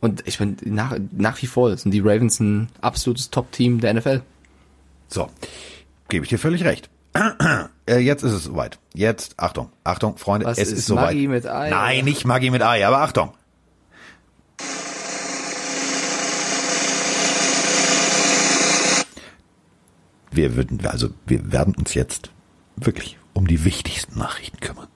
Und 0.00 0.22
ich 0.26 0.38
bin 0.38 0.56
nach, 0.64 0.98
nach 1.12 1.40
wie 1.40 1.46
vor 1.46 1.74
sind 1.76 1.92
die 1.92 2.00
Ravens 2.00 2.40
ein 2.40 2.68
absolutes 2.80 3.30
Top-Team 3.30 3.80
der 3.80 3.94
NFL. 3.94 4.22
So, 5.08 5.28
gebe 6.08 6.24
ich 6.24 6.30
dir 6.30 6.38
völlig 6.38 6.64
recht. 6.64 6.90
Äh, 7.86 7.98
Jetzt 7.98 8.22
ist 8.24 8.32
es 8.32 8.44
soweit. 8.44 8.78
Jetzt, 8.94 9.34
Achtung, 9.38 9.70
Achtung, 9.84 10.16
Freunde, 10.16 10.46
Was 10.46 10.58
es 10.58 10.68
ist 10.72 10.78
ist 10.78 10.86
soweit. 10.86 11.06
Maggi 11.06 11.28
mit 11.28 11.46
Ei, 11.46 11.70
Nein, 11.70 12.04
nicht 12.04 12.24
Maggi 12.24 12.50
mit 12.50 12.62
Ei, 12.62 12.86
aber 12.86 12.98
Achtung. 13.02 13.32
Wir 20.30 20.56
würden, 20.56 20.84
also 20.86 21.10
wir 21.26 21.52
werden 21.52 21.74
uns 21.76 21.94
jetzt 21.94 22.30
wirklich 22.76 23.18
um 23.34 23.46
die 23.46 23.64
wichtigsten 23.64 24.18
Nachrichten 24.18 24.58
kümmern. 24.60 24.88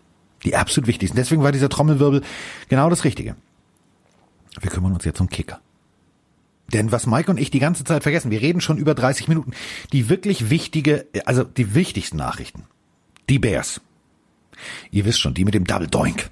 Die 0.44 0.56
absolut 0.56 0.86
wichtigsten. 0.88 1.16
Deswegen 1.16 1.42
war 1.42 1.52
dieser 1.52 1.68
Trommelwirbel 1.68 2.22
genau 2.68 2.90
das 2.90 3.04
Richtige. 3.04 3.36
Wir 4.60 4.70
kümmern 4.70 4.92
uns 4.92 5.04
jetzt 5.04 5.20
um 5.20 5.28
Kicker. 5.28 5.60
Denn 6.72 6.92
was 6.92 7.06
Mike 7.06 7.30
und 7.30 7.40
ich 7.40 7.50
die 7.50 7.60
ganze 7.60 7.84
Zeit 7.84 8.02
vergessen, 8.02 8.30
wir 8.30 8.42
reden 8.42 8.60
schon 8.60 8.76
über 8.76 8.94
30 8.94 9.28
Minuten, 9.28 9.52
die 9.92 10.08
wirklich 10.08 10.50
wichtige, 10.50 11.06
also 11.24 11.44
die 11.44 11.74
wichtigsten 11.74 12.18
Nachrichten. 12.18 12.64
Die 13.28 13.38
Bears. 13.38 13.80
Ihr 14.90 15.04
wisst 15.04 15.20
schon, 15.20 15.34
die 15.34 15.44
mit 15.44 15.54
dem 15.54 15.64
Double 15.64 15.88
Doink. 15.88 16.30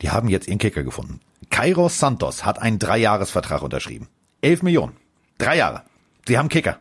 Die 0.00 0.10
haben 0.10 0.28
jetzt 0.28 0.48
ihren 0.48 0.58
Kicker 0.58 0.84
gefunden. 0.84 1.20
Kairos 1.50 1.98
Santos 1.98 2.44
hat 2.44 2.60
einen 2.60 2.78
Dreijahresvertrag 2.78 3.62
unterschrieben. 3.62 4.08
11 4.40 4.62
Millionen. 4.62 4.96
Drei 5.38 5.56
Jahre. 5.56 5.82
Sie 6.26 6.38
haben 6.38 6.48
Kicker. 6.48 6.78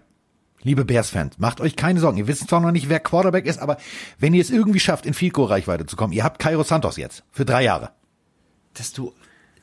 Liebe 0.62 0.86
Bears-Fans, 0.86 1.40
macht 1.40 1.60
euch 1.60 1.76
keine 1.76 2.00
Sorgen. 2.00 2.18
Ihr 2.18 2.28
wisst 2.28 2.48
zwar 2.48 2.62
noch 2.62 2.72
nicht, 2.72 2.88
wer 2.88 3.02
Quarterback 3.02 3.46
ist, 3.46 3.60
aber 3.60 3.78
wenn 4.18 4.34
ihr 4.34 4.42
es 4.42 4.50
irgendwie 4.50 4.80
schafft, 4.80 5.06
in 5.06 5.14
Field 5.14 5.34
Goal 5.34 5.50
Reichweite 5.50 5.86
zu 5.86 5.98
kommen, 5.98 6.14
ihr 6.14 6.24
habt 6.24 6.40
Kairos 6.40 6.70
Santos 6.70 6.96
jetzt. 6.96 7.24
Für 7.32 7.44
drei 7.44 7.64
Jahre. 7.64 7.92
Dass 8.74 8.94
du 8.94 9.14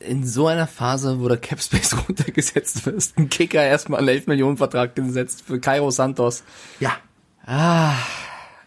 in 0.01 0.26
so 0.26 0.46
einer 0.46 0.66
Phase, 0.66 1.20
wo 1.20 1.28
der 1.28 1.36
Cap 1.36 1.61
Space 1.62 1.94
runtergesetzt 2.09 2.84
wirst, 2.86 3.16
einen 3.18 3.28
Kicker 3.28 3.62
erstmal 3.62 4.01
einen 4.01 4.09
11 4.09 4.26
Millionen 4.26 4.57
Vertrag 4.57 4.94
gesetzt 4.96 5.42
für 5.46 5.61
Cairo 5.61 5.90
Santos. 5.90 6.42
Ja. 6.80 6.92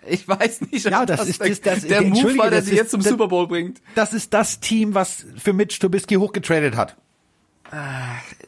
Ich 0.07 0.27
weiß 0.27 0.61
nicht, 0.71 0.86
ob 0.86 0.91
Ja, 0.91 1.05
das 1.05 1.27
ist- 1.27 1.39
der, 1.41 1.49
das- 1.49 1.61
das- 1.61 1.81
der 1.88 2.01
Move 2.01 2.38
war, 2.38 2.49
der 2.49 2.61
sie 2.61 2.75
jetzt 2.75 2.91
zum 2.91 3.01
das- 3.01 3.09
Super 3.09 3.27
Bowl 3.27 3.47
bringt. 3.47 3.81
Das 3.95 4.13
ist 4.13 4.34
das 4.34 4.59
Team, 4.59 4.93
was 4.93 5.25
für 5.38 5.53
Mitch 5.53 5.79
Trubisky 5.79 6.15
hochgetradet 6.15 6.75
hat. 6.75 6.97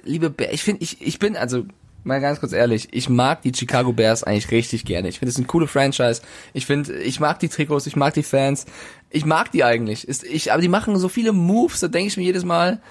liebe 0.03 0.29
Bär, 0.29 0.53
ich 0.53 0.61
finde, 0.63 0.83
ich, 0.83 1.01
ich 1.01 1.17
bin, 1.19 1.35
also 1.35 1.65
mal 2.05 2.21
ganz 2.21 2.39
kurz 2.39 2.53
ehrlich, 2.53 2.89
ich 2.91 3.09
mag 3.09 3.41
die 3.41 3.53
Chicago 3.53 3.93
Bears 3.93 4.23
eigentlich 4.23 4.51
richtig 4.51 4.85
gerne. 4.85 5.09
Ich 5.09 5.19
finde 5.19 5.31
es 5.31 5.37
ein 5.37 5.47
coole 5.47 5.67
Franchise. 5.67 6.21
Ich 6.53 6.65
finde, 6.65 6.93
ich 6.97 7.19
mag 7.19 7.39
die 7.39 7.49
Trikots, 7.49 7.87
ich 7.87 7.95
mag 7.95 8.13
die 8.13 8.23
Fans. 8.23 8.65
Ich 9.09 9.25
mag 9.25 9.51
die 9.51 9.63
eigentlich. 9.63 10.07
Ist, 10.07 10.23
ich, 10.23 10.51
aber 10.51 10.61
die 10.61 10.67
machen 10.67 10.97
so 10.97 11.09
viele 11.09 11.33
Moves, 11.33 11.79
da 11.79 11.87
denke 11.87 12.07
ich 12.07 12.17
mir 12.17 12.23
jedes 12.23 12.45
Mal, 12.45 12.81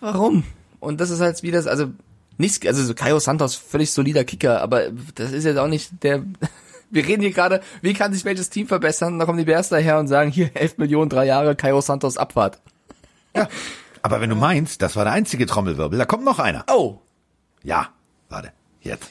warum? 0.00 0.44
Und 0.80 1.00
das 1.00 1.10
ist 1.10 1.20
halt 1.20 1.42
wie 1.42 1.50
das, 1.50 1.66
also 1.66 1.92
nicht, 2.36 2.66
also 2.66 2.82
so 2.82 2.94
Caio 2.94 3.18
Santos, 3.20 3.54
völlig 3.54 3.92
solider 3.92 4.24
Kicker, 4.24 4.60
aber 4.60 4.90
das 5.14 5.32
ist 5.32 5.44
jetzt 5.44 5.58
auch 5.58 5.68
nicht 5.68 6.02
der. 6.02 6.24
Wir 6.90 7.04
reden 7.04 7.22
hier 7.22 7.32
gerade, 7.32 7.60
wie 7.82 7.92
kann 7.92 8.12
sich 8.12 8.24
welches 8.24 8.50
Team 8.50 8.68
verbessern? 8.68 9.14
Und 9.14 9.18
dann 9.18 9.26
kommen 9.26 9.38
die 9.38 9.46
Bears 9.46 9.68
daher 9.68 9.98
und 9.98 10.06
sagen, 10.06 10.30
hier 10.30 10.50
11 10.54 10.78
Millionen, 10.78 11.08
drei 11.08 11.24
Jahre, 11.24 11.56
Caio 11.56 11.80
Santos 11.80 12.16
Abfahrt. 12.16 12.60
Ja. 13.34 13.48
Aber 14.02 14.20
wenn 14.20 14.30
du 14.30 14.36
meinst, 14.36 14.80
das 14.80 14.94
war 14.94 15.04
der 15.04 15.14
einzige 15.14 15.46
Trommelwirbel, 15.46 15.98
da 15.98 16.04
kommt 16.04 16.24
noch 16.24 16.38
einer. 16.38 16.64
Oh, 16.70 17.00
Ja, 17.64 17.88
warte, 18.34 18.52
jetzt. 18.80 19.08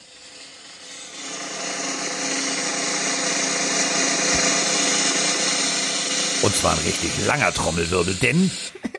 Und 6.42 6.54
zwar 6.54 6.72
ein 6.72 6.78
richtig 6.78 7.26
langer 7.26 7.52
Trommelwirbel, 7.52 8.14
denn 8.14 8.50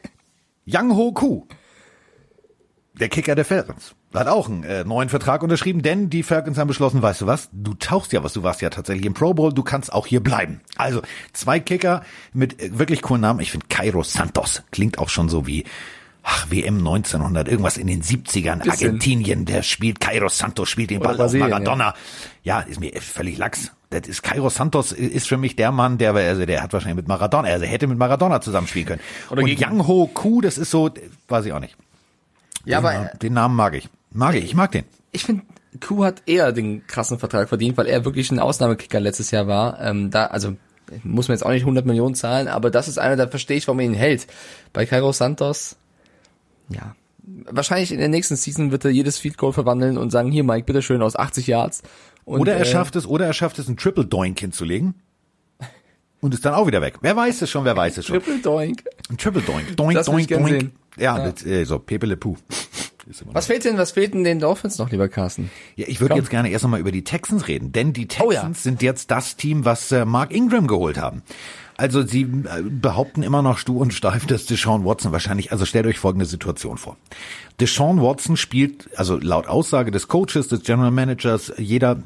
Yang 0.66 0.96
Ho 0.96 1.12
Ku, 1.12 1.48
der 2.94 3.10
Kicker 3.10 3.36
der 3.36 3.46
Falcons, 3.46 3.94
hat 4.16 4.28
auch 4.28 4.50
einen 4.50 4.64
äh, 4.64 4.84
neuen 4.84 5.10
Vertrag 5.10 5.44
unterschrieben, 5.44 5.84
denn 5.84 6.10
die 6.10 6.24
Falcons 6.24 6.58
haben 6.58 6.70
beschlossen, 6.70 7.04
weißt 7.04 7.22
du 7.22 7.28
was, 7.28 7.50
du 7.52 7.76
tauchst 7.76 8.14
ja 8.14 8.24
was, 8.24 8.34
du 8.34 8.42
warst 8.42 8.62
ja 8.62 8.72
tatsächlich 8.72 9.06
im 9.06 9.14
Pro 9.14 9.36
Bowl, 9.36 9.54
du 9.54 9.62
kannst 9.62 9.94
auch 9.94 10.08
hier 10.08 10.24
bleiben. 10.24 10.62
Also 10.76 11.04
zwei 11.34 11.60
Kicker 11.60 12.02
mit 12.34 12.60
äh, 12.60 12.80
wirklich 12.80 13.04
coolen 13.04 13.22
Namen. 13.22 13.42
Ich 13.42 13.52
finde 13.52 13.68
Cairo 13.68 14.02
Santos 14.02 14.64
klingt 14.72 14.98
auch 14.98 15.10
schon 15.10 15.30
so 15.30 15.46
wie 15.46 15.66
ach, 16.26 16.48
WM 16.50 16.80
1900, 16.80 17.48
irgendwas 17.48 17.78
in 17.78 17.88
den 17.88 18.02
70ern, 18.02 18.58
Bisschen. 18.64 18.72
Argentinien, 18.72 19.46
der 19.46 19.62
spielt, 19.64 20.00
Cairo 20.00 20.28
Santos 20.28 20.68
spielt 20.70 20.90
den 20.90 21.00
Ball 21.00 21.20
auf 21.22 21.34
Maradona. 21.34 21.94
Ja. 22.44 22.60
ist 22.62 22.80
mir 22.80 22.92
völlig 23.02 23.38
lax. 23.38 23.72
Das 23.92 24.08
ist 24.08 24.24
Cairo 24.24 24.50
Santos 24.50 24.92
ist 24.92 25.28
für 25.28 25.38
mich 25.38 25.56
der 25.56 25.72
Mann, 25.72 25.98
der 25.98 26.14
also 26.16 26.46
der 26.46 26.62
hat 26.64 26.74
wahrscheinlich 26.74 26.98
mit 26.98 27.08
Maradona, 27.08 27.48
also 27.50 27.66
hätte 27.66 27.88
mit 27.88 27.98
Maradona 27.98 28.42
zusammenspielen 28.42 28.88
können. 28.88 29.02
Oder 29.30 29.44
Und 29.44 29.50
Yang 29.60 29.88
Ho 29.88 30.08
Ku, 30.14 30.42
das 30.42 30.58
ist 30.58 30.72
so, 30.72 30.90
weiß 31.30 31.46
ich 31.46 31.54
auch 31.54 31.60
nicht. 31.60 31.78
ja, 32.66 32.80
den, 32.80 32.86
aber 32.86 32.94
Namen- 32.94 33.20
den 33.22 33.34
Namen 33.34 33.56
mag 33.56 33.74
ich. 33.76 33.88
Mag 34.12 34.36
ich, 34.36 34.44
ich 34.46 34.56
mag 34.56 34.72
den. 34.72 34.84
ich 35.12 35.24
finde, 35.24 35.44
Kuh 35.80 36.04
hat 36.06 36.24
eher 36.26 36.52
den 36.52 36.88
krassen 36.88 37.20
Vertrag 37.20 37.50
verdient, 37.50 37.78
weil 37.78 37.88
er 37.88 38.04
wirklich 38.06 38.32
ein 38.32 38.40
Ausnahmekicker 38.40 39.00
letztes 39.00 39.32
Jahr 39.32 39.48
war. 39.48 39.80
Ähm, 39.82 40.10
da, 40.10 40.26
also 40.28 40.56
muss 41.04 41.28
man 41.28 41.36
jetzt 41.36 41.46
auch 41.46 41.50
nicht 41.52 41.64
100 41.64 41.86
Millionen 41.86 42.16
zahlen, 42.16 42.48
aber 42.48 42.70
das 42.72 42.88
ist 42.88 42.98
einer, 42.98 43.16
da 43.16 43.28
verstehe 43.28 43.58
ich, 43.58 43.68
warum 43.68 43.80
er 43.80 43.86
ihn 43.86 43.94
hält. 43.94 44.28
Bei 44.74 44.86
Cairo 44.86 45.12
Santos, 45.12 45.76
ja, 46.70 46.96
wahrscheinlich 47.50 47.92
in 47.92 48.00
der 48.00 48.10
nächsten 48.10 48.36
Season 48.36 48.72
wird 48.72 48.86
er 48.86 48.92
jedes 48.92 49.18
Field 49.18 49.38
Goal 49.38 49.54
verwandeln 49.54 49.98
und 49.98 50.12
sagen, 50.12 50.32
hier 50.32 50.44
Mike, 50.44 50.66
bitteschön 50.66 51.02
aus 51.02 51.16
80 51.16 51.48
Yards. 51.48 51.84
Und, 52.24 52.40
Oder 52.40 52.54
er 52.56 52.62
äh, 52.62 52.66
schafft 52.66 52.96
es, 52.96 53.06
oder 53.06 53.26
er 53.28 53.34
schafft 53.34 53.60
es, 53.60 53.68
einen 53.68 53.78
Triple 53.78 54.06
Doink 54.06 54.40
hinzulegen. 54.40 54.96
Und 56.22 56.34
ist 56.34 56.44
dann 56.44 56.56
auch 56.56 56.66
wieder 56.66 56.82
weg. 56.82 56.96
Wer 57.02 57.16
weiß 57.16 57.44
es 57.44 57.52
schon, 57.52 57.66
wer 57.66 57.76
weiß 57.78 58.00
es 58.00 58.06
schon. 58.08 58.16
Triple 58.20 58.40
Doink. 58.40 58.84
Ein 59.12 59.18
Triple 59.18 59.42
Doink. 59.44 59.78
Doink, 59.78 59.94
Das 59.94 60.08
doink, 60.08 60.28
doink. 60.28 60.48
sehen. 60.50 60.72
Ja, 60.98 61.18
Ja. 61.20 61.30
Das, 61.32 61.46
äh, 61.46 61.66
so 61.66 61.78
Pepe 61.78 62.08
Le 62.08 62.18
noch- 62.18 63.34
Was 63.34 63.46
fehlt 63.46 63.64
denn, 63.66 63.78
was 63.78 63.92
fehlt 63.92 64.16
denn 64.16 64.24
den 64.24 64.40
Dolphins 64.40 64.80
noch, 64.80 64.90
lieber 64.90 65.08
Carsten? 65.08 65.52
Ja, 65.76 65.86
ich 65.88 66.02
würde 66.02 66.16
jetzt 66.16 66.32
gerne 66.32 66.50
erst 66.50 66.66
einmal 66.66 66.80
über 66.80 66.92
die 66.92 67.04
Texans 67.04 67.48
reden, 67.48 67.72
denn 67.72 67.94
die 67.94 68.06
Oh 68.20 68.30
Texans 68.32 68.58
ja. 68.60 68.64
sind 68.64 68.82
jetzt 68.82 69.12
das 69.12 69.36
Team, 69.36 69.66
was 69.66 69.92
äh, 69.92 70.06
Mark 70.06 70.32
Ingram 70.34 70.66
geholt 70.66 70.98
haben. 70.98 71.22
Also 71.78 72.06
sie 72.06 72.22
äh, 72.22 72.62
behaupten 72.64 73.24
immer 73.24 73.42
noch 73.42 73.58
stur 73.58 73.82
und 73.82 73.94
steif, 73.94 74.26
dass 74.26 74.46
Deshaun 74.46 74.86
Watson 74.86 75.12
wahrscheinlich, 75.12 75.52
also 75.52 75.66
stellt 75.66 75.86
euch 75.86 76.00
folgende 76.00 76.26
Situation 76.26 76.78
vor. 76.78 76.98
Deshaun 77.60 78.02
Watson 78.02 78.38
spielt, 78.38 78.90
also 78.98 79.18
laut 79.18 79.48
Aussage 79.48 79.92
des 79.92 80.08
Coaches, 80.08 80.48
des 80.48 80.64
General 80.64 80.92
Managers, 80.92 81.52
jeder 81.58 81.98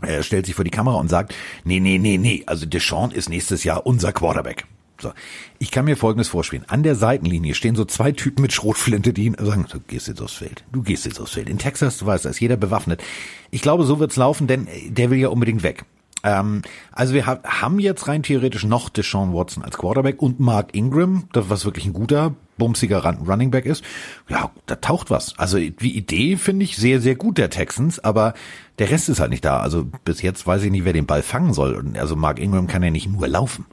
er 0.00 0.22
stellt 0.22 0.46
sich 0.46 0.54
vor 0.54 0.64
die 0.64 0.70
Kamera 0.70 0.96
und 0.96 1.08
sagt, 1.08 1.34
nee, 1.64 1.80
nee, 1.80 1.98
nee, 1.98 2.18
nee, 2.18 2.44
also 2.46 2.66
Deshaun 2.66 3.10
ist 3.10 3.28
nächstes 3.28 3.64
Jahr 3.64 3.84
unser 3.84 4.12
Quarterback. 4.12 4.64
So, 5.00 5.12
ich 5.58 5.70
kann 5.70 5.84
mir 5.84 5.96
Folgendes 5.96 6.28
vorspielen. 6.28 6.64
An 6.68 6.82
der 6.82 6.96
Seitenlinie 6.96 7.54
stehen 7.54 7.76
so 7.76 7.84
zwei 7.84 8.10
Typen 8.10 8.42
mit 8.42 8.52
Schrotflinte, 8.52 9.12
die 9.12 9.32
sagen, 9.38 9.66
du 9.70 9.80
gehst 9.80 10.08
jetzt 10.08 10.20
aufs 10.20 10.34
Feld, 10.34 10.64
du 10.72 10.82
gehst 10.82 11.04
jetzt 11.06 11.20
aufs 11.20 11.32
Feld. 11.32 11.48
In 11.48 11.58
Texas, 11.58 11.98
du 11.98 12.06
weißt, 12.06 12.24
da 12.24 12.30
ist 12.30 12.40
jeder 12.40 12.56
bewaffnet. 12.56 13.02
Ich 13.50 13.62
glaube, 13.62 13.84
so 13.84 14.00
wird's 14.00 14.16
laufen, 14.16 14.48
denn 14.48 14.66
äh, 14.66 14.90
der 14.90 15.10
will 15.10 15.18
ja 15.18 15.28
unbedingt 15.28 15.62
weg. 15.62 15.84
Ähm, 16.24 16.62
also 16.92 17.14
wir 17.14 17.26
ha 17.26 17.40
haben 17.44 17.78
jetzt 17.78 18.08
rein 18.08 18.22
theoretisch 18.22 18.64
noch 18.64 18.88
Deshaun 18.88 19.32
Watson 19.32 19.62
als 19.64 19.78
Quarterback 19.78 20.20
und 20.20 20.40
Mark 20.40 20.74
Ingram, 20.74 21.28
das 21.32 21.48
was 21.48 21.64
wirklich 21.64 21.86
ein 21.86 21.92
guter, 21.92 22.34
bumsiger 22.56 23.04
Run 23.04 23.28
Running 23.28 23.50
Back 23.50 23.66
ist. 23.66 23.84
Ja, 24.28 24.50
da 24.66 24.76
taucht 24.76 25.10
was. 25.10 25.38
Also 25.38 25.58
die 25.58 25.96
Idee 25.96 26.36
finde 26.36 26.64
ich 26.64 26.76
sehr, 26.76 27.00
sehr 27.00 27.14
gut 27.14 27.38
der 27.38 27.50
Texans, 27.50 28.00
aber 28.00 28.34
der 28.78 28.90
Rest 28.90 29.08
ist 29.08 29.20
halt 29.20 29.30
nicht 29.30 29.44
da. 29.44 29.60
Also 29.60 29.86
bis 30.04 30.22
jetzt 30.22 30.46
weiß 30.46 30.62
ich 30.64 30.70
nicht, 30.70 30.84
wer 30.84 30.92
den 30.92 31.06
Ball 31.06 31.22
fangen 31.22 31.52
soll. 31.54 31.84
Also 31.98 32.16
Mark 32.16 32.40
Ingram 32.40 32.66
kann 32.66 32.82
ja 32.82 32.90
nicht 32.90 33.08
nur 33.08 33.28
laufen. 33.28 33.66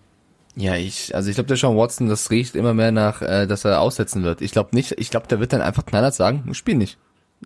Ja, 0.56 0.76
ich, 0.76 1.14
also 1.14 1.30
ich 1.30 1.36
glaube, 1.36 1.48
der 1.48 1.58
Sean 1.58 1.76
Watson, 1.76 2.08
das 2.08 2.32
riecht 2.32 2.56
immer 2.56 2.74
mehr 2.74 2.91
nach, 2.91 3.22
äh, 3.22 3.46
dass 3.46 3.66
er 3.66 3.82
aussetzen 3.82 4.24
wird. 4.24 4.41
Ich 4.41 4.52
glaube 4.52 4.70
nicht, 4.74 4.93
ich 4.98 5.10
glaube, 5.10 5.28
der 5.28 5.41
wird 5.41 5.52
dann 5.52 5.62
einfach 5.62 5.86
knallhart 5.86 6.14
sagen, 6.14 6.46
ich 6.50 6.58
spiel 6.58 6.76
nicht. 6.76 6.98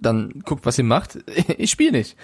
Dann 0.02 0.42
guckt, 0.46 0.66
was 0.66 0.78
ihr 0.78 0.84
macht, 0.84 1.20
ich 1.58 1.72
spiel 1.72 1.92
nicht. 1.92 2.16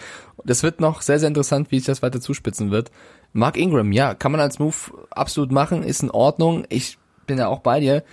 Das 0.43 0.63
wird 0.63 0.79
noch 0.79 1.01
sehr, 1.01 1.19
sehr 1.19 1.27
interessant, 1.27 1.71
wie 1.71 1.79
sich 1.79 1.87
das 1.87 2.01
weiter 2.01 2.21
zuspitzen 2.21 2.71
wird. 2.71 2.91
Mark 3.33 3.57
Ingram, 3.57 3.91
ja, 3.91 4.13
kann 4.13 4.31
man 4.31 4.41
als 4.41 4.59
Move 4.59 4.75
absolut 5.11 5.51
machen, 5.51 5.83
ist 5.83 6.03
in 6.03 6.11
Ordnung. 6.11 6.65
Ich 6.69 6.97
bin 7.27 7.37
ja 7.37 7.47
auch 7.47 7.59
bei 7.59 7.79
dir. 7.79 8.03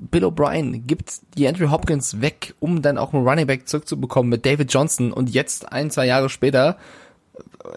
Bill 0.00 0.24
O'Brien 0.24 0.86
gibt 0.86 1.12
die 1.36 1.48
Andrew 1.48 1.70
Hopkins 1.70 2.20
weg, 2.20 2.54
um 2.60 2.82
dann 2.82 2.98
auch 2.98 3.12
einen 3.12 3.26
Running 3.26 3.46
Back 3.46 3.68
zurückzubekommen 3.68 4.30
mit 4.30 4.46
David 4.46 4.72
Johnson 4.72 5.12
und 5.12 5.30
jetzt 5.30 5.72
ein, 5.72 5.90
zwei 5.90 6.06
Jahre 6.06 6.28
später 6.28 6.78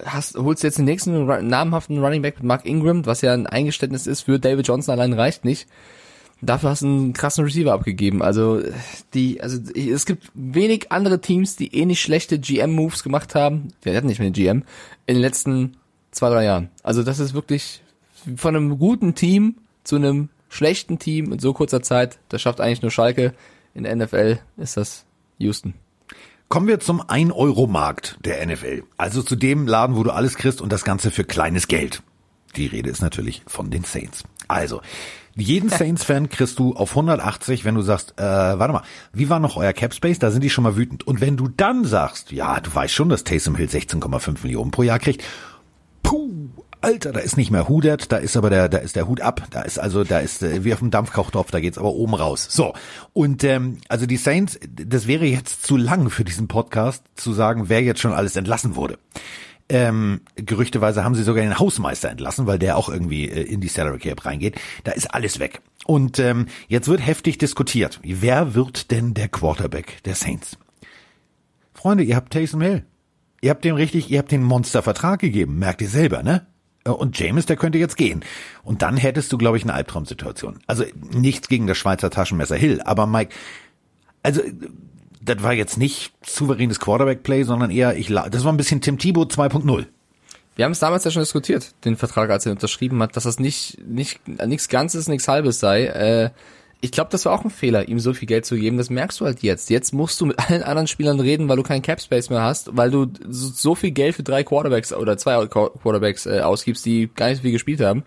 hast, 0.05 0.37
holst 0.37 0.63
du 0.63 0.67
jetzt 0.67 0.77
den 0.77 0.85
nächsten 0.85 1.25
namhaften 1.47 1.99
Running 2.03 2.21
Back 2.21 2.37
mit 2.37 2.43
Mark 2.43 2.65
Ingram, 2.65 3.05
was 3.05 3.21
ja 3.21 3.33
ein 3.33 3.47
Eingeständnis 3.47 4.07
ist 4.07 4.21
für 4.21 4.39
David 4.39 4.67
Johnson 4.67 4.93
allein 4.93 5.13
reicht 5.13 5.45
nicht. 5.45 5.67
Dafür 6.41 6.71
hast 6.71 6.81
du 6.81 6.87
einen 6.87 7.13
krassen 7.13 7.43
Receiver 7.43 7.71
abgegeben. 7.71 8.23
Also 8.23 8.61
die, 9.13 9.41
also 9.41 9.59
es 9.73 10.05
gibt 10.05 10.31
wenig 10.33 10.91
andere 10.91 11.21
Teams, 11.21 11.55
die 11.55 11.75
ähnlich 11.75 12.01
schlechte 12.01 12.39
GM-Moves 12.39 13.03
gemacht 13.03 13.35
haben. 13.35 13.73
Wir 13.83 13.95
hatten 13.95 14.07
nicht 14.07 14.19
mehr 14.19 14.25
einen 14.25 14.33
GM 14.33 14.63
in 15.05 15.15
den 15.15 15.21
letzten 15.21 15.77
zwei, 16.11 16.29
drei 16.29 16.45
Jahren. 16.45 16.69
Also 16.81 17.03
das 17.03 17.19
ist 17.19 17.33
wirklich 17.33 17.81
von 18.35 18.55
einem 18.55 18.79
guten 18.79 19.13
Team 19.13 19.55
zu 19.83 19.97
einem 19.97 20.29
schlechten 20.49 20.99
Team 20.99 21.31
in 21.31 21.39
so 21.39 21.53
kurzer 21.53 21.81
Zeit. 21.83 22.19
Das 22.29 22.41
schafft 22.41 22.59
eigentlich 22.59 22.81
nur 22.81 22.91
Schalke. 22.91 23.33
In 23.73 23.83
der 23.83 23.95
NFL 23.95 24.39
ist 24.57 24.77
das 24.77 25.05
Houston. 25.37 25.75
Kommen 26.49 26.67
wir 26.67 26.79
zum 26.81 27.01
1-Euro-Markt 27.01 28.17
der 28.25 28.45
NFL. 28.45 28.83
Also 28.97 29.21
zu 29.21 29.37
dem 29.37 29.67
Laden, 29.67 29.95
wo 29.95 30.03
du 30.03 30.11
alles 30.11 30.35
kriegst 30.35 30.59
und 30.59 30.71
das 30.71 30.83
Ganze 30.83 31.09
für 31.09 31.23
kleines 31.23 31.67
Geld. 31.67 32.03
Die 32.57 32.65
Rede 32.65 32.89
ist 32.89 33.01
natürlich 33.01 33.43
von 33.47 33.71
den 33.71 33.85
Saints. 33.85 34.23
Also, 34.49 34.81
jeden 35.35 35.69
Saints-Fan 35.69 36.29
kriegst 36.29 36.59
du 36.59 36.75
auf 36.75 36.91
180, 36.91 37.65
wenn 37.65 37.75
du 37.75 37.81
sagst, 37.81 38.13
äh, 38.17 38.23
warte 38.23 38.73
mal, 38.73 38.83
wie 39.13 39.29
war 39.29 39.39
noch 39.39 39.57
euer 39.57 39.73
Cap 39.73 39.93
Space? 39.93 40.19
Da 40.19 40.31
sind 40.31 40.43
die 40.43 40.49
schon 40.49 40.63
mal 40.63 40.75
wütend. 40.75 41.05
Und 41.07 41.21
wenn 41.21 41.37
du 41.37 41.47
dann 41.47 41.85
sagst, 41.85 42.31
ja, 42.31 42.59
du 42.59 42.73
weißt 42.73 42.93
schon, 42.93 43.09
dass 43.09 43.23
Taysom 43.23 43.55
Hill 43.55 43.67
16,5 43.67 44.43
Millionen 44.43 44.71
pro 44.71 44.83
Jahr 44.83 44.99
kriegt, 44.99 45.23
puh, 46.03 46.49
Alter, 46.83 47.11
da 47.11 47.19
ist 47.19 47.37
nicht 47.37 47.51
mehr 47.51 47.69
Hudert, 47.69 48.11
da 48.11 48.17
ist 48.17 48.35
aber 48.35 48.49
der, 48.49 48.67
da 48.67 48.79
ist 48.79 48.95
der 48.95 49.07
Hut 49.07 49.21
ab, 49.21 49.43
da 49.51 49.61
ist 49.61 49.79
also, 49.79 50.03
da 50.03 50.17
ist 50.17 50.41
äh, 50.41 50.63
wie 50.63 50.73
auf 50.73 50.79
dem 50.79 50.89
Dampfkochtopf, 50.89 51.51
da 51.51 51.59
geht's 51.59 51.77
aber 51.77 51.93
oben 51.93 52.15
raus. 52.15 52.47
So 52.49 52.73
und 53.13 53.43
ähm, 53.43 53.77
also 53.87 54.07
die 54.07 54.17
Saints, 54.17 54.59
das 54.67 55.05
wäre 55.05 55.25
jetzt 55.25 55.63
zu 55.63 55.77
lang 55.77 56.09
für 56.09 56.23
diesen 56.23 56.47
Podcast 56.47 57.03
zu 57.13 57.33
sagen, 57.33 57.69
wer 57.69 57.83
jetzt 57.83 58.01
schon 58.01 58.13
alles 58.13 58.35
entlassen 58.35 58.75
wurde. 58.75 58.97
Ähm, 59.73 60.19
gerüchteweise 60.35 61.05
haben 61.05 61.15
sie 61.15 61.23
sogar 61.23 61.43
den 61.43 61.57
Hausmeister 61.57 62.09
entlassen, 62.09 62.45
weil 62.45 62.59
der 62.59 62.75
auch 62.75 62.89
irgendwie 62.89 63.29
äh, 63.29 63.41
in 63.43 63.61
die 63.61 63.69
Salary 63.69 63.99
Cap 63.99 64.25
reingeht. 64.25 64.59
Da 64.83 64.91
ist 64.91 65.13
alles 65.13 65.39
weg. 65.39 65.61
Und 65.85 66.19
ähm, 66.19 66.47
jetzt 66.67 66.89
wird 66.89 66.99
heftig 66.99 67.37
diskutiert. 67.37 68.01
Wer 68.03 68.53
wird 68.53 68.91
denn 68.91 69.13
der 69.13 69.29
Quarterback 69.29 70.03
der 70.03 70.15
Saints? 70.15 70.57
Freunde, 71.73 72.03
ihr 72.03 72.17
habt 72.17 72.33
Taysom 72.33 72.59
Hill. 72.59 72.83
Ihr 73.39 73.49
habt 73.49 73.63
dem 73.63 73.75
richtig, 73.75 74.11
ihr 74.11 74.19
habt 74.19 74.33
den 74.33 74.43
Monstervertrag 74.43 75.21
gegeben, 75.21 75.57
merkt 75.57 75.81
ihr 75.81 75.87
selber, 75.87 76.21
ne? 76.21 76.45
Und 76.83 77.17
James, 77.17 77.45
der 77.45 77.55
könnte 77.55 77.77
jetzt 77.77 77.95
gehen. 77.95 78.25
Und 78.63 78.81
dann 78.81 78.97
hättest 78.97 79.31
du, 79.31 79.37
glaube 79.37 79.55
ich, 79.55 79.63
eine 79.63 79.73
Albtraumsituation. 79.73 80.59
Also 80.67 80.83
nichts 81.13 81.47
gegen 81.47 81.65
das 81.65 81.77
Schweizer 81.77 82.09
Taschenmesser 82.09 82.57
Hill, 82.57 82.81
aber 82.81 83.07
Mike, 83.07 83.33
also 84.21 84.41
das 85.21 85.43
war 85.43 85.53
jetzt 85.53 85.77
nicht 85.77 86.13
souveränes 86.25 86.79
Quarterback-Play, 86.79 87.43
sondern 87.43 87.71
eher, 87.71 87.95
ich, 87.95 88.07
das 88.07 88.43
war 88.43 88.51
ein 88.51 88.57
bisschen 88.57 88.81
Tim 88.81 88.97
Thibault 88.97 89.33
2.0. 89.33 89.85
Wir 90.55 90.65
haben 90.65 90.71
es 90.71 90.79
damals 90.79 91.03
ja 91.03 91.11
schon 91.11 91.21
diskutiert, 91.21 91.73
den 91.85 91.95
Vertrag, 91.95 92.29
als 92.29 92.45
er 92.45 92.51
unterschrieben 92.51 93.01
hat, 93.01 93.15
dass 93.15 93.23
das 93.23 93.39
nicht 93.39 93.77
nicht 93.87 94.27
nichts 94.27 94.67
Ganzes, 94.67 95.07
nichts 95.07 95.27
Halbes 95.27 95.59
sei. 95.59 95.85
Äh, 95.85 96.29
ich 96.81 96.91
glaube, 96.91 97.11
das 97.11 97.25
war 97.25 97.33
auch 97.33 97.45
ein 97.45 97.51
Fehler, 97.51 97.87
ihm 97.87 97.99
so 97.99 98.13
viel 98.13 98.27
Geld 98.27 98.45
zu 98.45 98.55
geben. 98.55 98.77
Das 98.77 98.89
merkst 98.89 99.21
du 99.21 99.25
halt 99.25 99.43
jetzt. 99.43 99.69
Jetzt 99.69 99.93
musst 99.93 100.19
du 100.19 100.25
mit 100.25 100.39
allen 100.39 100.63
anderen 100.63 100.87
Spielern 100.87 101.19
reden, 101.19 101.47
weil 101.47 101.55
du 101.55 101.63
keinen 101.63 101.83
Cap 101.83 102.01
Space 102.01 102.29
mehr 102.29 102.41
hast, 102.41 102.75
weil 102.75 102.91
du 102.91 103.07
so 103.29 103.49
so 103.49 103.75
viel 103.75 103.91
Geld 103.91 104.15
für 104.15 104.23
drei 104.23 104.43
Quarterbacks 104.43 104.91
oder 104.91 105.17
zwei 105.17 105.45
Quarterbacks 105.45 106.25
äh, 106.25 106.41
ausgibst, 106.41 106.85
die 106.85 107.09
gar 107.15 107.29
nicht 107.29 107.37
so 107.37 107.43
viel 107.43 107.51
gespielt 107.53 107.81
haben. 107.81 108.03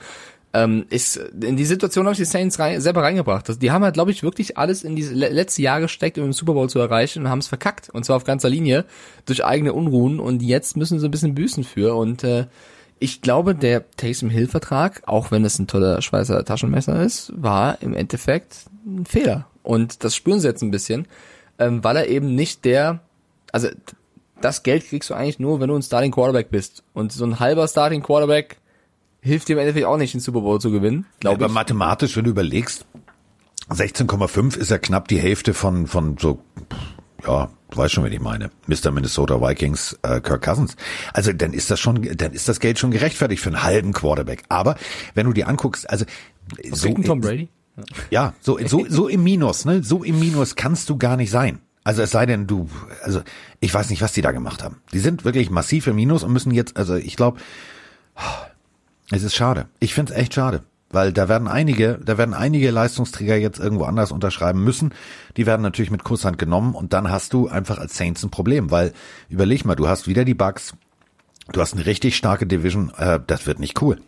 Ähm, 0.54 0.86
ist 0.88 1.16
in 1.16 1.56
die 1.56 1.64
Situation 1.64 2.06
habe 2.06 2.12
ich 2.12 2.18
die 2.18 2.24
Saints 2.24 2.60
rein, 2.60 2.80
selber 2.80 3.02
reingebracht. 3.02 3.48
Das, 3.48 3.58
die 3.58 3.72
haben 3.72 3.82
halt, 3.82 3.94
glaube 3.94 4.12
ich, 4.12 4.22
wirklich 4.22 4.56
alles 4.56 4.84
in 4.84 4.94
diese 4.94 5.12
le 5.12 5.28
letzte 5.28 5.62
Jahr 5.62 5.80
gesteckt, 5.80 6.16
um 6.16 6.24
den 6.24 6.32
Super 6.32 6.52
Bowl 6.52 6.70
zu 6.70 6.78
erreichen 6.78 7.24
und 7.24 7.28
haben 7.28 7.40
es 7.40 7.48
verkackt. 7.48 7.90
Und 7.90 8.04
zwar 8.04 8.16
auf 8.16 8.24
ganzer 8.24 8.48
Linie 8.48 8.84
durch 9.26 9.44
eigene 9.44 9.72
Unruhen. 9.72 10.20
Und 10.20 10.42
jetzt 10.42 10.76
müssen 10.76 11.00
sie 11.00 11.08
ein 11.08 11.10
bisschen 11.10 11.34
büßen 11.34 11.64
für. 11.64 11.96
Und 11.96 12.22
äh, 12.22 12.46
ich 13.00 13.20
glaube, 13.20 13.56
der 13.56 13.90
Taysom 13.96 14.30
Hill 14.30 14.46
Vertrag, 14.46 15.02
auch 15.06 15.32
wenn 15.32 15.44
es 15.44 15.58
ein 15.58 15.66
toller 15.66 16.00
Schweizer 16.02 16.44
Taschenmesser 16.44 17.02
ist, 17.02 17.32
war 17.34 17.82
im 17.82 17.92
Endeffekt 17.92 18.66
ein 18.86 19.06
Fehler. 19.06 19.48
Und 19.64 20.04
das 20.04 20.14
spüren 20.14 20.38
sie 20.38 20.46
jetzt 20.46 20.62
ein 20.62 20.70
bisschen, 20.70 21.08
ähm, 21.58 21.82
weil 21.82 21.96
er 21.96 22.06
eben 22.06 22.32
nicht 22.36 22.64
der, 22.64 23.00
also 23.50 23.68
das 24.40 24.62
Geld 24.62 24.86
kriegst 24.86 25.10
du 25.10 25.14
eigentlich 25.14 25.40
nur, 25.40 25.58
wenn 25.58 25.68
du 25.68 25.74
ein 25.74 25.82
Starting 25.82 26.12
Quarterback 26.12 26.50
bist. 26.50 26.84
Und 26.92 27.10
so 27.10 27.24
ein 27.24 27.40
halber 27.40 27.66
Starting 27.66 28.04
Quarterback 28.04 28.58
hilft 29.24 29.48
dir 29.48 29.54
im 29.54 29.58
Endeffekt 29.60 29.86
auch 29.86 29.96
nicht, 29.96 30.14
den 30.14 30.20
Super 30.20 30.40
Bowl 30.42 30.60
zu 30.60 30.70
gewinnen, 30.70 31.06
glaube 31.20 31.36
Aber 31.36 31.46
ich. 31.46 31.52
mathematisch, 31.52 32.16
wenn 32.16 32.24
du 32.24 32.30
überlegst, 32.30 32.86
16,5 33.70 34.56
ist 34.58 34.70
ja 34.70 34.78
knapp 34.78 35.08
die 35.08 35.18
Hälfte 35.18 35.54
von, 35.54 35.86
von 35.86 36.16
so, 36.18 36.42
ja, 37.26 37.48
du 37.70 37.76
weißt 37.76 37.94
schon, 37.94 38.04
wen 38.04 38.12
ich 38.12 38.20
meine. 38.20 38.50
Mr. 38.66 38.90
Minnesota 38.90 39.40
Vikings, 39.40 39.98
äh, 40.02 40.20
Kirk 40.20 40.42
Cousins. 40.42 40.76
Also 41.14 41.32
dann 41.32 41.54
ist 41.54 41.70
das 41.70 41.80
schon, 41.80 42.02
dann 42.16 42.32
ist 42.32 42.48
das 42.48 42.60
Geld 42.60 42.78
schon 42.78 42.90
gerechtfertigt 42.90 43.42
für 43.42 43.48
einen 43.48 43.62
halben 43.62 43.92
Quarterback. 43.92 44.44
Aber 44.50 44.76
wenn 45.14 45.26
du 45.26 45.32
dir 45.32 45.48
anguckst, 45.48 45.88
also 45.88 46.04
so, 46.70 46.88
Gegen 46.88 47.04
Tom 47.04 47.20
Brady? 47.22 47.48
ja, 48.10 48.34
so, 48.40 48.58
so, 48.66 48.84
so 48.88 49.08
im 49.08 49.24
Minus, 49.24 49.64
ne? 49.64 49.82
So 49.82 50.04
im 50.04 50.20
Minus 50.20 50.54
kannst 50.56 50.90
du 50.90 50.98
gar 50.98 51.16
nicht 51.16 51.30
sein. 51.30 51.60
Also 51.84 52.02
es 52.02 52.10
sei 52.10 52.26
denn, 52.26 52.46
du, 52.46 52.68
also 53.02 53.22
ich 53.60 53.72
weiß 53.72 53.88
nicht, 53.90 54.02
was 54.02 54.12
die 54.12 54.22
da 54.22 54.32
gemacht 54.32 54.62
haben. 54.62 54.76
Die 54.92 54.98
sind 54.98 55.24
wirklich 55.24 55.50
massiv 55.50 55.86
im 55.86 55.96
Minus 55.96 56.22
und 56.22 56.32
müssen 56.32 56.50
jetzt, 56.52 56.76
also 56.76 56.94
ich 56.96 57.16
glaube, 57.16 57.38
es 59.10 59.22
ist 59.22 59.34
schade. 59.34 59.68
Ich 59.80 59.94
finde 59.94 60.12
es 60.12 60.18
echt 60.18 60.34
schade. 60.34 60.62
Weil 60.90 61.12
da 61.12 61.28
werden 61.28 61.48
einige, 61.48 61.98
da 62.04 62.18
werden 62.18 62.34
einige 62.34 62.70
Leistungsträger 62.70 63.36
jetzt 63.36 63.58
irgendwo 63.58 63.84
anders 63.84 64.12
unterschreiben 64.12 64.62
müssen. 64.62 64.94
Die 65.36 65.44
werden 65.44 65.62
natürlich 65.62 65.90
mit 65.90 66.04
Kusshand 66.04 66.38
genommen 66.38 66.74
und 66.74 66.92
dann 66.92 67.10
hast 67.10 67.32
du 67.32 67.48
einfach 67.48 67.78
als 67.78 67.96
Saints 67.96 68.22
ein 68.22 68.30
Problem, 68.30 68.70
weil 68.70 68.92
überleg 69.28 69.64
mal, 69.64 69.74
du 69.74 69.88
hast 69.88 70.06
wieder 70.06 70.24
die 70.24 70.34
Bugs, 70.34 70.74
du 71.52 71.60
hast 71.60 71.74
eine 71.74 71.84
richtig 71.84 72.16
starke 72.16 72.46
Division, 72.46 72.92
äh, 72.96 73.18
das 73.26 73.46
wird 73.46 73.58
nicht 73.58 73.82
cool. 73.82 74.00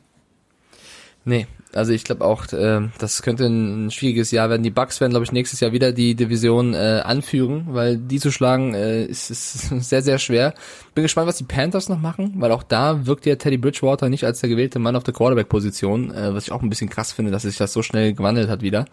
Nee, 1.25 1.49
also 1.77 1.93
ich 1.93 2.05
glaube 2.05 2.25
auch, 2.25 2.53
äh, 2.53 2.89
das 2.99 3.23
könnte 3.23 3.47
ein 3.47 3.91
schwieriges 3.91 4.31
Jahr 4.31 4.51
werden. 4.51 4.63
Die 4.63 4.71
Bucks 4.71 5.01
werden, 5.01 5.13
glaube 5.13 5.25
ich, 5.25 5.33
nächstes 5.33 5.61
Jahr 5.61 5.73
wieder 5.73 5.93
die 5.93 6.15
Division 6.15 6.75
äh, 6.75 7.03
anführen, 7.05 7.67
weil 7.71 7.97
die 7.97 8.19
zu 8.19 8.33
schlagen 8.33 8.75
äh, 8.75 9.05
ist, 9.05 9.31
ist 9.31 9.69
sehr, 9.89 10.03
sehr 10.03 10.19
schwer. 10.19 10.55
Bin 10.95 11.03
gespannt, 11.03 11.29
was 11.29 11.37
die 11.37 11.45
Panthers 11.45 11.89
noch 11.89 12.01
machen, 12.01 12.35
weil 12.39 12.53
auch 12.53 12.63
da 12.63 13.07
wirkt 13.07 13.27
ja 13.27 13.37
Teddy 13.37 13.59
Bridgewater 13.59 14.09
nicht 14.09 14.25
als 14.25 14.41
der 14.41 14.49
gewählte 14.49 14.79
Mann 14.79 14.97
auf 14.97 15.05
der 15.05 15.15
Quarterback-Position, 15.15 16.13
äh, 16.13 16.35
was 16.35 16.45
ich 16.45 16.53
auch 16.53 16.63
ein 16.63 16.71
bisschen 16.71 16.91
krass 16.91 17.13
finde, 17.13 17.31
dass 17.31 17.43
sich 17.43 17.57
das 17.57 17.73
so 17.73 17.83
schnell 17.83 18.15
gewandelt 18.15 18.49
hat 18.49 18.63
wieder. 18.63 18.87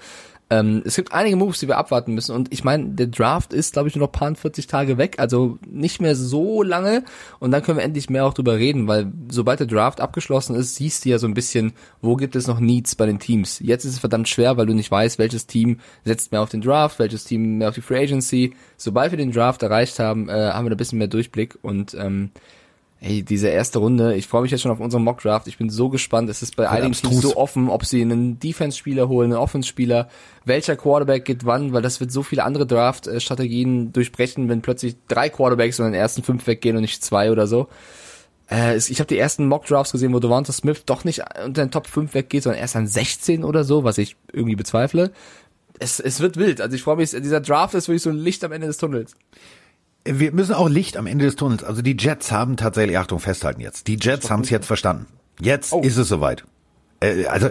Ähm, 0.50 0.84
es 0.86 0.96
gibt 0.96 1.14
einige 1.14 1.36
Moves, 1.36 1.60
die 1.60 1.68
wir 1.68 1.78
abwarten 1.78 2.14
müssen. 2.14 2.36
Und 2.36 2.52
ich 2.54 2.64
meine, 2.64 2.90
der 2.90 3.08
Draft 3.08 3.54
ist, 3.54 3.74
glaube 3.74 3.88
ich, 3.88 3.96
nur 3.96 4.08
noch 4.08 4.12
paar 4.12 4.34
40 4.36 4.68
Tage 4.68 4.98
weg, 4.98 5.16
also 5.18 5.58
nicht 5.68 6.02
mehr 6.02 6.16
so 6.16 6.64
lange. 6.64 7.04
Und 7.40 7.52
dann 7.52 7.64
können 7.64 7.78
wir 7.78 7.84
endlich 7.84 8.10
mehr 8.10 8.26
auch 8.26 8.34
drüber 8.34 8.58
reden, 8.58 8.88
weil 8.88 9.12
sobald 9.30 9.60
der 9.60 9.68
Draft 9.68 10.02
abgeschlossen 10.02 10.56
ist, 10.56 10.76
siehst 10.76 11.06
du 11.06 11.10
ja 11.10 11.20
so 11.20 11.28
ein 11.28 11.34
bisschen, 11.34 11.74
wo 12.02 12.16
gibt 12.16 12.36
es 12.36 12.48
noch 12.48 12.60
Needs 12.60 12.96
bei 12.96 13.06
den 13.06 13.20
Teams. 13.20 13.60
Jetzt 13.60 13.86
ist 13.86 13.94
es 13.94 14.00
verdammt 14.00 14.30
schwer, 14.30 14.58
weil 14.58 14.66
du 14.66 14.74
nicht 14.74 14.92
weißt, 14.92 15.20
welches 15.20 15.48
Team 15.48 15.80
setzt 16.06 16.32
mehr 16.32 16.42
auf 16.42 16.50
den 16.50 16.62
Draft, 16.62 17.00
welches 17.00 17.24
Team 17.24 17.58
mehr 17.58 17.70
auf 17.70 17.76
die 17.76 17.82
Free 17.82 18.04
Agency. 18.04 18.54
Sobald 18.78 19.12
wir 19.12 19.18
den 19.18 19.32
Draft 19.32 19.64
erreicht 19.64 20.00
haben, 20.00 20.30
äh, 20.30 20.34
haben 20.34 20.66
wir 20.66 20.70
da 20.70 20.76
ein 20.76 20.78
bisschen 20.78 21.00
mehr 21.00 21.08
Durchblick 21.08 21.58
und 21.62 21.94
ähm, 21.96 22.32
Hey, 23.06 23.22
diese 23.22 23.50
erste 23.50 23.80
Runde, 23.80 24.16
ich 24.16 24.28
freue 24.28 24.44
mich 24.44 24.52
jetzt 24.52 24.62
schon 24.62 24.72
auf 24.72 24.80
unseren 24.80 25.04
Mock 25.04 25.20
Draft. 25.20 25.48
Ich 25.48 25.58
bin 25.58 25.70
so 25.70 25.90
gespannt. 25.90 26.30
Es 26.30 26.42
ist 26.42 26.56
bei 26.56 26.70
einigen 26.70 26.94
Teams 26.94 27.22
so 27.22 27.36
offen, 27.36 27.68
ob 27.68 27.84
sie 27.84 28.02
einen 28.02 28.40
Defense-Spieler 28.40 29.10
holen, 29.10 29.34
einen 29.34 29.42
Offense-Spieler, 29.42 30.08
welcher 30.46 30.78
Quarterback 30.78 31.26
geht 31.26 31.46
wann, 31.46 31.74
weil 31.74 31.82
das 31.82 32.00
wird 32.00 32.14
so 32.14 32.24
viele 32.24 32.46
andere 32.46 32.66
Draft-Strategien 32.66 33.92
durchbrechen, 33.92 34.48
wenn 34.48 34.62
plötzlich 34.62 34.96
drei 35.10 35.28
Quarterbacks 35.28 35.76
von 35.76 35.86
den 35.86 35.96
ersten 35.96 36.24
fünf 36.24 36.48
weggehen 36.48 36.78
und 36.78 36.82
nicht 36.84 37.04
zwei 37.04 37.30
oder 37.30 37.46
so. 37.46 37.68
Äh, 38.50 38.78
ich 38.78 39.00
habe 39.00 39.08
die 39.10 39.18
ersten 39.18 39.50
Mock 39.50 39.66
Drafts 39.66 39.92
gesehen, 39.92 40.14
wo 40.14 40.22
Devonta 40.22 40.54
Smith 40.54 40.84
doch 40.86 41.04
nicht 41.04 41.24
unter 41.44 41.66
den 41.66 41.72
Top 41.72 41.88
5 41.88 42.14
weggeht, 42.14 42.44
sondern 42.44 42.62
erst 42.62 42.78
an 42.78 42.88
16 42.88 43.44
oder 43.44 43.66
so, 43.66 43.84
was 43.84 43.98
ich 43.98 44.16
irgendwie 44.32 44.56
bezweifle. 44.56 45.12
Es, 45.78 46.00
es 46.00 46.22
wird 46.22 46.38
wild. 46.38 46.62
Also 46.62 46.74
ich 46.74 46.84
freue 46.84 46.96
mich, 46.96 47.10
dieser 47.10 47.42
Draft 47.42 47.74
ist 47.74 47.90
wirklich 47.90 48.04
so 48.04 48.12
ein 48.12 48.18
Licht 48.18 48.46
am 48.46 48.54
Ende 48.54 48.68
des 48.68 48.78
Tunnels. 48.78 49.18
Wir 50.06 50.32
müssen 50.34 50.54
auch 50.54 50.68
Licht 50.70 50.98
am 50.98 51.08
Ende 51.08 51.26
des 51.26 51.36
Tunnels. 51.36 51.64
Also 51.64 51.82
die 51.82 51.96
Jets 51.98 52.32
haben 52.32 52.58
tatsächlich, 52.58 52.98
Achtung, 52.98 53.20
festhalten 53.20 53.62
jetzt. 53.62 53.88
Die 53.88 53.98
Jets 54.00 54.30
haben 54.30 54.42
es 54.42 54.50
jetzt 54.50 54.66
verstanden. 54.66 55.06
Jetzt 55.40 55.72
Oh. 55.74 55.82
ist 55.82 55.98
es 55.98 56.08
soweit. 56.10 56.44
Äh, 57.00 57.26
also, 57.26 57.50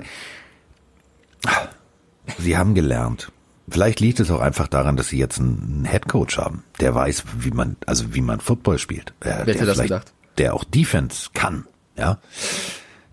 sie 2.38 2.56
haben 2.56 2.74
gelernt. 2.74 3.32
Vielleicht 3.68 4.00
liegt 4.00 4.20
es 4.20 4.30
auch 4.30 4.40
einfach 4.40 4.68
daran, 4.68 4.96
dass 4.96 5.08
sie 5.08 5.18
jetzt 5.18 5.38
einen 5.38 5.84
Headcoach 5.84 6.36
haben, 6.36 6.64
der 6.80 6.94
weiß, 6.94 7.24
wie 7.38 7.52
man, 7.52 7.76
also 7.86 8.14
wie 8.14 8.20
man 8.20 8.40
Football 8.40 8.78
spielt. 8.78 9.14
Äh, 9.20 9.30
hätte 9.30 9.54
der 9.54 9.66
das 9.66 9.78
gedacht? 9.80 10.12
Der 10.38 10.54
auch 10.54 10.64
Defense 10.64 11.30
kann, 11.32 11.66
ja. 11.96 12.18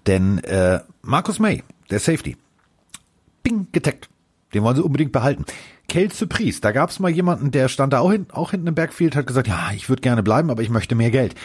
Denn 0.07 0.39
äh, 0.39 0.79
Markus 1.01 1.39
May, 1.39 1.63
der 1.89 1.99
Safety, 1.99 2.35
Bing, 3.43 3.67
getaggt. 3.71 4.09
Den 4.53 4.63
wollen 4.63 4.75
sie 4.75 4.83
unbedingt 4.83 5.11
behalten. 5.11 5.45
Kelsey 5.89 6.27
Priest, 6.27 6.63
da 6.63 6.71
gab 6.71 6.89
es 6.89 6.99
mal 6.99 7.09
jemanden, 7.09 7.51
der 7.51 7.67
stand 7.67 7.91
da 7.91 7.99
auch, 7.99 8.11
hin, 8.11 8.27
auch 8.31 8.51
hinten 8.51 8.67
im 8.67 8.75
Backfield, 8.75 9.15
hat 9.15 9.27
gesagt, 9.27 9.47
ja, 9.47 9.71
ich 9.75 9.89
würde 9.89 10.01
gerne 10.01 10.23
bleiben, 10.23 10.49
aber 10.49 10.61
ich 10.61 10.69
möchte 10.69 10.95
mehr 10.95 11.11
Geld. 11.11 11.35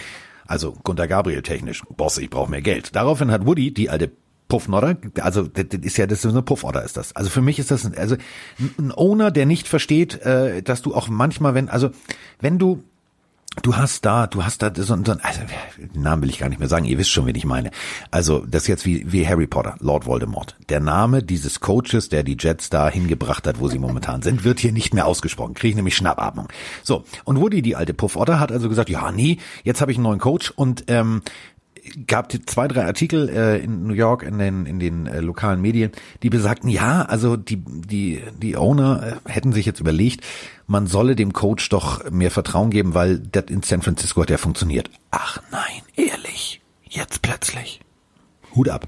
Also 0.47 0.73
Gunter 0.85 1.09
Gabriel 1.09 1.43
technisch, 1.43 1.83
Boss, 1.97 2.19
ich 2.19 2.31
brauche 2.31 2.51
mehr 2.51 2.63
Geld. 2.63 2.95
Daraufhin 2.95 3.31
hat 3.31 3.47
Woody, 3.47 3.73
die 3.73 3.91
alte 3.91 4.13
Puffnodder, 4.49 4.99
also 5.21 5.45
das, 5.45 5.65
ist 5.81 5.97
ja, 5.97 6.07
das 6.07 6.25
ist 6.25 6.31
eine 6.31 6.43
Puffodder 6.43 6.85
ist 6.85 6.97
das. 6.97 7.17
Also 7.17 7.31
für 7.31 7.41
mich 7.41 7.59
ist 7.59 7.71
das 7.71 7.87
ein, 7.87 7.97
also 7.97 8.17
ein 8.79 8.93
Owner, 8.93 9.31
der 9.31 9.47
nicht 9.47 9.67
versteht, 9.67 10.21
äh, 10.23 10.63
dass 10.63 10.83
du 10.83 10.95
auch 10.95 11.09
manchmal, 11.09 11.55
wenn, 11.55 11.69
also 11.69 11.91
wenn 12.41 12.59
du 12.59 12.85
Du 13.63 13.77
hast 13.77 14.05
da, 14.05 14.27
du 14.27 14.45
hast 14.45 14.63
da 14.63 14.73
so, 14.75 14.83
so 14.83 14.95
also 14.95 15.41
den 15.95 16.03
Namen 16.03 16.23
will 16.23 16.31
ich 16.31 16.39
gar 16.39 16.49
nicht 16.49 16.59
mehr 16.59 16.69
sagen, 16.69 16.85
ihr 16.85 16.99
wisst 16.99 17.11
schon, 17.11 17.27
wen 17.27 17.37
ich 17.37 17.45
meine. 17.45 17.71
Also 18.11 18.45
das 18.47 18.63
ist 18.63 18.69
jetzt 18.69 18.85
wie, 18.85 19.11
wie 19.11 19.27
Harry 19.27 19.47
Potter, 19.47 19.77
Lord 19.81 20.07
Voldemort. 20.07 20.57
Der 20.69 20.81
Name 20.81 21.23
dieses 21.23 21.61
Coaches, 21.61 22.09
der 22.09 22.25
die 22.25 22.37
Jets 22.39 22.69
da 22.69 22.89
hingebracht 22.89 23.47
hat, 23.47 23.61
wo 23.61 23.69
sie 23.69 23.79
momentan 23.79 24.23
sind, 24.23 24.45
wird 24.45 24.59
hier 24.59 24.73
nicht 24.73 24.93
mehr 24.93 25.07
ausgesprochen. 25.07 25.55
Kriege 25.55 25.71
ich 25.71 25.77
nämlich 25.77 25.97
Schnappatmung. 25.97 26.49
So, 26.83 27.05
und 27.25 27.41
Woody, 27.41 27.63
die 27.63 27.77
alte 27.77 27.95
Puffotter, 27.95 28.41
hat 28.41 28.51
also 28.51 28.69
gesagt, 28.69 28.91
ja, 28.91 29.13
nee, 29.13 29.39
jetzt 29.63 29.81
habe 29.81 29.93
ich 29.93 29.99
einen 29.99 30.05
neuen 30.05 30.21
Coach 30.21 30.51
und 30.51 30.85
ähm, 30.89 31.23
gab 32.07 32.33
zwei, 32.47 32.69
drei 32.69 32.85
Artikel 32.85 33.29
äh, 33.29 33.59
in 33.59 33.87
New 33.87 33.95
York 33.95 34.23
in 34.23 34.39
den, 34.39 34.67
in 34.67 34.79
den 34.79 35.07
äh, 35.07 35.21
lokalen 35.21 35.61
Medien, 35.61 35.93
die 36.23 36.31
besagten, 36.31 36.69
ja, 36.69 37.03
also 37.03 37.37
die, 37.37 37.63
die, 37.65 38.23
die 38.41 38.57
Owner 38.57 39.21
äh, 39.27 39.31
hätten 39.31 39.53
sich 39.53 39.67
jetzt 39.67 39.81
überlegt, 39.81 40.25
man 40.67 40.87
solle 40.87 41.17
dem 41.17 41.33
Coach 41.33 41.69
doch 41.69 42.11
mehr 42.11 42.31
Vertrauen 42.31 42.71
geben, 42.71 42.95
weil 42.95 43.19
das 43.19 43.45
in 43.49 43.63
San 43.63 43.83
Francisco 43.83 44.23
hat 44.23 44.31
ja 44.31 44.39
funktioniert. 44.39 44.91
Ach 45.11 45.41
nein, 45.51 45.83
ehrlich, 45.97 46.61
jetzt 46.89 47.23
plötzlich. 47.23 47.81
Hut 48.55 48.69
ab. 48.69 48.87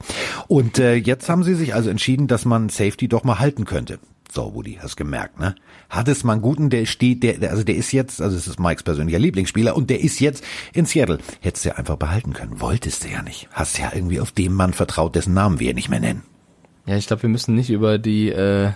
Und 0.49 0.79
äh, 0.79 0.95
jetzt 0.95 1.29
haben 1.29 1.43
sie 1.43 1.55
sich 1.55 1.75
also 1.75 1.91
entschieden, 1.91 2.29
dass 2.29 2.45
man 2.45 2.69
Safety 2.69 3.09
doch 3.09 3.25
mal 3.25 3.39
halten 3.39 3.65
könnte. 3.65 3.99
So, 4.37 4.55
Woody, 4.55 4.79
hast 4.83 4.97
gemerkt, 4.97 5.41
ne? 5.41 5.55
Hat 5.89 6.09
es 6.09 6.23
mal 6.23 6.35
einen 6.35 6.43
guten, 6.43 6.69
der 6.69 6.85
steht, 6.85 7.23
der, 7.23 7.39
der 7.39 7.53
also 7.53 7.65
der 7.65 7.75
ist 7.75 7.91
jetzt, 7.93 8.21
also 8.21 8.37
es 8.37 8.47
ist 8.47 8.61
Mikes 8.61 8.83
persönlicher 8.83 9.19
Lieblingsspieler 9.19 9.75
und 9.75 9.89
der 9.89 10.03
ist 10.03 10.21
jetzt 10.21 10.45
in 10.75 10.85
Seattle. 10.85 11.21
Hättest 11.41 11.65
du 11.65 11.71
ja 11.71 11.77
einfach 11.77 11.97
behalten 11.97 12.35
können. 12.35 12.61
Wolltest 12.61 13.05
du 13.05 13.09
ja 13.09 13.23
nicht. 13.23 13.49
Hast 13.51 13.79
ja 13.79 13.93
irgendwie 13.95 14.21
auf 14.21 14.33
dem 14.33 14.53
Mann 14.53 14.75
vertraut, 14.75 15.17
dessen 15.17 15.33
Namen 15.33 15.59
wir 15.59 15.73
nicht 15.73 15.89
mehr 15.89 16.01
nennen. 16.01 16.23
Ja, 16.85 16.99
ich 16.99 17.07
glaube, 17.07 17.23
wir 17.23 17.31
müssen 17.31 17.55
nicht 17.55 17.71
über 17.71 17.97
die 17.97 18.29
äh, 18.29 18.73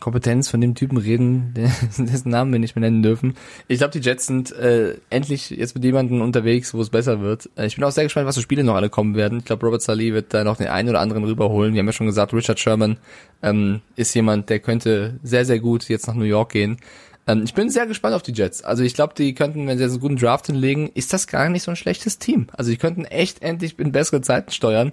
Kompetenz 0.00 0.48
von 0.48 0.60
dem 0.60 0.74
Typen 0.74 0.96
reden, 0.96 1.54
dessen 1.98 2.30
Namen 2.30 2.52
wir 2.52 2.58
nicht 2.58 2.76
mehr 2.76 2.80
nennen 2.80 3.02
dürfen. 3.02 3.34
Ich 3.66 3.78
glaube, 3.78 3.92
die 3.92 4.04
Jets 4.04 4.26
sind 4.26 4.52
äh, 4.52 4.96
endlich 5.10 5.50
jetzt 5.50 5.74
mit 5.74 5.84
jemandem 5.84 6.20
unterwegs, 6.20 6.72
wo 6.74 6.80
es 6.80 6.90
besser 6.90 7.20
wird. 7.20 7.50
Äh, 7.56 7.66
ich 7.66 7.76
bin 7.76 7.84
auch 7.84 7.90
sehr 7.90 8.04
gespannt, 8.04 8.26
was 8.26 8.36
für 8.36 8.42
Spiele 8.42 8.64
noch 8.64 8.76
alle 8.76 8.90
kommen 8.90 9.16
werden. 9.16 9.38
Ich 9.38 9.44
glaube, 9.44 9.66
Robert 9.66 9.82
Saleh 9.82 10.12
wird 10.12 10.32
da 10.32 10.44
noch 10.44 10.56
den 10.56 10.68
einen 10.68 10.88
oder 10.88 11.00
anderen 11.00 11.24
rüberholen. 11.24 11.74
Wir 11.74 11.80
haben 11.80 11.86
ja 11.86 11.92
schon 11.92 12.06
gesagt, 12.06 12.32
Richard 12.32 12.60
Sherman 12.60 12.98
ähm, 13.42 13.80
ist 13.96 14.14
jemand, 14.14 14.50
der 14.50 14.60
könnte 14.60 15.18
sehr, 15.22 15.44
sehr 15.44 15.58
gut 15.58 15.88
jetzt 15.88 16.06
nach 16.06 16.14
New 16.14 16.24
York 16.24 16.52
gehen. 16.52 16.78
Ähm, 17.26 17.42
ich 17.44 17.54
bin 17.54 17.70
sehr 17.70 17.86
gespannt 17.86 18.14
auf 18.14 18.22
die 18.22 18.32
Jets. 18.32 18.62
Also 18.62 18.82
ich 18.82 18.94
glaube, 18.94 19.14
die 19.16 19.34
könnten, 19.34 19.66
wenn 19.66 19.78
sie 19.78 19.84
jetzt 19.84 19.92
einen 19.92 20.00
guten 20.00 20.16
Draft 20.16 20.46
hinlegen, 20.46 20.90
ist 20.94 21.12
das 21.12 21.26
gar 21.26 21.48
nicht 21.48 21.62
so 21.62 21.70
ein 21.70 21.76
schlechtes 21.76 22.18
Team. 22.18 22.48
Also 22.52 22.70
die 22.70 22.78
könnten 22.78 23.04
echt 23.04 23.42
endlich 23.42 23.78
in 23.78 23.92
bessere 23.92 24.22
Zeiten 24.22 24.50
steuern. 24.50 24.92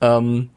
Ähm, 0.00 0.50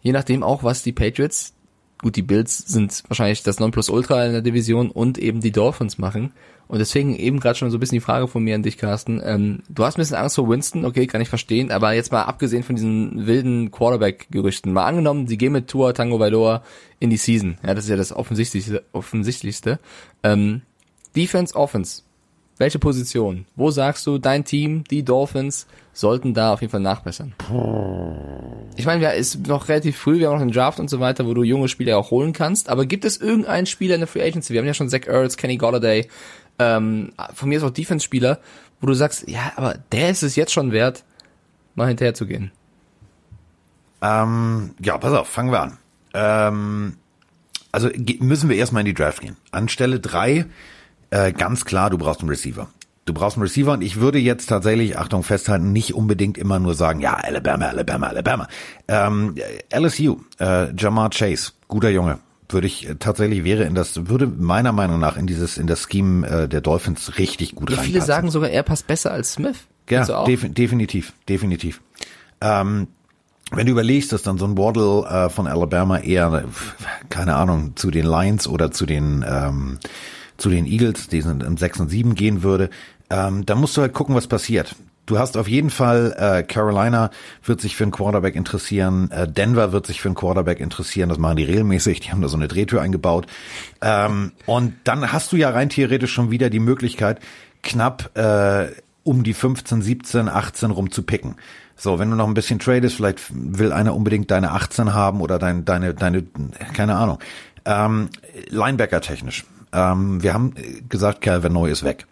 je 0.00 0.12
nachdem 0.12 0.42
auch, 0.42 0.64
was 0.64 0.82
die 0.82 0.92
Patriots, 0.92 1.54
gut, 2.02 2.16
die 2.16 2.22
Bills 2.22 2.58
sind 2.58 3.02
wahrscheinlich 3.08 3.42
das 3.42 3.60
Nonplusultra 3.60 4.24
in 4.26 4.32
der 4.32 4.42
Division 4.42 4.90
und 4.90 5.18
eben 5.18 5.40
die 5.40 5.52
Dolphins 5.52 5.98
machen. 5.98 6.32
Und 6.68 6.78
deswegen 6.78 7.16
eben 7.16 7.40
gerade 7.40 7.58
schon 7.58 7.70
so 7.70 7.78
ein 7.78 7.80
bisschen 7.80 7.96
die 7.96 8.04
Frage 8.04 8.28
von 8.28 8.44
mir 8.44 8.54
an 8.54 8.62
dich, 8.62 8.78
Carsten. 8.78 9.20
Ähm, 9.24 9.62
du 9.68 9.84
hast 9.84 9.96
ein 9.96 10.02
bisschen 10.02 10.16
Angst 10.16 10.36
vor 10.36 10.48
Winston, 10.48 10.84
okay, 10.84 11.06
kann 11.08 11.20
ich 11.20 11.28
verstehen, 11.28 11.72
aber 11.72 11.92
jetzt 11.94 12.12
mal 12.12 12.22
abgesehen 12.22 12.62
von 12.62 12.76
diesen 12.76 13.26
wilden 13.26 13.72
Quarterback-Gerüchten, 13.72 14.72
mal 14.72 14.86
angenommen, 14.86 15.26
die 15.26 15.36
gehen 15.36 15.52
mit 15.52 15.66
Tua 15.66 15.92
Tango 15.92 16.20
Vailoa 16.20 16.62
in 17.00 17.10
die 17.10 17.16
Season. 17.16 17.58
Ja, 17.66 17.74
das 17.74 17.84
ist 17.84 17.90
ja 17.90 17.96
das 17.96 18.12
Offensichtlichste. 18.12 18.84
offensichtlichste. 18.92 19.80
Ähm, 20.22 20.62
Defense, 21.16 21.56
Offense. 21.56 22.02
Welche 22.60 22.78
Position? 22.78 23.46
Wo 23.56 23.70
sagst 23.70 24.06
du, 24.06 24.18
dein 24.18 24.44
Team, 24.44 24.84
die 24.84 25.02
Dolphins, 25.02 25.66
sollten 25.94 26.34
da 26.34 26.52
auf 26.52 26.60
jeden 26.60 26.70
Fall 26.70 26.80
nachbessern? 26.80 27.32
Ich 28.76 28.84
meine, 28.84 29.02
ja, 29.02 29.08
ist 29.12 29.46
noch 29.46 29.70
relativ 29.70 29.96
früh, 29.96 30.18
wir 30.18 30.28
haben 30.28 30.34
noch 30.34 30.42
einen 30.42 30.52
Draft 30.52 30.78
und 30.78 30.90
so 30.90 31.00
weiter, 31.00 31.24
wo 31.26 31.32
du 31.32 31.42
junge 31.42 31.68
Spieler 31.68 31.96
auch 31.96 32.10
holen 32.10 32.34
kannst. 32.34 32.68
Aber 32.68 32.84
gibt 32.84 33.06
es 33.06 33.16
irgendeinen 33.16 33.64
Spieler 33.64 33.94
in 33.94 34.02
der 34.02 34.08
Free 34.08 34.22
Agency? 34.22 34.52
Wir 34.52 34.60
haben 34.60 34.66
ja 34.66 34.74
schon 34.74 34.90
Zach 34.90 35.06
Ertz, 35.06 35.38
Kenny 35.38 35.56
Golladay, 35.56 36.06
ähm, 36.58 37.14
von 37.32 37.48
mir 37.48 37.56
ist 37.56 37.64
auch 37.64 37.70
Defense-Spieler, 37.70 38.40
wo 38.82 38.88
du 38.88 38.92
sagst, 38.92 39.26
ja, 39.26 39.52
aber 39.56 39.78
der 39.90 40.10
ist 40.10 40.22
es 40.22 40.36
jetzt 40.36 40.52
schon 40.52 40.70
wert, 40.70 41.02
mal 41.74 41.88
hinterher 41.88 42.12
zu 42.12 42.26
gehen. 42.26 42.52
Ähm, 44.02 44.74
ja, 44.82 44.98
pass 44.98 45.14
auf, 45.14 45.28
fangen 45.28 45.50
wir 45.50 45.62
an. 45.62 45.78
Ähm, 46.12 46.96
also 47.72 47.88
müssen 48.18 48.50
wir 48.50 48.56
erstmal 48.58 48.80
in 48.80 48.86
die 48.86 48.94
Draft 48.94 49.22
gehen. 49.22 49.38
An 49.50 49.70
Stelle 49.70 49.98
drei 49.98 50.44
äh, 51.10 51.32
ganz 51.32 51.64
klar, 51.64 51.90
du 51.90 51.98
brauchst 51.98 52.20
einen 52.20 52.30
Receiver. 52.30 52.68
Du 53.04 53.14
brauchst 53.14 53.36
einen 53.36 53.42
Receiver 53.42 53.72
und 53.72 53.82
ich 53.82 54.00
würde 54.00 54.18
jetzt 54.18 54.46
tatsächlich, 54.46 54.98
Achtung, 54.98 55.22
festhalten, 55.22 55.72
nicht 55.72 55.94
unbedingt 55.94 56.38
immer 56.38 56.58
nur 56.58 56.74
sagen, 56.74 57.00
ja, 57.00 57.14
Alabama, 57.14 57.66
Alabama, 57.66 58.06
Alabama. 58.08 58.48
Ähm, 58.86 59.34
LSU, 59.74 60.18
äh, 60.38 60.72
Jamar 60.76 61.10
Chase, 61.10 61.52
guter 61.66 61.90
Junge. 61.90 62.20
Würde 62.48 62.66
ich 62.66 62.88
äh, 62.88 62.94
tatsächlich 62.96 63.44
wäre 63.44 63.64
in 63.64 63.74
das, 63.74 64.08
würde 64.08 64.26
meiner 64.26 64.72
Meinung 64.72 65.00
nach 65.00 65.16
in 65.16 65.26
dieses, 65.26 65.58
in 65.58 65.66
das 65.66 65.88
Scheme 65.90 66.26
äh, 66.26 66.48
der 66.48 66.60
Dolphins 66.60 67.18
richtig 67.18 67.54
gut 67.54 67.70
ja, 67.70 67.76
reinpassen. 67.76 67.92
Viele 67.92 68.04
sagen 68.04 68.30
sogar, 68.30 68.50
er 68.50 68.62
passt 68.62 68.86
besser 68.86 69.12
als 69.12 69.32
Smith. 69.32 69.56
Ja, 69.88 70.24
def 70.24 70.46
definitiv, 70.54 71.12
definitiv. 71.28 71.80
Ähm, 72.40 72.86
wenn 73.50 73.66
du 73.66 73.72
überlegst, 73.72 74.12
dass 74.12 74.22
dann 74.22 74.38
so 74.38 74.44
ein 74.44 74.56
Waddle 74.56 75.04
äh, 75.08 75.28
von 75.30 75.48
Alabama 75.48 75.98
eher, 75.98 76.44
keine 77.08 77.34
Ahnung, 77.34 77.72
zu 77.74 77.90
den 77.90 78.06
Lions 78.06 78.46
oder 78.46 78.70
zu 78.70 78.86
den 78.86 79.24
ähm, 79.28 79.78
zu 80.40 80.50
den 80.50 80.66
Eagles, 80.66 81.08
die 81.08 81.20
sind 81.20 81.42
im 81.42 81.56
6 81.56 81.80
und 81.80 81.88
7 81.88 82.14
gehen 82.14 82.42
würde, 82.42 82.70
ähm, 83.10 83.44
dann 83.46 83.58
musst 83.58 83.76
du 83.76 83.82
halt 83.82 83.92
gucken, 83.92 84.14
was 84.14 84.26
passiert. 84.26 84.74
Du 85.06 85.18
hast 85.18 85.36
auf 85.36 85.48
jeden 85.48 85.70
Fall 85.70 86.14
äh, 86.16 86.42
Carolina 86.44 87.10
wird 87.44 87.60
sich 87.60 87.74
für 87.74 87.82
einen 87.82 87.90
Quarterback 87.90 88.36
interessieren, 88.36 89.10
äh, 89.10 89.26
Denver 89.26 89.72
wird 89.72 89.86
sich 89.86 90.00
für 90.00 90.08
einen 90.08 90.14
Quarterback 90.14 90.60
interessieren, 90.60 91.08
das 91.08 91.18
machen 91.18 91.36
die 91.36 91.44
regelmäßig, 91.44 92.00
die 92.00 92.12
haben 92.12 92.22
da 92.22 92.28
so 92.28 92.36
eine 92.36 92.46
Drehtür 92.46 92.80
eingebaut. 92.80 93.26
Ähm, 93.80 94.32
und 94.46 94.74
dann 94.84 95.12
hast 95.12 95.32
du 95.32 95.36
ja 95.36 95.50
rein 95.50 95.68
theoretisch 95.68 96.12
schon 96.12 96.30
wieder 96.30 96.48
die 96.48 96.60
Möglichkeit, 96.60 97.18
knapp 97.62 98.16
äh, 98.16 98.68
um 99.02 99.24
die 99.24 99.34
15, 99.34 99.82
17, 99.82 100.28
18 100.28 100.70
rum 100.70 100.92
zu 100.92 101.02
picken. 101.02 101.34
So, 101.74 101.98
wenn 101.98 102.10
du 102.10 102.16
noch 102.16 102.28
ein 102.28 102.34
bisschen 102.34 102.58
tradest, 102.58 102.96
vielleicht 102.96 103.20
will 103.30 103.72
einer 103.72 103.96
unbedingt 103.96 104.30
deine 104.30 104.52
18 104.52 104.94
haben 104.94 105.22
oder 105.22 105.38
dein, 105.38 105.64
deine, 105.64 105.94
deine, 105.94 106.22
keine 106.74 106.94
Ahnung. 106.94 107.18
Ähm, 107.64 108.10
Linebacker 108.50 109.00
technisch. 109.00 109.44
Ähm, 109.72 110.22
wir 110.22 110.34
haben 110.34 110.54
gesagt, 110.88 111.20
Calvin 111.20 111.52
Neu 111.52 111.70
ist 111.70 111.84
weg. 111.84 112.06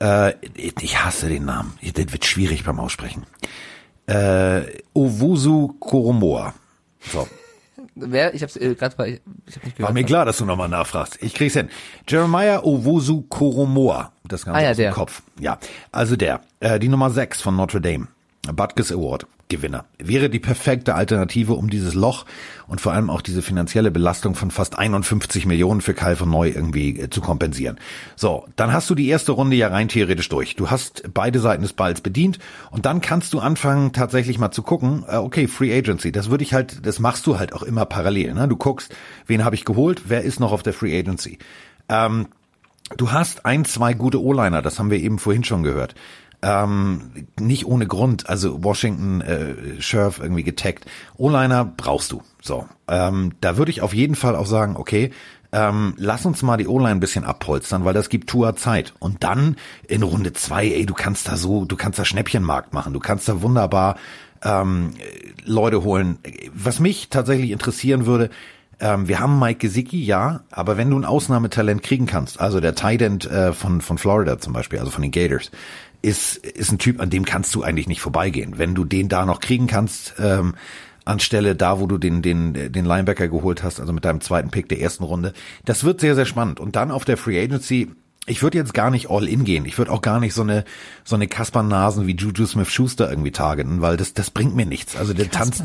Äh, 0.00 0.34
ich 0.54 1.02
hasse 1.04 1.28
den 1.28 1.46
Namen. 1.46 1.72
Das 1.82 2.12
wird 2.12 2.24
schwierig 2.24 2.64
beim 2.64 2.78
Aussprechen. 2.80 3.24
Äh, 4.06 4.62
Owusu 4.94 5.68
Koromoa. 5.80 6.54
So. 7.00 7.26
Wer? 7.94 8.34
Ich 8.34 8.42
hab's 8.42 8.56
äh, 8.56 8.74
gerade 8.74 8.94
bei. 8.96 9.20
Ich 9.46 9.56
hab 9.56 9.64
nicht 9.64 9.76
gehört. 9.76 9.88
War 9.88 9.92
mir 9.94 10.04
klar, 10.04 10.24
dass 10.26 10.36
du 10.36 10.44
nochmal 10.44 10.68
nachfragst. 10.68 11.22
Ich 11.22 11.32
krieg's 11.34 11.54
hin. 11.54 11.70
Jeremiah 12.06 12.62
Owusu 12.62 13.22
Koromoa. 13.22 14.12
Das 14.24 14.44
Ganze 14.44 14.58
Ah 14.60 14.62
ja, 14.64 14.70
aus 14.70 14.76
dem 14.76 14.82
der. 14.82 14.92
Kopf. 14.92 15.22
Ja. 15.40 15.58
Also 15.92 16.16
der. 16.16 16.40
Äh, 16.60 16.78
die 16.78 16.88
Nummer 16.88 17.10
6 17.10 17.40
von 17.40 17.56
Notre 17.56 17.80
Dame. 17.80 18.08
Butkus 18.54 18.92
Award. 18.92 19.26
Gewinner. 19.48 19.84
Wäre 19.98 20.28
die 20.28 20.40
perfekte 20.40 20.94
Alternative, 20.94 21.52
um 21.52 21.70
dieses 21.70 21.94
Loch 21.94 22.24
und 22.66 22.80
vor 22.80 22.92
allem 22.92 23.10
auch 23.10 23.22
diese 23.22 23.42
finanzielle 23.42 23.90
Belastung 23.90 24.34
von 24.34 24.50
fast 24.50 24.78
51 24.78 25.46
Millionen 25.46 25.80
für 25.80 25.94
Kyle 25.94 26.16
von 26.16 26.28
Neu 26.28 26.48
irgendwie 26.48 26.98
äh, 26.98 27.10
zu 27.10 27.20
kompensieren. 27.20 27.78
So, 28.16 28.46
dann 28.56 28.72
hast 28.72 28.90
du 28.90 28.94
die 28.94 29.08
erste 29.08 29.32
Runde 29.32 29.54
ja 29.54 29.68
rein 29.68 29.88
theoretisch 29.88 30.28
durch. 30.28 30.56
Du 30.56 30.70
hast 30.70 31.04
beide 31.14 31.38
Seiten 31.38 31.62
des 31.62 31.72
Balls 31.72 32.00
bedient 32.00 32.38
und 32.70 32.86
dann 32.86 33.00
kannst 33.00 33.32
du 33.32 33.38
anfangen 33.38 33.92
tatsächlich 33.92 34.38
mal 34.38 34.50
zu 34.50 34.62
gucken, 34.62 35.04
äh, 35.08 35.16
okay, 35.16 35.46
Free 35.46 35.76
Agency, 35.76 36.10
das 36.10 36.28
würde 36.28 36.42
ich 36.42 36.52
halt, 36.52 36.84
das 36.84 36.98
machst 36.98 37.26
du 37.26 37.38
halt 37.38 37.52
auch 37.52 37.62
immer 37.62 37.86
parallel. 37.86 38.34
Ne? 38.34 38.48
Du 38.48 38.56
guckst, 38.56 38.94
wen 39.26 39.44
habe 39.44 39.54
ich 39.54 39.64
geholt, 39.64 40.02
wer 40.08 40.22
ist 40.22 40.40
noch 40.40 40.52
auf 40.52 40.64
der 40.64 40.72
Free 40.72 40.98
Agency. 40.98 41.38
Ähm, 41.88 42.26
du 42.96 43.12
hast 43.12 43.46
ein, 43.46 43.64
zwei 43.64 43.94
gute 43.94 44.20
O-Liner, 44.20 44.60
das 44.60 44.80
haben 44.80 44.90
wir 44.90 44.98
eben 44.98 45.20
vorhin 45.20 45.44
schon 45.44 45.62
gehört. 45.62 45.94
Ähm, 46.46 47.26
nicht 47.40 47.66
ohne 47.66 47.88
Grund, 47.88 48.28
also 48.28 48.62
Washington, 48.62 49.20
äh, 49.20 49.80
Scherf 49.80 50.20
irgendwie 50.20 50.44
getaggt. 50.44 50.86
O-Liner 51.16 51.64
brauchst 51.64 52.12
du. 52.12 52.22
So, 52.40 52.66
ähm, 52.86 53.32
da 53.40 53.56
würde 53.56 53.72
ich 53.72 53.82
auf 53.82 53.92
jeden 53.92 54.14
Fall 54.14 54.36
auch 54.36 54.46
sagen, 54.46 54.76
okay, 54.76 55.10
ähm, 55.50 55.94
lass 55.96 56.24
uns 56.24 56.42
mal 56.42 56.56
die 56.56 56.68
O-Line 56.68 56.92
ein 56.92 57.00
bisschen 57.00 57.24
abholstern, 57.24 57.84
weil 57.84 57.94
das 57.94 58.10
gibt 58.10 58.30
Tour 58.30 58.54
Zeit. 58.54 58.94
Und 59.00 59.24
dann 59.24 59.56
in 59.88 60.04
Runde 60.04 60.34
zwei, 60.34 60.68
ey, 60.68 60.86
du 60.86 60.94
kannst 60.94 61.26
da 61.26 61.36
so, 61.36 61.64
du 61.64 61.74
kannst 61.74 61.98
da 61.98 62.04
Schnäppchenmarkt 62.04 62.72
machen, 62.72 62.92
du 62.92 63.00
kannst 63.00 63.28
da 63.28 63.42
wunderbar 63.42 63.96
ähm, 64.44 64.92
Leute 65.44 65.82
holen. 65.82 66.18
Was 66.54 66.78
mich 66.78 67.08
tatsächlich 67.08 67.50
interessieren 67.50 68.06
würde, 68.06 68.30
ähm, 68.80 69.08
wir 69.08 69.20
haben 69.20 69.38
Mike 69.38 69.58
Gesicki, 69.58 70.04
ja, 70.04 70.40
aber 70.50 70.76
wenn 70.76 70.90
du 70.90 70.98
ein 70.98 71.04
Ausnahmetalent 71.04 71.82
kriegen 71.82 72.06
kannst, 72.06 72.40
also 72.40 72.60
der 72.60 72.74
Tight 72.74 73.02
End 73.02 73.24
äh, 73.24 73.52
von, 73.52 73.80
von 73.80 73.98
Florida 73.98 74.38
zum 74.38 74.52
Beispiel, 74.52 74.78
also 74.78 74.90
von 74.90 75.02
den 75.02 75.10
Gators, 75.10 75.50
ist, 76.02 76.36
ist 76.36 76.72
ein 76.72 76.78
Typ, 76.78 77.00
an 77.00 77.10
dem 77.10 77.24
kannst 77.24 77.54
du 77.54 77.62
eigentlich 77.62 77.88
nicht 77.88 78.00
vorbeigehen. 78.00 78.58
Wenn 78.58 78.74
du 78.74 78.84
den 78.84 79.08
da 79.08 79.24
noch 79.24 79.40
kriegen 79.40 79.66
kannst, 79.66 80.14
ähm, 80.18 80.54
anstelle 81.06 81.56
da, 81.56 81.80
wo 81.80 81.86
du 81.86 81.98
den, 81.98 82.20
den, 82.20 82.72
den 82.72 82.84
Linebacker 82.84 83.28
geholt 83.28 83.62
hast, 83.62 83.80
also 83.80 83.92
mit 83.92 84.04
deinem 84.04 84.20
zweiten 84.20 84.50
Pick 84.50 84.68
der 84.68 84.80
ersten 84.80 85.04
Runde, 85.04 85.32
das 85.64 85.84
wird 85.84 86.00
sehr, 86.00 86.14
sehr 86.14 86.26
spannend. 86.26 86.60
Und 86.60 86.76
dann 86.76 86.90
auf 86.90 87.04
der 87.04 87.16
Free 87.16 87.40
Agency, 87.42 87.92
ich 88.26 88.42
würde 88.42 88.58
jetzt 88.58 88.74
gar 88.74 88.90
nicht 88.90 89.10
all 89.10 89.28
in 89.28 89.44
gehen. 89.44 89.64
Ich 89.64 89.78
würde 89.78 89.92
auch 89.92 90.02
gar 90.02 90.20
nicht 90.20 90.34
so 90.34 90.42
eine 90.42 90.64
so 91.04 91.14
eine 91.14 91.28
Kaspern-Nasen 91.28 92.06
wie 92.06 92.16
Juju 92.16 92.46
Smith-Schuster 92.46 93.08
irgendwie 93.08 93.30
targeten, 93.30 93.80
weil 93.80 93.96
das 93.96 94.14
das 94.14 94.30
bringt 94.30 94.56
mir 94.56 94.66
nichts. 94.66 94.96
Also 94.96 95.14
der 95.14 95.30
tanzt, 95.30 95.64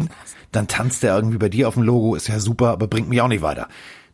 dann 0.51 0.67
tanzt 0.67 1.03
der 1.03 1.15
irgendwie 1.15 1.37
bei 1.37 1.49
dir 1.49 1.67
auf 1.67 1.73
dem 1.73 1.83
Logo, 1.83 2.15
ist 2.15 2.27
ja 2.27 2.39
super, 2.39 2.69
aber 2.69 2.87
bringt 2.87 3.09
mich 3.09 3.21
auch 3.21 3.27
nicht 3.27 3.41
weiter. 3.41 3.67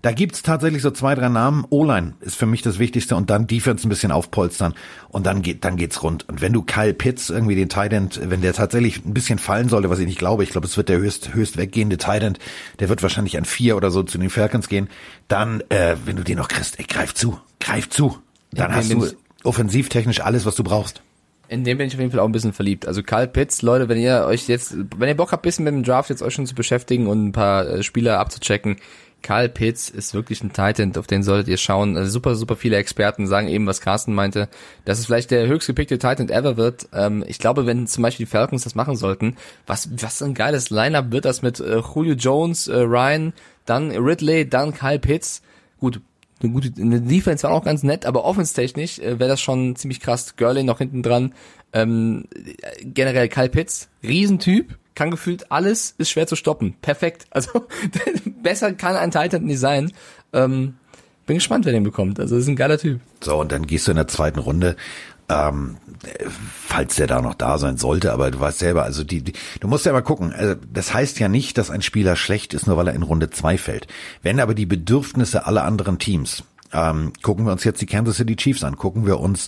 Da 0.04 0.12
gibt's 0.12 0.43
tatsächlich 0.43 0.84
so 0.84 0.91
zwei, 0.91 1.16
drei 1.16 1.28
Namen. 1.28 1.66
O-Line 1.70 2.14
ist 2.22 2.36
für 2.36 2.45
mich 2.45 2.62
das 2.62 2.78
Wichtigste 2.78 3.16
und 3.16 3.32
dann 3.32 3.48
Defense 3.48 3.86
ein 3.86 3.89
bisschen 3.89 4.12
aufpolstern 4.12 4.76
und 5.10 5.26
dann 5.26 5.41
geht, 5.41 5.66
dann 5.66 5.76
geht's 5.76 6.04
rund. 6.04 6.30
Und 6.30 6.39
wenn 6.39 6.54
du 6.54 6.62
Kyle 6.62 6.93
Pitts 6.93 7.32
irgendwie 7.32 7.56
den 7.56 7.68
Tight 7.68 7.93
End, 7.93 8.22
wenn 8.24 8.41
der 8.41 8.54
tatsächlich 8.54 9.04
ein 9.04 9.14
bisschen 9.14 9.39
fallen 9.39 9.70
sollte, 9.70 9.89
was 9.89 9.98
ich 10.00 10.06
nicht 10.06 10.20
glaube, 10.20 10.43
ich 10.43 10.52
glaube, 10.52 10.68
es 10.68 10.78
wird 10.78 10.89
der 10.89 11.00
höchst, 11.00 11.34
höchst 11.34 11.58
weggehende 11.58 11.98
Tight 11.98 12.22
End, 12.22 12.39
der 12.80 12.89
wird 12.89 13.02
wahrscheinlich 13.02 13.38
an 13.38 13.45
vier 13.45 13.76
oder 13.76 13.89
so 13.89 14.04
zu 14.04 14.20
den 14.20 14.30
Falcons 14.30 14.70
gehen, 14.70 14.88
dann, 15.28 15.62
äh, 15.70 15.95
wenn 16.06 16.16
du 16.16 16.24
den 16.24 16.38
noch 16.38 16.48
kriegst, 16.48 16.80
ey, 16.80 16.86
greif 16.86 17.16
zu, 17.16 17.39
greif 17.60 17.89
zu. 17.89 18.18
Dann 18.58 18.76
hast 18.76 18.91
du 18.91 19.08
offensivtechnisch 19.43 20.22
alles, 20.22 20.45
was 20.45 20.55
du 20.55 20.64
brauchst. 20.64 21.01
In 21.49 21.64
dem 21.64 21.78
bin 21.78 21.88
ich 21.88 21.93
auf 21.93 21.99
jeden 21.99 22.12
Fall 22.12 22.20
auch 22.20 22.26
ein 22.26 22.34
bisschen 22.34 22.51
verliebt. 22.51 22.86
Also 22.86 23.03
Karl 23.03 23.28
Pitts, 23.28 23.62
Leute, 23.62 23.88
wenn 23.88 23.97
ihr 23.97 24.26
euch 24.26 24.49
jetzt, 24.49 24.76
wenn 24.97 25.08
ihr 25.08 25.16
Bock 25.16 25.32
habt, 25.32 25.43
ein 25.43 25.47
bisschen 25.47 25.64
mit 25.64 25.74
dem 25.74 25.84
Draft 25.84 26.10
jetzt 26.10 26.22
euch 26.22 26.34
schon 26.34 26.45
zu 26.45 26.55
beschäftigen 26.55 27.08
und 27.08 27.28
ein 27.28 27.32
paar 27.32 27.66
äh, 27.68 27.84
Spieler 27.84 28.20
abzuchecken, 28.20 28.78
Karl 29.24 29.49
Pitts 29.49 29.89
ist 29.89 30.14
wirklich 30.14 30.43
ein 30.43 30.53
Titan, 30.53 30.95
auf 30.95 31.08
den 31.08 31.24
solltet 31.24 31.47
ihr 31.47 31.58
schauen. 31.58 31.97
Also 31.97 32.12
super, 32.12 32.36
super 32.36 32.55
viele 32.55 32.78
Experten 32.78 33.28
sagen 33.28 33.47
eben, 33.47 33.66
was 33.66 33.82
Carsten 33.82 34.14
meinte, 34.14 34.47
dass 34.86 34.99
es 34.99 35.05
vielleicht 35.05 35.32
der 35.32 35.47
höchst 35.47 35.68
gepickte 35.68 35.97
Titan 35.97 36.30
ever 36.30 36.58
wird. 36.58 36.88
Ähm, 36.93 37.24
ich 37.28 37.39
glaube, 37.39 37.66
wenn 37.66 37.88
zum 37.88 38.03
Beispiel 38.03 38.26
die 38.26 38.32
Falcons 38.32 38.64
das 38.64 38.76
machen 38.76 38.95
sollten, 38.95 39.36
was, 39.66 39.89
was 40.01 40.22
ein 40.22 40.34
geiles 40.34 40.70
Lineup 40.70 41.12
wird 41.12 41.26
das 41.26 41.41
mit 41.41 41.60
äh, 41.60 41.80
Julio 41.80 42.14
Jones, 42.14 42.68
äh, 42.68 42.78
Ryan, 42.78 43.34
dann 43.66 43.91
Ridley, 43.91 44.47
dann 44.47 44.74
Kyle 44.74 44.99
Pitts. 44.99 45.41
Gut, 45.80 46.01
eine 46.42 46.52
gute 46.52 46.72
eine 46.80 47.02
Defense 47.02 47.44
war 47.44 47.52
auch 47.52 47.64
ganz 47.64 47.84
nett, 47.84 48.06
aber 48.06 48.26
offenstechnisch 48.26 49.00
äh, 49.00 49.20
wäre 49.20 49.30
das 49.30 49.42
schon 49.42 49.76
ziemlich 49.76 50.00
krass. 50.00 50.36
Gurley 50.36 50.64
noch 50.64 50.78
hinten 50.78 51.04
dran. 51.04 51.34
Ähm, 51.74 52.26
äh, 52.34 52.86
generell 52.86 53.30
Kyle 53.30 53.50
Pitts, 53.50 53.90
Riesentyp, 54.04 54.78
kann 54.96 55.12
gefühlt 55.12 55.52
alles, 55.52 55.94
ist 55.98 56.10
schwer 56.10 56.28
zu 56.28 56.36
stoppen. 56.36 56.76
Perfekt. 56.82 57.26
Also 57.32 57.68
besser 58.42 58.74
kann 58.74 58.96
ein 58.96 59.12
Titan 59.12 59.46
nicht 59.46 59.60
sein. 59.60 59.92
Ähm, 60.34 60.76
bin 61.26 61.38
gespannt, 61.38 61.66
wer 61.66 61.74
den 61.74 61.84
bekommt. 61.84 62.20
Also 62.20 62.38
ist 62.38 62.48
ein 62.48 62.56
geiler 62.56 62.78
Typ. 62.78 63.00
So, 63.22 63.40
und 63.40 63.52
dann 63.52 63.68
gehst 63.68 63.88
du 63.88 63.92
in 63.92 63.98
der 63.98 64.08
zweiten 64.08 64.40
Runde, 64.40 64.76
ähm, 65.30 65.78
falls 66.66 66.95
der 66.95 67.08
da 67.08 67.22
noch 67.22 67.36
da 67.36 67.58
sein 67.58 67.78
sollte, 67.78 68.12
aber 68.12 68.32
du 68.32 68.39
weißt 68.39 68.60
selber, 68.60 68.84
also 68.84 69.04
die, 69.04 69.24
die 69.24 69.34
du 69.60 69.68
musst 69.68 69.86
ja 69.86 69.93
mal 69.93 70.02
gucken, 70.02 70.34
also 70.34 70.56
das 70.72 70.93
heißt 70.93 71.20
ja 71.20 71.28
nicht, 71.28 71.58
dass 71.58 71.72
ein 71.72 71.82
Spieler 71.82 72.16
schlecht 72.16 72.54
ist, 72.54 72.68
nur 72.68 72.78
weil 72.78 72.88
er 72.88 72.95
in 72.95 73.04
Runde 73.04 73.30
zwei 73.30 73.58
fällt. 73.58 73.88
Wenn 74.22 74.39
aber 74.39 74.54
die 74.54 74.66
Bedürfnisse 74.66 75.45
aller 75.45 75.64
anderen 75.64 76.00
Teams, 76.00 76.43
ähm, 76.74 77.14
gucken 77.22 77.45
wir 77.45 77.52
uns 77.52 77.64
jetzt 77.64 77.82
die 77.82 77.86
Kansas 77.86 78.18
City 78.18 78.36
Chiefs 78.36 78.64
an, 78.64 78.78
gucken 78.78 79.06
wir 79.06 79.20
uns 79.20 79.48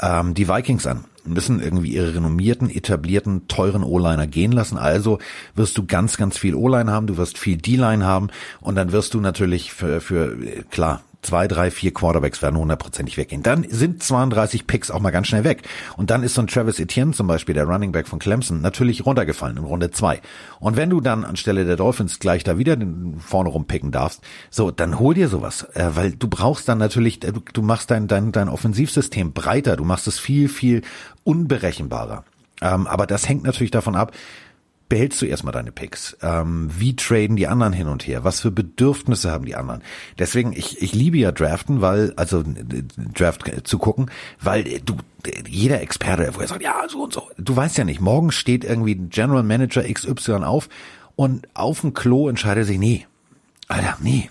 ähm, 0.00 0.34
die 0.34 0.48
Vikings 0.48 0.86
an, 0.86 1.04
müssen 1.24 1.60
irgendwie 1.60 1.92
ihre 1.94 2.14
renommierten, 2.14 2.70
etablierten, 2.70 3.48
teuren 3.48 3.82
O-Liner 3.82 4.26
gehen 4.26 4.52
lassen. 4.52 4.78
Also 4.78 5.18
wirst 5.54 5.76
du 5.78 5.86
ganz, 5.86 6.16
ganz 6.16 6.38
viel 6.38 6.54
O-Line 6.54 6.90
haben, 6.90 7.06
du 7.06 7.16
wirst 7.16 7.38
viel 7.38 7.56
D-Line 7.56 8.04
haben 8.04 8.28
und 8.60 8.76
dann 8.76 8.92
wirst 8.92 9.14
du 9.14 9.20
natürlich 9.20 9.72
für, 9.72 10.00
für 10.00 10.36
klar, 10.70 11.02
zwei, 11.22 11.48
drei, 11.48 11.70
vier 11.70 11.92
Quarterbacks 11.92 12.42
werden 12.42 12.56
hundertprozentig 12.56 13.16
weggehen. 13.16 13.42
Dann 13.42 13.66
sind 13.68 14.02
32 14.02 14.66
Picks 14.66 14.90
auch 14.90 15.00
mal 15.00 15.10
ganz 15.10 15.26
schnell 15.26 15.44
weg. 15.44 15.62
Und 15.96 16.10
dann 16.10 16.22
ist 16.22 16.34
so 16.34 16.42
ein 16.42 16.46
Travis 16.46 16.78
Etienne 16.78 17.12
zum 17.12 17.26
Beispiel, 17.26 17.54
der 17.54 17.64
Running 17.64 17.92
Back 17.92 18.06
von 18.06 18.18
Clemson, 18.18 18.60
natürlich 18.60 19.04
runtergefallen 19.04 19.56
in 19.56 19.64
Runde 19.64 19.90
zwei. 19.90 20.20
Und 20.60 20.76
wenn 20.76 20.90
du 20.90 21.00
dann 21.00 21.24
anstelle 21.24 21.64
der 21.64 21.76
Dolphins 21.76 22.18
gleich 22.18 22.44
da 22.44 22.58
wieder 22.58 22.76
den 22.76 23.20
vorne 23.20 23.48
rumpicken 23.48 23.90
darfst, 23.90 24.22
so, 24.50 24.70
dann 24.70 24.98
hol 24.98 25.14
dir 25.14 25.28
sowas. 25.28 25.64
Äh, 25.74 25.90
weil 25.94 26.12
du 26.12 26.28
brauchst 26.28 26.68
dann 26.68 26.78
natürlich, 26.78 27.24
äh, 27.24 27.32
du, 27.32 27.40
du 27.52 27.62
machst 27.62 27.90
dein, 27.90 28.06
dein, 28.06 28.32
dein 28.32 28.48
Offensivsystem 28.48 29.32
breiter, 29.32 29.76
du 29.76 29.84
machst 29.84 30.06
es 30.06 30.18
viel, 30.18 30.48
viel 30.48 30.82
unberechenbarer. 31.24 32.24
Ähm, 32.60 32.86
aber 32.86 33.06
das 33.06 33.28
hängt 33.28 33.44
natürlich 33.44 33.70
davon 33.70 33.96
ab, 33.96 34.12
behältst 34.88 35.20
du 35.20 35.26
erstmal 35.26 35.52
deine 35.52 35.72
Picks? 35.72 36.16
Ähm, 36.22 36.70
wie 36.76 36.96
traden 36.96 37.36
die 37.36 37.46
anderen 37.46 37.72
hin 37.72 37.88
und 37.88 38.06
her? 38.06 38.24
Was 38.24 38.40
für 38.40 38.50
Bedürfnisse 38.50 39.30
haben 39.30 39.44
die 39.44 39.54
anderen? 39.54 39.82
Deswegen, 40.18 40.52
ich, 40.52 40.80
ich 40.82 40.94
liebe 40.94 41.18
ja 41.18 41.32
Draften, 41.32 41.80
weil, 41.80 42.12
also 42.16 42.44
Draft 43.14 43.44
zu 43.64 43.78
gucken, 43.78 44.10
weil 44.40 44.80
du, 44.80 44.96
jeder 45.46 45.80
Experte, 45.80 46.30
wo 46.34 46.40
er 46.40 46.48
sagt, 46.48 46.62
ja, 46.62 46.86
so 46.88 47.04
und 47.04 47.12
so. 47.12 47.28
Du 47.36 47.54
weißt 47.54 47.78
ja 47.78 47.84
nicht, 47.84 48.00
morgen 48.00 48.32
steht 48.32 48.64
irgendwie 48.64 48.94
General 48.94 49.42
Manager 49.42 49.82
XY 49.82 50.44
auf 50.44 50.68
und 51.16 51.48
auf 51.54 51.80
dem 51.82 51.94
Klo 51.94 52.28
entscheidet 52.28 52.66
sich, 52.66 52.78
nee, 52.78 53.06
Alter, 53.68 53.98
nee, 54.00 54.30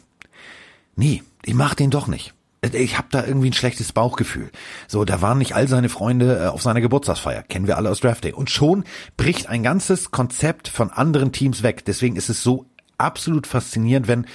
nee, 0.95 1.23
ich 1.45 1.53
mach 1.53 1.75
den 1.75 1.91
doch 1.91 2.07
nicht 2.07 2.33
ich 2.73 2.97
habe 2.97 3.07
da 3.11 3.25
irgendwie 3.25 3.49
ein 3.49 3.53
schlechtes 3.53 3.91
Bauchgefühl. 3.91 4.49
So, 4.87 5.05
da 5.05 5.21
waren 5.21 5.37
nicht 5.37 5.55
all 5.55 5.67
seine 5.67 5.89
Freunde 5.89 6.43
äh, 6.43 6.47
auf 6.47 6.61
seiner 6.61 6.81
Geburtstagsfeier, 6.81 7.43
kennen 7.43 7.67
wir 7.67 7.77
alle 7.77 7.89
aus 7.89 7.99
Draft 7.99 8.23
Day. 8.23 8.33
Und 8.33 8.49
schon 8.49 8.83
bricht 9.15 9.47
ein 9.49 9.63
ganzes 9.63 10.11
Konzept 10.11 10.67
von 10.67 10.91
anderen 10.91 11.31
Teams 11.31 11.63
weg. 11.63 11.85
Deswegen 11.85 12.15
ist 12.15 12.29
es 12.29 12.43
so 12.43 12.65
absolut 12.97 13.47
faszinierend, 13.47 14.07
wenn 14.07 14.25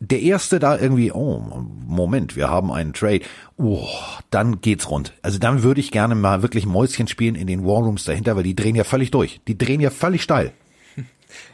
der 0.00 0.22
erste 0.22 0.58
da 0.58 0.78
irgendwie, 0.78 1.12
oh, 1.12 1.42
Moment, 1.86 2.34
wir 2.34 2.48
haben 2.48 2.72
einen 2.72 2.94
Trade. 2.94 3.20
Oh, 3.58 3.86
dann 4.30 4.62
geht's 4.62 4.90
rund. 4.90 5.12
Also 5.20 5.38
dann 5.38 5.62
würde 5.62 5.80
ich 5.80 5.90
gerne 5.90 6.14
mal 6.14 6.42
wirklich 6.42 6.64
Mäuschen 6.64 7.06
spielen 7.06 7.34
in 7.34 7.46
den 7.46 7.64
Warrooms 7.66 8.04
dahinter, 8.04 8.34
weil 8.34 8.42
die 8.42 8.56
drehen 8.56 8.74
ja 8.74 8.84
völlig 8.84 9.10
durch. 9.10 9.40
Die 9.46 9.58
drehen 9.58 9.80
ja 9.80 9.90
völlig 9.90 10.22
steil. 10.22 10.52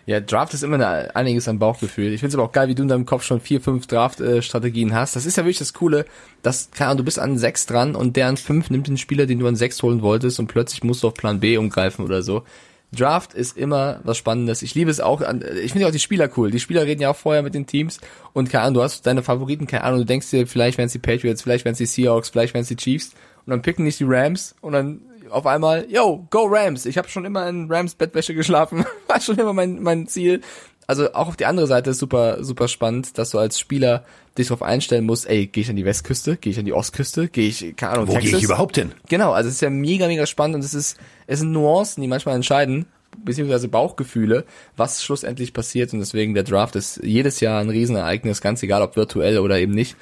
Ja, 0.07 0.21
Draft 0.21 0.55
ist 0.55 0.63
immer 0.63 0.77
eine, 0.77 1.15
einiges 1.15 1.49
an 1.49 1.59
Bauchgefühl. 1.59 2.13
Ich 2.13 2.21
finde 2.21 2.29
es 2.29 2.35
aber 2.35 2.45
auch 2.45 2.53
geil, 2.53 2.69
wie 2.69 2.75
du 2.75 2.83
in 2.83 2.89
deinem 2.89 3.07
Kopf 3.07 3.23
schon 3.25 3.41
vier, 3.41 3.61
fünf 3.61 3.87
Draft-Strategien 3.87 4.95
hast. 4.95 5.17
Das 5.17 5.27
ist 5.27 5.37
ja 5.37 5.45
wirklich 5.45 5.59
das 5.59 5.73
Coole, 5.75 6.05
dass, 6.43 6.71
keine 6.71 6.91
Ahnung, 6.91 6.99
du 6.99 7.05
bist 7.05 7.19
an 7.19 7.39
sechs 7.39 7.67
dran 7.67 7.95
und 7.95 8.17
der 8.17 8.29
an 8.29 8.37
fünf 8.37 8.71
nimmt 8.71 8.89
den 8.89 8.99
Spieler, 8.99 9.27
den 9.27 9.39
du 9.39 9.47
an 9.47 9.57
sechs 9.57 9.83
holen 9.83 10.03
wolltest 10.03 10.39
und 10.39 10.47
plötzlich 10.47 10.85
musst 10.85 11.03
du 11.03 11.09
auf 11.09 11.15
Plan 11.15 11.41
B 11.41 11.57
umgreifen 11.57 12.05
oder 12.05 12.23
so. 12.23 12.45
Draft 12.93 13.35
ist 13.35 13.57
immer 13.57 14.01
was 14.05 14.17
Spannendes. 14.17 14.63
Ich 14.63 14.75
liebe 14.75 14.91
es 14.91 15.01
auch. 15.01 15.21
An, 15.21 15.45
ich 15.63 15.73
finde 15.73 15.87
auch 15.87 15.93
die 15.93 15.99
Spieler 15.99 16.31
cool. 16.37 16.51
Die 16.51 16.61
Spieler 16.61 16.87
reden 16.87 17.03
ja 17.03 17.11
auch 17.11 17.17
vorher 17.17 17.43
mit 17.43 17.55
den 17.55 17.67
Teams 17.67 18.01
und 18.33 18.51
keine 18.51 18.65
Ahnung, 18.65 18.75
du 18.75 18.83
hast 18.83 19.07
deine 19.07 19.23
Favoriten, 19.23 19.67
keine 19.67 19.85
Ahnung, 19.85 20.01
du 20.01 20.07
denkst 20.07 20.31
dir, 20.31 20.47
vielleicht 20.47 20.79
wären 20.79 20.87
es 20.87 20.93
die 20.93 20.99
Patriots, 20.99 21.43
vielleicht 21.43 21.65
wären 21.65 21.73
es 21.73 21.79
die 21.79 21.87
Seahawks, 21.87 22.31
vielleicht 22.31 22.55
wären 22.55 22.63
es 22.63 22.69
die 22.69 22.77
Chiefs 22.77 23.13
und 23.45 23.51
dann 23.51 23.63
picken 23.63 23.85
nicht 23.85 24.01
die 24.01 24.05
Rams 24.07 24.55
und 24.61 24.73
dann 24.73 25.01
auf 25.31 25.47
einmal, 25.47 25.87
yo, 25.91 26.27
go 26.31 26.47
Rams. 26.49 26.87
Ich 26.87 26.99
habe 26.99 27.09
schon 27.09 27.25
immer 27.25 27.49
in 27.49 27.71
Rams 27.71 27.95
Bettwäsche 27.95 28.35
geschlafen, 28.35 28.85
war 29.07 29.21
schon 29.21 29.39
immer 29.39 29.53
mein, 29.53 29.83
mein 29.83 30.07
Ziel. 30.07 30.41
Also 30.87 31.13
auch 31.15 31.29
auf 31.29 31.37
die 31.37 31.47
andere 31.47 31.67
Seite 31.67 31.91
ist 31.91 31.99
super, 31.99 32.45
super 32.45 32.69
spannend, 32.69 33.19
dass 33.19 33.31
du 33.31 33.39
als 33.39 33.59
Spieler 33.59 34.05
dich 34.39 34.49
darauf 34.49 34.63
einstellen 34.63 35.05
musst, 35.05 35.29
ey, 35.29 35.47
gehe 35.47 35.63
ich 35.63 35.71
an 35.71 35.77
die 35.77 35.85
Westküste, 35.85 36.37
gehe 36.37 36.53
ich 36.53 36.59
an 36.59 36.65
die 36.65 36.73
Ostküste, 36.73 37.29
gehe 37.29 37.49
ich, 37.49 37.75
keine 37.77 37.93
Ahnung, 37.93 38.09
Wo 38.09 38.15
gehe 38.15 38.37
ich 38.37 38.43
überhaupt 38.43 38.77
hin? 38.77 38.93
Genau, 39.09 39.33
also 39.33 39.49
es 39.49 39.57
ist 39.57 39.63
ja 39.63 39.71
mega, 39.71 40.07
mega 40.07 40.27
spannend 40.27 40.57
und 40.57 40.65
es 40.65 40.75
ist, 40.75 40.97
es 41.27 41.41
sind 41.41 41.51
Nuancen, 41.51 42.03
die 42.03 42.09
manchmal 42.09 42.37
entscheiden, 42.37 42.87
beziehungsweise 43.25 43.69
Bauchgefühle, 43.69 44.45
was 44.77 45.03
schlussendlich 45.03 45.53
passiert 45.53 45.93
und 45.93 46.01
deswegen 46.01 46.35
der 46.35 46.45
Draft 46.45 46.77
ist 46.77 47.01
jedes 47.03 47.41
Jahr 47.41 47.61
ein 47.61 47.71
Riesenereignis, 47.71 48.41
ganz 48.41 48.63
egal 48.63 48.83
ob 48.83 48.95
virtuell 48.95 49.39
oder 49.39 49.59
eben 49.59 49.73
nicht. 49.73 49.97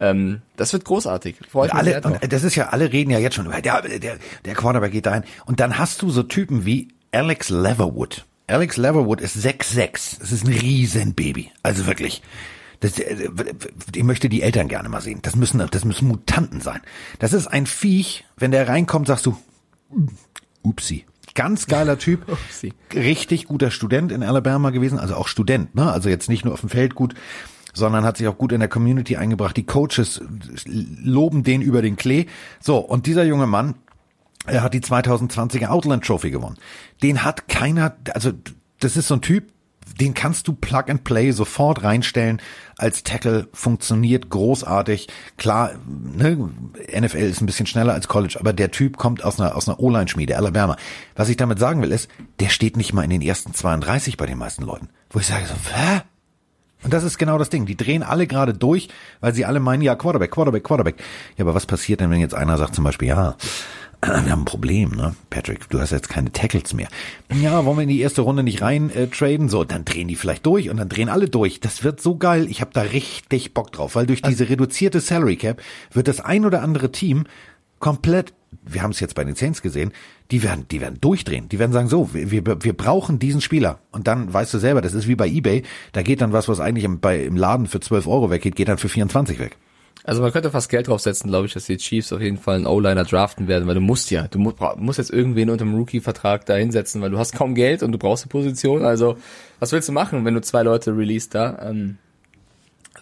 Ähm, 0.00 0.40
das 0.56 0.72
wird 0.72 0.84
großartig. 0.84 1.36
Und 1.52 1.74
alle, 1.74 2.00
und 2.00 2.32
das 2.32 2.42
ist 2.42 2.54
ja, 2.56 2.70
alle 2.70 2.90
reden 2.92 3.10
ja 3.10 3.18
jetzt 3.18 3.36
schon 3.36 3.46
über, 3.46 3.60
der, 3.60 3.82
der, 3.82 4.16
der 4.44 4.54
Quarterback 4.54 4.92
geht 4.92 5.06
dahin. 5.06 5.24
Und 5.44 5.60
dann 5.60 5.78
hast 5.78 6.00
du 6.02 6.10
so 6.10 6.22
Typen 6.22 6.64
wie 6.64 6.88
Alex 7.12 7.50
Leverwood. 7.50 8.24
Alex 8.46 8.76
Leverwood 8.78 9.20
ist 9.20 9.36
6'6. 9.36 10.18
Das 10.20 10.32
ist 10.32 10.46
ein 10.46 10.52
Riesenbaby. 10.52 11.50
Also 11.62 11.86
wirklich. 11.86 12.22
Das, 12.80 12.98
äh, 12.98 13.28
ich 13.94 14.02
möchte 14.02 14.28
die 14.28 14.42
Eltern 14.42 14.68
gerne 14.68 14.88
mal 14.88 15.02
sehen. 15.02 15.20
Das 15.22 15.36
müssen, 15.36 15.64
das 15.70 15.84
müssen 15.84 16.08
Mutanten 16.08 16.60
sein. 16.60 16.80
Das 17.18 17.32
ist 17.34 17.46
ein 17.46 17.66
Viech, 17.66 18.24
wenn 18.36 18.50
der 18.50 18.68
reinkommt, 18.68 19.06
sagst 19.06 19.26
du, 19.26 19.36
upsi. 20.62 21.04
Ganz 21.34 21.66
geiler 21.66 21.98
Typ. 21.98 22.26
Upsi. 22.28 22.72
Richtig 22.94 23.46
guter 23.46 23.70
Student 23.70 24.12
in 24.12 24.22
Alabama 24.22 24.70
gewesen, 24.70 24.98
also 24.98 25.14
auch 25.14 25.28
Student, 25.28 25.74
ne? 25.74 25.92
Also 25.92 26.08
jetzt 26.08 26.28
nicht 26.28 26.44
nur 26.44 26.54
auf 26.54 26.60
dem 26.60 26.70
Feld 26.70 26.94
gut, 26.94 27.14
sondern 27.72 28.04
hat 28.04 28.16
sich 28.16 28.28
auch 28.28 28.38
gut 28.38 28.52
in 28.52 28.60
der 28.60 28.68
Community 28.68 29.16
eingebracht. 29.16 29.56
Die 29.56 29.66
Coaches 29.66 30.20
loben 30.66 31.42
den 31.42 31.62
über 31.62 31.82
den 31.82 31.96
Klee. 31.96 32.26
So, 32.60 32.78
und 32.78 33.06
dieser 33.06 33.24
junge 33.24 33.46
Mann, 33.46 33.74
er 34.46 34.62
hat 34.62 34.74
die 34.74 34.80
2020er 34.80 35.68
Outland 35.68 36.04
Trophy 36.04 36.30
gewonnen. 36.30 36.56
Den 37.02 37.24
hat 37.24 37.48
keiner, 37.48 37.96
also 38.14 38.32
das 38.80 38.96
ist 38.96 39.08
so 39.08 39.14
ein 39.14 39.20
Typ, 39.20 39.52
den 40.00 40.14
kannst 40.14 40.48
du 40.48 40.52
Plug 40.52 40.84
and 40.88 41.04
Play 41.04 41.32
sofort 41.32 41.82
reinstellen 41.82 42.40
als 42.76 43.02
Tackle, 43.02 43.48
funktioniert 43.52 44.30
großartig. 44.30 45.08
Klar, 45.36 45.72
ne, 45.86 46.50
NFL 46.98 47.18
ist 47.18 47.40
ein 47.40 47.46
bisschen 47.46 47.66
schneller 47.66 47.92
als 47.92 48.08
College, 48.08 48.36
aber 48.40 48.52
der 48.52 48.70
Typ 48.70 48.96
kommt 48.96 49.24
aus 49.24 49.40
einer, 49.40 49.56
aus 49.56 49.68
einer 49.68 49.80
O-Line-Schmiede, 49.80 50.36
Alabama. 50.36 50.76
Was 51.16 51.28
ich 51.28 51.36
damit 51.36 51.58
sagen 51.58 51.82
will, 51.82 51.92
ist, 51.92 52.08
der 52.38 52.48
steht 52.48 52.76
nicht 52.76 52.92
mal 52.92 53.02
in 53.02 53.10
den 53.10 53.22
ersten 53.22 53.52
32 53.52 54.16
bei 54.16 54.26
den 54.26 54.38
meisten 54.38 54.62
Leuten. 54.62 54.88
Wo 55.10 55.18
ich 55.18 55.26
sage 55.26 55.46
so, 55.46 55.54
hä? 55.74 56.02
Und 56.82 56.92
das 56.92 57.04
ist 57.04 57.18
genau 57.18 57.38
das 57.38 57.50
Ding. 57.50 57.66
Die 57.66 57.76
drehen 57.76 58.02
alle 58.02 58.26
gerade 58.26 58.54
durch, 58.54 58.88
weil 59.20 59.34
sie 59.34 59.44
alle 59.44 59.60
meinen, 59.60 59.82
ja, 59.82 59.94
Quarterback, 59.94 60.30
Quarterback, 60.30 60.64
Quarterback. 60.64 60.96
Ja, 61.36 61.44
aber 61.44 61.54
was 61.54 61.66
passiert 61.66 62.00
denn, 62.00 62.10
wenn 62.10 62.20
jetzt 62.20 62.34
einer 62.34 62.56
sagt 62.56 62.74
zum 62.74 62.84
Beispiel, 62.84 63.08
ja, 63.08 63.36
wir 64.02 64.30
haben 64.30 64.42
ein 64.42 64.44
Problem, 64.46 64.92
ne? 64.92 65.14
Patrick, 65.28 65.68
du 65.68 65.78
hast 65.78 65.90
jetzt 65.90 66.08
keine 66.08 66.32
Tackles 66.32 66.72
mehr. 66.72 66.88
Ja, 67.32 67.64
wollen 67.66 67.76
wir 67.76 67.82
in 67.82 67.88
die 67.90 68.00
erste 68.00 68.22
Runde 68.22 68.42
nicht 68.42 68.62
rein 68.62 68.90
äh, 68.90 69.08
traden? 69.08 69.50
So, 69.50 69.64
dann 69.64 69.84
drehen 69.84 70.08
die 70.08 70.16
vielleicht 70.16 70.46
durch 70.46 70.70
und 70.70 70.78
dann 70.78 70.88
drehen 70.88 71.10
alle 71.10 71.28
durch. 71.28 71.60
Das 71.60 71.84
wird 71.84 72.00
so 72.00 72.16
geil. 72.16 72.46
Ich 72.48 72.62
habe 72.62 72.70
da 72.72 72.80
richtig 72.80 73.52
Bock 73.52 73.72
drauf, 73.72 73.94
weil 73.96 74.06
durch 74.06 74.22
diese 74.22 74.48
reduzierte 74.48 75.00
Salary 75.00 75.36
Cap 75.36 75.60
wird 75.92 76.08
das 76.08 76.20
ein 76.20 76.46
oder 76.46 76.62
andere 76.62 76.90
Team 76.90 77.24
komplett, 77.80 78.32
wir 78.62 78.82
haben 78.82 78.92
es 78.92 79.00
jetzt 79.00 79.16
bei 79.16 79.24
den 79.24 79.34
Saints 79.34 79.62
gesehen, 79.62 79.92
die 80.30 80.44
werden, 80.44 80.66
die 80.70 80.80
werden 80.80 81.00
durchdrehen. 81.00 81.48
Die 81.48 81.58
werden 81.58 81.72
sagen, 81.72 81.88
so, 81.88 82.10
wir, 82.12 82.30
wir 82.62 82.72
brauchen 82.72 83.18
diesen 83.18 83.40
Spieler. 83.40 83.80
Und 83.90 84.06
dann 84.06 84.32
weißt 84.32 84.54
du 84.54 84.58
selber, 84.58 84.80
das 84.80 84.94
ist 84.94 85.08
wie 85.08 85.16
bei 85.16 85.26
eBay, 85.26 85.64
da 85.92 86.02
geht 86.02 86.20
dann 86.20 86.32
was, 86.32 86.48
was 86.48 86.60
eigentlich 86.60 86.84
im, 86.84 87.00
bei, 87.00 87.24
im 87.24 87.36
Laden 87.36 87.66
für 87.66 87.80
12 87.80 88.06
Euro 88.06 88.30
weggeht, 88.30 88.54
geht 88.54 88.68
dann 88.68 88.78
für 88.78 88.88
24 88.88 89.40
weg. 89.40 89.56
Also 90.02 90.22
man 90.22 90.32
könnte 90.32 90.50
fast 90.50 90.70
Geld 90.70 90.88
draufsetzen, 90.88 91.28
glaube 91.28 91.46
ich, 91.46 91.52
dass 91.52 91.66
die 91.66 91.76
Chiefs 91.76 92.12
auf 92.12 92.22
jeden 92.22 92.38
Fall 92.38 92.56
einen 92.56 92.66
O-Liner 92.66 93.04
draften 93.04 93.48
werden, 93.48 93.68
weil 93.68 93.74
du 93.74 93.82
musst 93.82 94.10
ja, 94.10 94.28
du 94.28 94.38
musst 94.38 94.98
jetzt 94.98 95.10
irgendwen 95.10 95.50
unter 95.50 95.64
dem 95.64 95.74
Rookie-Vertrag 95.74 96.46
da 96.46 96.54
hinsetzen, 96.54 97.02
weil 97.02 97.10
du 97.10 97.18
hast 97.18 97.34
kaum 97.34 97.54
Geld 97.54 97.82
und 97.82 97.92
du 97.92 97.98
brauchst 97.98 98.24
eine 98.24 98.30
Position. 98.30 98.82
Also 98.82 99.18
was 99.58 99.72
willst 99.72 99.88
du 99.88 99.92
machen, 99.92 100.24
wenn 100.24 100.34
du 100.34 100.40
zwei 100.40 100.62
Leute 100.62 100.96
release 100.96 101.28
da? 101.28 101.58
Ähm, 101.62 101.98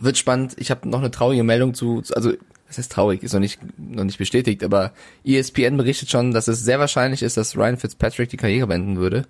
wird 0.00 0.18
spannend. 0.18 0.54
Ich 0.58 0.70
habe 0.70 0.88
noch 0.88 0.98
eine 0.98 1.10
traurige 1.10 1.44
Meldung 1.44 1.74
zu, 1.74 2.02
also 2.14 2.32
das 2.68 2.78
ist 2.78 2.92
traurig, 2.92 3.22
ist 3.22 3.32
noch 3.32 3.40
nicht, 3.40 3.58
noch 3.78 4.04
nicht 4.04 4.18
bestätigt, 4.18 4.62
aber 4.62 4.92
ESPN 5.24 5.76
berichtet 5.76 6.10
schon, 6.10 6.32
dass 6.32 6.48
es 6.48 6.62
sehr 6.62 6.78
wahrscheinlich 6.78 7.22
ist, 7.22 7.36
dass 7.36 7.56
Ryan 7.56 7.78
Fitzpatrick 7.78 8.28
die 8.28 8.36
Karriere 8.36 8.66
beenden 8.66 8.98
würde. 8.98 9.24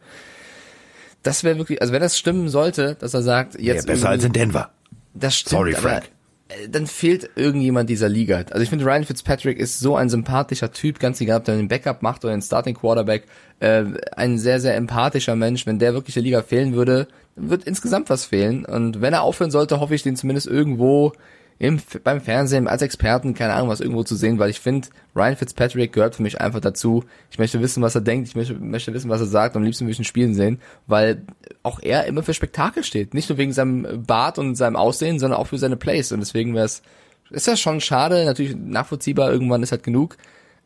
Das 1.23 1.45
wäre 1.45 1.57
wirklich, 1.57 1.81
also 1.81 1.93
wenn 1.93 2.01
das 2.01 2.19
stimmen 2.19 2.49
sollte, 2.49 2.97
dass 2.99 3.15
er 3.15 3.23
sagt, 3.23 3.55
jetzt. 3.55 3.87
Ja, 3.87 3.95
besser 3.95 4.09
als 4.11 4.25
in 4.25 4.33
Denver. 4.33 4.71
Das 5.15 5.37
stimmt. 5.37 5.51
Sorry, 5.51 5.73
Frank. 5.73 6.05
Aber, 6.49 6.63
äh, 6.63 6.69
dann 6.69 6.87
fehlt 6.87 7.31
irgendjemand 7.37 7.89
dieser 7.91 8.09
Liga. 8.09 8.45
Also 8.51 8.61
ich 8.61 8.71
finde, 8.71 8.85
Ryan 8.85 9.05
Fitzpatrick 9.05 9.59
ist 9.59 9.79
so 9.79 9.97
ein 9.97 10.09
sympathischer 10.09 10.73
Typ, 10.73 10.99
ganz 10.99 11.21
egal, 11.21 11.39
ob 11.39 11.45
der 11.45 11.55
einen 11.55 11.69
Backup 11.69 12.03
macht 12.03 12.25
oder 12.25 12.33
einen 12.33 12.43
Starting 12.43 12.75
Quarterback, 12.75 13.25
äh, 13.61 13.85
ein 14.17 14.39
sehr, 14.39 14.61
sehr 14.61 14.77
empathischer 14.77 15.37
Mensch. 15.37 15.67
Wenn 15.67 15.79
der 15.79 15.95
wirklich 15.95 16.15
der 16.15 16.23
Liga 16.23 16.43
fehlen 16.43 16.75
würde, 16.75 17.07
wird 17.37 17.65
insgesamt 17.65 18.11
was 18.11 18.25
fehlen. 18.25 18.65
Und 18.65 19.01
wenn 19.01 19.13
er 19.13 19.23
aufhören 19.23 19.51
sollte, 19.51 19.81
hoffe 19.81 19.95
ich, 19.95 20.03
den 20.03 20.17
zumindest 20.17 20.47
irgendwo 20.47 21.13
im, 21.59 21.81
beim 22.05 22.21
Fernsehen 22.21 22.69
als 22.69 22.83
Experten, 22.83 23.35
keine 23.35 23.55
Ahnung, 23.55 23.69
was 23.69 23.81
irgendwo 23.81 24.05
zu 24.05 24.15
sehen, 24.15 24.39
weil 24.39 24.51
ich 24.51 24.61
finde, 24.61 24.89
Ryan 25.17 25.37
Fitzpatrick 25.37 25.93
gehört 25.93 26.15
für 26.15 26.23
mich 26.23 26.41
einfach 26.41 26.61
dazu. 26.61 27.05
Ich 27.31 27.39
möchte 27.39 27.61
wissen, 27.61 27.83
was 27.83 27.97
er 27.97 28.01
denkt, 28.01 28.29
ich 28.29 28.37
möchte, 28.37 28.55
möchte 28.55 28.95
wissen, 28.95 29.11
was 29.11 29.21
er 29.21 29.27
sagt 29.27 29.57
und 29.57 29.63
am 29.63 29.65
liebsten 29.65 29.85
möchte 29.85 30.01
ich 30.03 30.07
ihn 30.07 30.09
spielen 30.09 30.35
sehen, 30.35 30.61
weil 30.87 31.23
auch 31.65 31.81
er 31.83 32.07
immer 32.07 32.23
für 32.23 32.35
Spektakel 32.35 32.85
steht. 32.85 33.13
Nicht 33.13 33.29
nur 33.29 33.39
wegen 33.39 33.53
seinem 33.53 34.05
Bart 34.07 34.39
und 34.39 34.55
seinem 34.55 34.77
Aussehen, 34.77 35.19
sondern 35.19 35.41
auch 35.41 35.49
für 35.49 35.59
seine 35.59 35.77
Plays. 35.77 36.13
Und 36.13 36.21
deswegen 36.21 36.55
wäre 36.55 36.67
es, 36.67 36.83
ist 37.31 37.49
das 37.49 37.59
schon 37.59 37.81
schade, 37.81 38.25
natürlich 38.25 38.55
nachvollziehbar, 38.55 39.33
irgendwann 39.33 39.63
ist 39.65 39.73
halt 39.73 39.83
genug, 39.83 40.17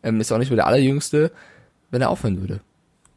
ähm, 0.02 0.20
ist 0.20 0.30
auch 0.30 0.38
nicht 0.38 0.50
mehr 0.50 0.56
der 0.56 0.66
allerjüngste, 0.66 1.32
wenn 1.90 2.02
er 2.02 2.10
aufhören 2.10 2.40
würde. 2.40 2.60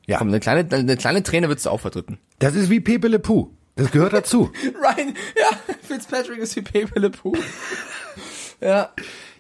Ja. 0.08 0.18
Komm, 0.18 0.30
eine 0.30 0.40
kleine, 0.40 0.66
eine 0.72 0.96
kleine 0.96 1.24
Träne 1.24 1.50
würdest 1.50 1.66
du 1.66 1.72
auch 1.72 1.82
verdrücken. 1.82 2.20
Das 2.40 2.56
ist 2.56 2.70
wie 2.70 2.80
Pepe 2.80 3.10
Le 3.10 3.20
Pou. 3.20 3.50
Das 3.76 3.92
gehört 3.92 4.14
dazu. 4.14 4.52
Ryan, 4.64 5.14
ja, 5.38 5.76
Fitzpatrick 5.82 6.40
ist 6.40 6.56
wie 6.56 6.62
Pepe 6.62 7.00
Le 7.00 7.10
Pew. 7.10 7.34
ja. 8.62 8.90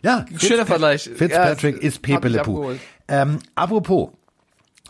Ja. 0.01 0.25
Schöner 0.37 0.65
Vergleich. 0.65 1.09
Fitzpatrick 1.15 1.77
ja, 1.77 1.81
ist 1.81 2.01
Pepe 2.01 2.27
Le 2.27 2.43
Pew. 2.43 2.75
Ähm, 3.07 3.39
apropos, 3.55 4.09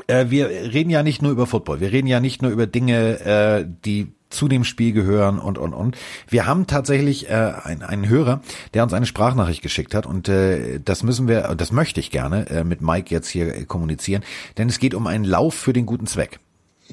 äh, 0.08 0.26
wir 0.30 0.50
reden 0.50 0.90
ja 0.90 1.04
nicht 1.04 1.22
nur 1.22 1.32
über 1.32 1.48
Football, 1.48 1.80
wir 1.80 1.92
reden 1.92 2.08
ja 2.08 2.20
nicht 2.20 2.42
nur 2.42 2.52
über 2.52 2.68
Dinge, 2.68 3.20
äh, 3.22 3.66
die 3.86 4.14
zu 4.30 4.48
dem 4.48 4.64
Spiel 4.64 4.92
gehören 4.92 5.40
und 5.40 5.58
und 5.58 5.74
und. 5.74 5.98
Wir 6.28 6.46
haben 6.46 6.68
tatsächlich 6.68 7.30
äh, 7.30 7.54
einen, 7.64 7.84
einen 7.84 8.10
Hörer, 8.10 8.42
der 8.74 8.84
uns 8.84 8.94
eine 8.94 9.06
Sprachnachricht 9.06 9.62
geschickt 9.62 9.96
hat 9.96 10.06
und 10.06 10.28
äh, 10.28 10.80
das 10.84 11.04
müssen 11.04 11.28
wir, 11.28 11.56
das 11.56 11.72
möchte 11.72 12.00
ich 12.00 12.12
gerne 12.12 12.50
äh, 12.50 12.64
mit 12.64 12.82
Mike 12.82 13.14
jetzt 13.14 13.30
hier 13.30 13.56
äh, 13.56 13.66
kommunizieren, 13.66 14.24
denn 14.58 14.68
es 14.68 14.80
geht 14.80 14.94
um 14.94 15.08
einen 15.08 15.24
Lauf 15.24 15.54
für 15.54 15.72
den 15.72 15.86
guten 15.86 16.08
Zweck. 16.08 16.40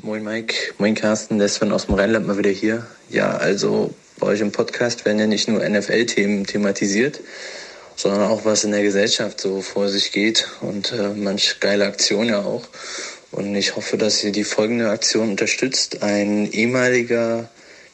Moin 0.00 0.24
Mike, 0.24 0.72
moin 0.78 0.94
Carsten, 0.94 1.38
der 1.38 1.48
Sven 1.48 1.70
aus 1.70 1.84
dem 1.84 1.94
Rheinland 1.94 2.26
mal 2.26 2.38
wieder 2.38 2.50
hier. 2.50 2.86
Ja, 3.10 3.36
also 3.36 3.92
bei 4.18 4.28
euch 4.28 4.40
im 4.40 4.50
Podcast 4.50 5.04
werden 5.04 5.18
ja 5.18 5.26
nicht 5.26 5.48
nur 5.48 5.62
NFL-Themen 5.68 6.46
thematisiert, 6.46 7.20
sondern 7.94 8.22
auch 8.22 8.46
was 8.46 8.64
in 8.64 8.72
der 8.72 8.82
Gesellschaft 8.82 9.38
so 9.38 9.60
vor 9.60 9.90
sich 9.90 10.10
geht 10.10 10.48
und 10.62 10.92
äh, 10.92 11.10
manch 11.10 11.60
geile 11.60 11.84
Aktion 11.84 12.26
ja 12.26 12.40
auch. 12.40 12.64
Und 13.32 13.54
ich 13.54 13.76
hoffe, 13.76 13.98
dass 13.98 14.24
ihr 14.24 14.32
die 14.32 14.44
folgende 14.44 14.88
Aktion 14.88 15.28
unterstützt. 15.28 16.02
Ein 16.02 16.50
ehemaliger 16.50 17.50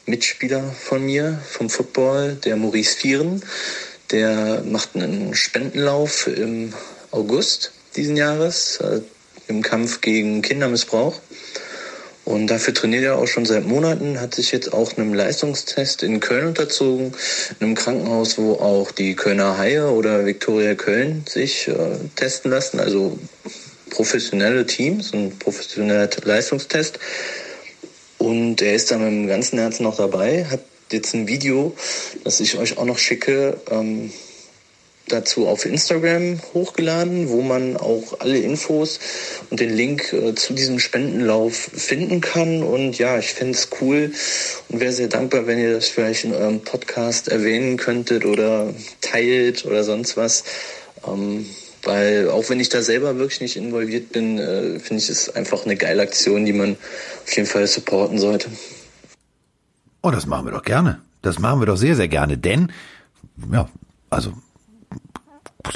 Mitspieler 0.06 0.62
von 0.70 1.04
mir 1.04 1.42
vom 1.50 1.68
Football, 1.68 2.36
der 2.36 2.54
Maurice 2.54 2.96
Vieren, 2.96 3.42
der 4.12 4.62
macht 4.64 4.94
einen 4.94 5.34
Spendenlauf 5.34 6.28
im 6.28 6.72
August 7.10 7.72
diesen 7.96 8.16
Jahres 8.16 8.78
äh, 8.80 9.00
im 9.48 9.62
Kampf 9.62 10.00
gegen 10.00 10.42
Kindermissbrauch. 10.42 11.20
Und 12.28 12.48
dafür 12.48 12.74
trainiert 12.74 13.04
er 13.04 13.16
auch 13.16 13.26
schon 13.26 13.46
seit 13.46 13.64
Monaten, 13.64 14.20
hat 14.20 14.34
sich 14.34 14.52
jetzt 14.52 14.74
auch 14.74 14.98
einem 14.98 15.14
Leistungstest 15.14 16.02
in 16.02 16.20
Köln 16.20 16.48
unterzogen, 16.48 17.14
in 17.58 17.64
einem 17.64 17.74
Krankenhaus, 17.74 18.36
wo 18.36 18.52
auch 18.52 18.90
die 18.90 19.16
Kölner 19.16 19.56
Haie 19.56 19.90
oder 19.90 20.26
Viktoria 20.26 20.74
Köln 20.74 21.24
sich 21.26 21.68
äh, 21.68 21.74
testen 22.16 22.50
lassen, 22.50 22.80
also 22.80 23.18
professionelle 23.88 24.66
Teams, 24.66 25.14
ein 25.14 25.38
professioneller 25.38 26.10
Leistungstest. 26.22 26.98
Und 28.18 28.60
er 28.60 28.74
ist 28.74 28.90
da 28.90 28.98
mit 28.98 29.08
dem 29.08 29.26
ganzen 29.26 29.58
Herzen 29.58 29.84
noch 29.84 29.96
dabei, 29.96 30.44
hat 30.44 30.60
jetzt 30.92 31.14
ein 31.14 31.28
Video, 31.28 31.74
das 32.24 32.40
ich 32.40 32.58
euch 32.58 32.76
auch 32.76 32.84
noch 32.84 32.98
schicke, 32.98 33.56
ähm, 33.70 34.12
dazu 35.12 35.46
auf 35.48 35.64
Instagram 35.64 36.40
hochgeladen, 36.54 37.28
wo 37.28 37.42
man 37.42 37.76
auch 37.76 38.20
alle 38.20 38.38
Infos 38.38 39.00
und 39.50 39.60
den 39.60 39.70
Link 39.70 40.12
äh, 40.12 40.34
zu 40.34 40.52
diesem 40.52 40.78
Spendenlauf 40.78 41.54
finden 41.54 42.20
kann. 42.20 42.62
Und 42.62 42.98
ja, 42.98 43.18
ich 43.18 43.32
fände 43.32 43.54
es 43.54 43.68
cool 43.80 44.12
und 44.68 44.80
wäre 44.80 44.92
sehr 44.92 45.08
dankbar, 45.08 45.46
wenn 45.46 45.58
ihr 45.58 45.74
das 45.74 45.88
vielleicht 45.88 46.24
in 46.24 46.34
eurem 46.34 46.60
Podcast 46.60 47.28
erwähnen 47.28 47.76
könntet 47.76 48.24
oder 48.24 48.72
teilt 49.00 49.64
oder 49.64 49.84
sonst 49.84 50.16
was. 50.16 50.44
Ähm, 51.06 51.46
weil 51.82 52.28
auch 52.28 52.48
wenn 52.50 52.60
ich 52.60 52.68
da 52.68 52.82
selber 52.82 53.18
wirklich 53.18 53.40
nicht 53.40 53.56
involviert 53.56 54.12
bin, 54.12 54.38
äh, 54.38 54.78
finde 54.78 55.02
ich 55.02 55.08
es 55.08 55.34
einfach 55.34 55.64
eine 55.64 55.76
geile 55.76 56.02
Aktion, 56.02 56.44
die 56.44 56.52
man 56.52 56.76
auf 57.24 57.36
jeden 57.36 57.48
Fall 57.48 57.66
supporten 57.66 58.18
sollte. 58.18 58.50
Oh, 60.02 60.10
das 60.10 60.26
machen 60.26 60.46
wir 60.46 60.52
doch 60.52 60.64
gerne. 60.64 61.00
Das 61.22 61.38
machen 61.38 61.60
wir 61.60 61.66
doch 61.66 61.76
sehr, 61.76 61.96
sehr 61.96 62.08
gerne, 62.08 62.38
denn, 62.38 62.72
ja, 63.52 63.68
also, 64.10 64.32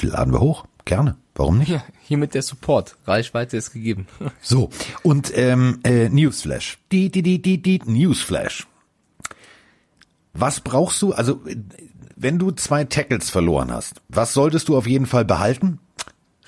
laden 0.01 0.33
wir 0.33 0.39
hoch. 0.39 0.65
Gerne. 0.85 1.17
Warum 1.35 1.57
nicht? 1.57 1.69
Ja, 1.69 1.83
hiermit 2.01 2.33
der 2.35 2.41
Support. 2.41 2.95
Reichweite 3.05 3.57
ist 3.57 3.71
gegeben. 3.71 4.07
So, 4.41 4.69
und 5.01 5.35
ähm, 5.35 5.79
äh, 5.83 6.09
Newsflash. 6.09 6.77
Die, 6.91 7.09
die, 7.09 7.23
die, 7.23 7.41
die, 7.41 7.61
die, 7.61 7.81
Newsflash. 7.85 8.67
Was 10.33 10.59
brauchst 10.59 11.01
du, 11.01 11.13
also 11.13 11.41
wenn 12.15 12.39
du 12.39 12.51
zwei 12.51 12.83
Tackles 12.83 13.29
verloren 13.29 13.71
hast, 13.71 14.01
was 14.09 14.33
solltest 14.33 14.67
du 14.67 14.77
auf 14.77 14.87
jeden 14.87 15.05
Fall 15.05 15.25
behalten? 15.25 15.79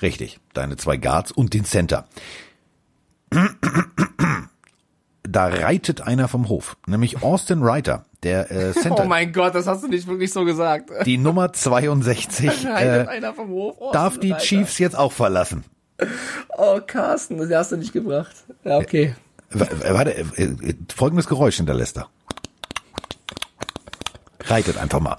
Richtig, 0.02 0.40
deine 0.54 0.78
zwei 0.78 0.98
Guards 0.98 1.32
und 1.32 1.54
den 1.54 1.66
Center. 1.66 2.08
Da 5.36 5.48
reitet 5.48 6.00
einer 6.00 6.30
vom 6.30 6.48
Hof, 6.48 6.78
nämlich 6.88 7.22
Austin 7.22 7.62
Reiter, 7.62 8.06
der 8.24 8.50
äh, 8.52 8.72
Center. 8.74 9.04
Oh 9.04 9.06
mein 9.06 9.34
Gott, 9.34 9.54
das 9.54 9.68
hast 9.68 9.84
du 9.84 9.90
nicht 9.90 10.08
wirklich 10.08 10.32
so 10.32 10.46
gesagt. 10.46 10.90
Die 11.06 11.18
Nummer 11.18 11.52
62 11.52 12.48
Reitet 12.66 13.08
äh, 13.08 13.10
einer 13.10 13.34
vom 13.34 13.50
Hof. 13.50 13.76
Oh, 13.80 13.92
darf 13.92 14.18
die 14.18 14.32
Reiter. 14.32 14.42
Chiefs 14.44 14.80
jetzt 14.80 14.98
auch 14.98 15.12
verlassen. 15.12 15.66
Oh, 16.58 16.80
Carsten, 16.88 17.38
das 17.38 17.50
hast 17.52 17.74
du 17.74 17.76
nicht 17.78 17.92
gebracht. 17.92 18.34
Ja, 18.64 18.78
okay. 18.78 19.14
W- 19.50 19.60
w- 19.66 19.94
Warte, 19.94 20.12
äh, 20.18 20.22
äh, 20.44 20.74
folgendes 20.96 21.28
Geräusch 21.28 21.58
hinterlässt 21.58 21.98
er. 21.98 22.08
Reitet 24.46 24.78
einfach 24.78 25.00
mal. 25.02 25.18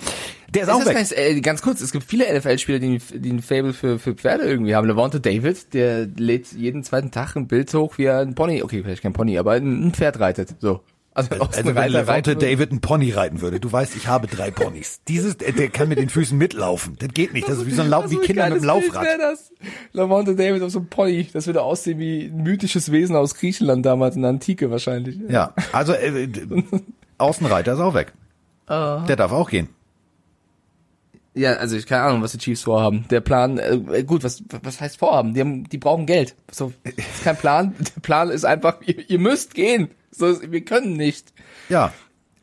Der 0.55 0.63
ist, 0.63 0.69
Ist 0.69 0.75
auch 0.75 0.87
weg. 0.87 0.95
ganz, 0.95 1.13
äh, 1.13 1.41
ganz 1.41 1.63
kurz, 1.63 1.81
es 1.81 1.93
gibt 1.93 2.05
viele 2.05 2.25
NFL-Spieler, 2.39 2.79
die, 2.79 2.99
die 2.99 3.31
ein 3.31 3.43
Fable 3.43 3.73
für, 3.73 3.99
für 3.99 4.15
Pferde 4.15 4.45
irgendwie 4.45 4.75
haben. 4.75 4.87
Levante 4.87 5.21
David, 5.21 5.75
der 5.75 6.07
lädt 6.07 6.53
jeden 6.53 6.85
zweiten 6.85 7.11
Tag 7.11 7.35
ein 7.37 7.49
Bild 7.49 7.73
hoch, 7.75 7.99
wie 7.99 8.05
er 8.05 8.21
ein 8.21 8.35
Pony, 8.35 8.63
okay, 8.63 8.83
vielleicht 8.83 9.03
kein 9.03 9.13
Pony, 9.13 9.39
aber 9.39 9.53
ein, 9.53 9.89
ein 9.89 9.93
Pferd 9.93 10.21
reitet. 10.21 10.55
So. 10.61 10.81
Also, 11.15 11.31
Also 11.41 11.65
wenn 11.65 11.79
Reiter 11.79 11.89
Levante. 12.01 12.37
David 12.37 12.71
einen 12.73 12.83
Pony 12.83 13.11
reiten 13.11 13.41
würde, 13.41 13.59
du 13.59 13.73
weißt, 13.73 13.97
ich 13.97 14.07
habe 14.07 14.27
drei 14.27 14.51
Ponys. 14.51 15.01
Dieses, 15.09 15.39
der 15.39 15.69
kann 15.71 15.89
mit 15.89 15.99
den 15.99 16.11
Füßen 16.11 16.37
mitlaufen. 16.37 16.97
Das 16.99 17.09
geht 17.09 17.33
nicht. 17.33 17.49
Das 17.49 17.57
ist 17.57 17.67
wie 17.67 17.71
so 17.71 17.81
ein 17.81 17.89
Lau 17.89 18.05
Was 18.05 18.11
wie 18.11 18.17
ein 18.17 18.21
Kinder 18.23 18.45
mit 18.45 18.57
Bild 18.57 18.65
Laufrad. 18.67 19.07
das. 19.19 19.51
Levante 19.93 20.37
David 20.37 20.63
auf 20.63 20.71
so 20.71 20.81
einem 20.81 20.89
Pony. 20.89 21.27
Das 21.33 21.47
würde 21.47 21.63
aussehen 21.63 21.99
wie 21.99 22.27
ein 22.27 22.43
mythisches 22.43 22.93
Wesen 22.93 23.17
aus 23.17 23.35
Griechenland 23.35 23.87
damals 23.87 24.15
in 24.15 24.23
der 24.23 24.29
Antike 24.29 24.71
wahrscheinlich. 24.71 25.19
Ja, 25.29 25.55
also 25.73 25.95
äh, 25.95 26.29
Außenreiter 27.17 27.73
ist 27.73 27.81
auch 27.81 27.95
weg. 27.95 28.13
Ah. 28.67 29.05
Der 29.09 29.17
darf 29.17 29.33
auch 29.33 29.49
gehen. 29.49 29.71
Ja, 31.37 31.53
also 31.55 31.77
ich 31.77 31.85
keine 31.87 32.03
Ahnung, 32.03 32.23
was 32.23 32.33
die 32.33 32.39
Chiefs 32.39 32.63
vorhaben. 32.63 33.05
Der 33.11 33.21
Plan, 33.21 33.59
äh, 33.59 34.03
gut, 34.05 34.25
was 34.25 34.43
was 34.63 34.81
heißt 34.81 34.97
vorhaben? 34.99 35.35
Die 35.35 35.41
haben, 35.41 35.69
die 35.69 35.77
brauchen 35.79 36.07
Geld. 36.07 36.35
So, 36.51 36.73
ist 36.85 37.25
kein 37.25 37.37
Plan. 37.37 37.75
Der 37.79 38.01
Plan 38.01 38.31
ist 38.31 38.45
einfach, 38.47 38.79
ihr, 38.87 39.09
ihr 39.11 39.19
müsst 39.19 39.55
gehen. 39.55 39.91
So, 40.11 40.41
wir 40.51 40.65
können 40.65 40.95
nicht. 40.97 41.33
Ja. 41.69 41.93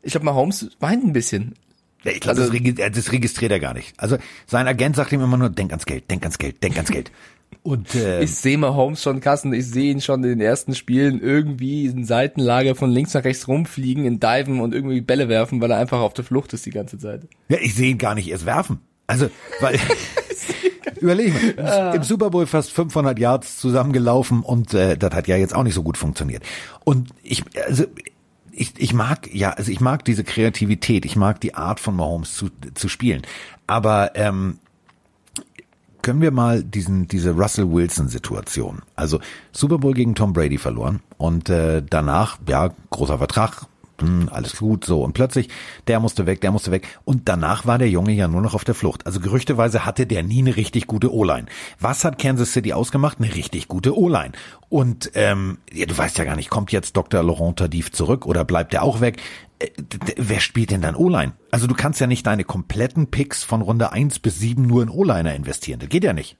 Ich 0.02 0.12
glaube, 0.12 0.26
Mahomes 0.26 0.70
weint 0.78 1.02
ein 1.04 1.12
bisschen. 1.12 1.54
Ja, 2.04 2.12
Ich 2.12 2.20
glaube, 2.20 2.40
Also- 2.40 2.52
das, 2.52 2.92
das 2.92 3.10
registriert 3.12 3.50
er 3.50 3.58
gar 3.58 3.74
nicht. 3.74 3.94
Also 3.98 4.16
sein 4.46 4.68
Agent 4.68 4.94
sagt 4.94 5.10
ihm 5.12 5.22
immer 5.22 5.38
nur, 5.38 5.50
denk 5.50 5.72
ans 5.72 5.86
Geld, 5.86 6.08
denk 6.10 6.22
ans 6.22 6.38
Geld, 6.38 6.62
denk 6.62 6.76
ans 6.76 6.90
Geld. 6.90 7.10
Und 7.62 7.94
äh, 7.94 8.22
Ich 8.22 8.34
sehe 8.34 8.58
Mahomes 8.58 9.02
schon, 9.02 9.20
Kassen, 9.20 9.52
ich 9.52 9.66
sehe 9.66 9.90
ihn 9.90 10.00
schon 10.00 10.22
in 10.24 10.30
den 10.30 10.40
ersten 10.40 10.74
Spielen 10.74 11.20
irgendwie 11.20 11.86
in 11.86 12.04
Seitenlage 12.04 12.74
von 12.74 12.90
links 12.90 13.14
nach 13.14 13.24
rechts 13.24 13.48
rumfliegen, 13.48 14.04
in 14.04 14.20
Diven 14.20 14.60
und 14.60 14.74
irgendwie 14.74 15.00
Bälle 15.00 15.28
werfen, 15.28 15.60
weil 15.60 15.70
er 15.70 15.78
einfach 15.78 16.00
auf 16.00 16.14
der 16.14 16.24
Flucht 16.24 16.52
ist 16.52 16.66
die 16.66 16.70
ganze 16.70 16.98
Zeit. 16.98 17.22
Ja, 17.48 17.58
ich 17.60 17.74
sehe 17.74 17.90
ihn 17.90 17.98
gar 17.98 18.14
nicht 18.14 18.28
erst 18.28 18.46
werfen. 18.46 18.80
Also, 19.06 19.28
weil, 19.60 19.78
überleg 21.00 21.56
mal, 21.56 21.94
im 21.94 22.02
Super 22.02 22.30
Bowl 22.30 22.46
fast 22.46 22.72
500 22.72 23.18
Yards 23.18 23.58
zusammengelaufen 23.58 24.42
und 24.42 24.72
äh, 24.74 24.96
das 24.96 25.12
hat 25.12 25.28
ja 25.28 25.36
jetzt 25.36 25.54
auch 25.54 25.62
nicht 25.62 25.74
so 25.74 25.82
gut 25.82 25.96
funktioniert. 25.98 26.42
Und 26.84 27.10
ich, 27.22 27.44
also, 27.66 27.84
ich, 28.56 28.72
ich 28.78 28.94
mag, 28.94 29.28
ja, 29.32 29.50
also 29.50 29.70
ich 29.70 29.80
mag 29.80 30.04
diese 30.04 30.24
Kreativität, 30.24 31.04
ich 31.04 31.16
mag 31.16 31.40
die 31.40 31.54
Art 31.54 31.80
von 31.80 31.96
Mahomes 31.96 32.34
zu, 32.34 32.48
zu 32.74 32.88
spielen. 32.88 33.22
Aber 33.66 34.12
ähm, 34.14 34.58
können 36.04 36.20
wir 36.20 36.30
mal 36.30 36.62
diesen 36.62 37.08
diese 37.08 37.32
Russell 37.32 37.72
Wilson 37.72 38.08
Situation. 38.08 38.82
Also 38.94 39.20
Super 39.52 39.78
Bowl 39.78 39.94
gegen 39.94 40.14
Tom 40.14 40.34
Brady 40.34 40.58
verloren 40.58 41.00
und 41.16 41.48
äh, 41.48 41.82
danach 41.82 42.38
ja 42.46 42.70
großer 42.90 43.18
Vertrag, 43.18 43.66
hm, 44.00 44.28
alles 44.30 44.56
gut 44.56 44.84
so 44.84 45.02
und 45.02 45.14
plötzlich 45.14 45.48
der 45.86 46.00
musste 46.00 46.26
weg, 46.26 46.42
der 46.42 46.50
musste 46.50 46.70
weg 46.70 46.86
und 47.04 47.28
danach 47.28 47.64
war 47.64 47.78
der 47.78 47.88
Junge 47.88 48.12
ja 48.12 48.28
nur 48.28 48.42
noch 48.42 48.54
auf 48.54 48.64
der 48.64 48.74
Flucht. 48.74 49.06
Also 49.06 49.18
gerüchteweise 49.18 49.86
hatte 49.86 50.06
der 50.06 50.22
nie 50.22 50.40
eine 50.40 50.56
richtig 50.56 50.86
gute 50.86 51.12
O-Line. 51.12 51.46
Was 51.80 52.04
hat 52.04 52.18
Kansas 52.18 52.52
City 52.52 52.74
ausgemacht? 52.74 53.18
Eine 53.18 53.34
richtig 53.34 53.68
gute 53.68 53.96
O-Line. 53.96 54.32
Und 54.68 55.10
ähm, 55.14 55.56
ja, 55.72 55.86
du 55.86 55.96
weißt 55.96 56.18
ja 56.18 56.24
gar 56.24 56.36
nicht, 56.36 56.50
kommt 56.50 56.70
jetzt 56.70 56.98
Dr. 56.98 57.22
Laurent 57.22 57.58
Tardif 57.58 57.92
zurück 57.92 58.26
oder 58.26 58.44
bleibt 58.44 58.74
er 58.74 58.82
auch 58.82 59.00
weg? 59.00 59.22
Äh, 59.58 59.68
Wer 60.16 60.40
spielt 60.40 60.70
denn 60.70 60.80
dann 60.82 60.94
O-Line? 60.96 61.32
Also 61.50 61.66
du 61.66 61.74
kannst 61.74 62.00
ja 62.00 62.06
nicht 62.06 62.26
deine 62.26 62.44
kompletten 62.44 63.08
Picks 63.08 63.42
von 63.44 63.62
Runde 63.62 63.92
1 63.92 64.18
bis 64.18 64.38
7 64.38 64.62
nur 64.66 64.82
in 64.82 64.88
O-Liner 64.88 65.34
investieren. 65.34 65.80
Das 65.80 65.88
geht 65.88 66.04
ja 66.04 66.12
nicht. 66.12 66.36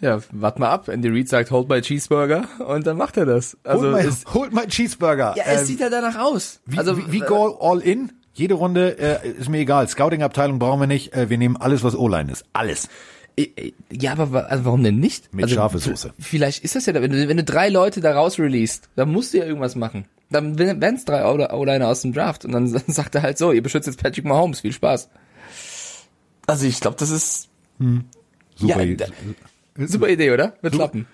Ja, 0.00 0.20
wart 0.32 0.58
mal 0.58 0.68
ab. 0.70 0.88
Andy 0.88 1.08
Reid 1.08 1.28
sagt, 1.28 1.50
hold 1.50 1.68
my 1.68 1.80
cheeseburger 1.80 2.44
und 2.66 2.86
dann 2.86 2.96
macht 2.96 3.16
er 3.16 3.26
das. 3.26 3.56
Also 3.64 3.92
holt, 3.92 4.04
ist, 4.04 4.24
mein, 4.26 4.34
holt 4.34 4.52
mein 4.52 4.68
Cheeseburger. 4.68 5.34
ja, 5.36 5.44
es 5.46 5.60
Ähm, 5.62 5.66
sieht 5.66 5.80
ja 5.80 5.88
danach 5.88 6.18
aus. 6.18 6.60
wie, 6.66 6.78
also 6.78 6.98
wie, 6.98 7.12
wie 7.12 7.20
go 7.20 7.56
all 7.60 7.80
in? 7.80 8.12
Jede 8.34 8.54
Runde 8.54 8.98
äh, 8.98 9.28
ist 9.28 9.48
mir 9.48 9.58
egal. 9.58 9.88
Scouting-Abteilung 9.88 10.58
brauchen 10.58 10.80
wir 10.80 10.86
nicht. 10.88 11.14
Äh, 11.14 11.30
wir 11.30 11.38
nehmen 11.38 11.56
alles, 11.56 11.84
was 11.84 11.94
O-Line 11.96 12.30
ist. 12.32 12.44
Alles. 12.52 12.88
äh, 13.36 13.72
ja, 13.90 14.12
aber 14.18 14.50
also 14.50 14.64
warum 14.64 14.82
denn 14.82 14.98
nicht? 14.98 15.32
Mit 15.32 15.44
also, 15.44 15.54
scharfe 15.54 15.78
Soße. 15.78 16.12
Vielleicht 16.18 16.64
ist 16.64 16.74
das 16.74 16.86
ja, 16.86 16.94
wenn 16.94 17.12
du, 17.12 17.28
wenn 17.28 17.36
du 17.36 17.44
drei 17.44 17.68
Leute 17.68 18.00
da 18.00 18.12
raus 18.14 18.38
released, 18.38 18.88
dann 18.96 19.10
musst 19.12 19.32
du 19.32 19.38
ja 19.38 19.44
irgendwas 19.44 19.76
machen. 19.76 20.04
Dann 20.30 20.58
wären 20.58 20.82
es 20.96 21.04
drei 21.04 21.24
O-Liner 21.24 21.88
aus 21.88 22.02
dem 22.02 22.12
Draft 22.12 22.44
und 22.44 22.52
dann 22.52 22.66
sagt 22.88 23.14
er 23.14 23.22
halt 23.22 23.38
so, 23.38 23.52
ihr 23.52 23.62
beschützt 23.62 23.86
jetzt 23.86 24.02
Patrick 24.02 24.24
Mahomes, 24.24 24.60
viel 24.60 24.72
Spaß. 24.72 25.08
Also 26.46 26.66
ich 26.66 26.80
glaube, 26.80 26.96
das 26.98 27.10
ist 27.10 27.48
Super, 28.56 28.82
Ja, 28.84 28.94
da- 28.96 29.86
super 29.86 30.08
Idee, 30.08 30.30
oder? 30.30 30.54
Mit 30.62 30.74
Klappen. 30.74 31.06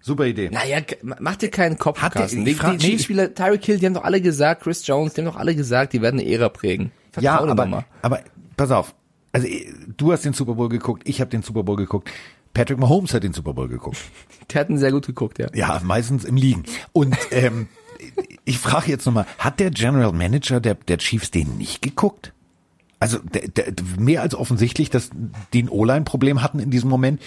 super 0.00 0.26
Idee. 0.26 0.50
Naja, 0.50 0.78
mach 1.20 1.36
dir 1.36 1.48
keinen 1.50 1.78
Kopf, 1.78 2.00
Hat 2.00 2.14
der- 2.14 2.22
Carsten. 2.22 2.46
ich 2.46 2.58
Die, 2.58 2.66
nee, 2.66 2.78
Chiefs-Spieler, 2.78 3.34
Tyreek 3.34 3.64
Hill, 3.64 3.78
die 3.78 3.86
haben 3.86 3.94
doch 3.94 4.04
alle 4.04 4.20
gesagt, 4.20 4.62
Chris 4.62 4.86
Jones, 4.86 5.14
die 5.14 5.20
haben 5.20 5.26
doch 5.26 5.36
alle 5.36 5.54
gesagt, 5.54 5.92
die 5.92 6.02
werden 6.02 6.18
eine 6.20 6.28
Ära 6.28 6.48
prägen. 6.48 6.90
ja, 7.20 7.32
Vertrau 7.32 7.44
doch 7.46 7.52
aber, 7.52 7.66
mal. 7.66 7.84
aber 8.02 8.20
pass 8.56 8.70
auf. 8.70 8.94
Also 9.32 9.46
äh, 9.46 9.72
du 9.96 10.12
hast 10.12 10.24
den 10.24 10.32
Super 10.32 10.54
Bowl 10.54 10.68
geguckt, 10.68 11.02
ich 11.08 11.20
habe 11.20 11.30
den 11.30 11.42
Super 11.42 11.62
Bowl 11.62 11.76
geguckt. 11.76 12.10
Patrick 12.54 12.78
Mahomes 12.78 13.12
hat 13.14 13.22
den 13.22 13.32
Super 13.34 13.52
Bowl 13.52 13.68
geguckt. 13.68 13.98
Die 14.50 14.58
hatten 14.58 14.78
sehr 14.78 14.90
gut 14.90 15.06
geguckt, 15.06 15.38
ja. 15.38 15.46
Ja, 15.54 15.80
meistens 15.84 16.24
im 16.24 16.36
Liegen. 16.36 16.64
Und 16.92 17.16
ähm, 17.30 17.68
ich 18.44 18.58
frage 18.58 18.90
jetzt 18.90 19.06
nochmal, 19.06 19.26
hat 19.38 19.60
der 19.60 19.70
General 19.70 20.12
Manager 20.12 20.60
der, 20.60 20.74
der 20.74 20.98
Chiefs 20.98 21.30
den 21.30 21.56
nicht 21.58 21.82
geguckt? 21.82 22.32
Also 23.00 23.18
der, 23.18 23.48
der, 23.48 23.72
mehr 23.98 24.22
als 24.22 24.34
offensichtlich, 24.34 24.90
dass 24.90 25.10
die 25.52 25.62
ein 25.62 25.68
O-Line-Problem 25.68 26.42
hatten 26.42 26.58
in 26.58 26.70
diesem 26.70 26.90
Moment. 26.90 27.22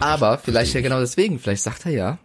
Aber 0.00 0.38
vielleicht 0.38 0.74
ja 0.74 0.80
genau 0.80 1.00
deswegen, 1.00 1.38
vielleicht 1.38 1.62
sagt 1.62 1.86
er 1.86 1.92
ja. 1.92 2.18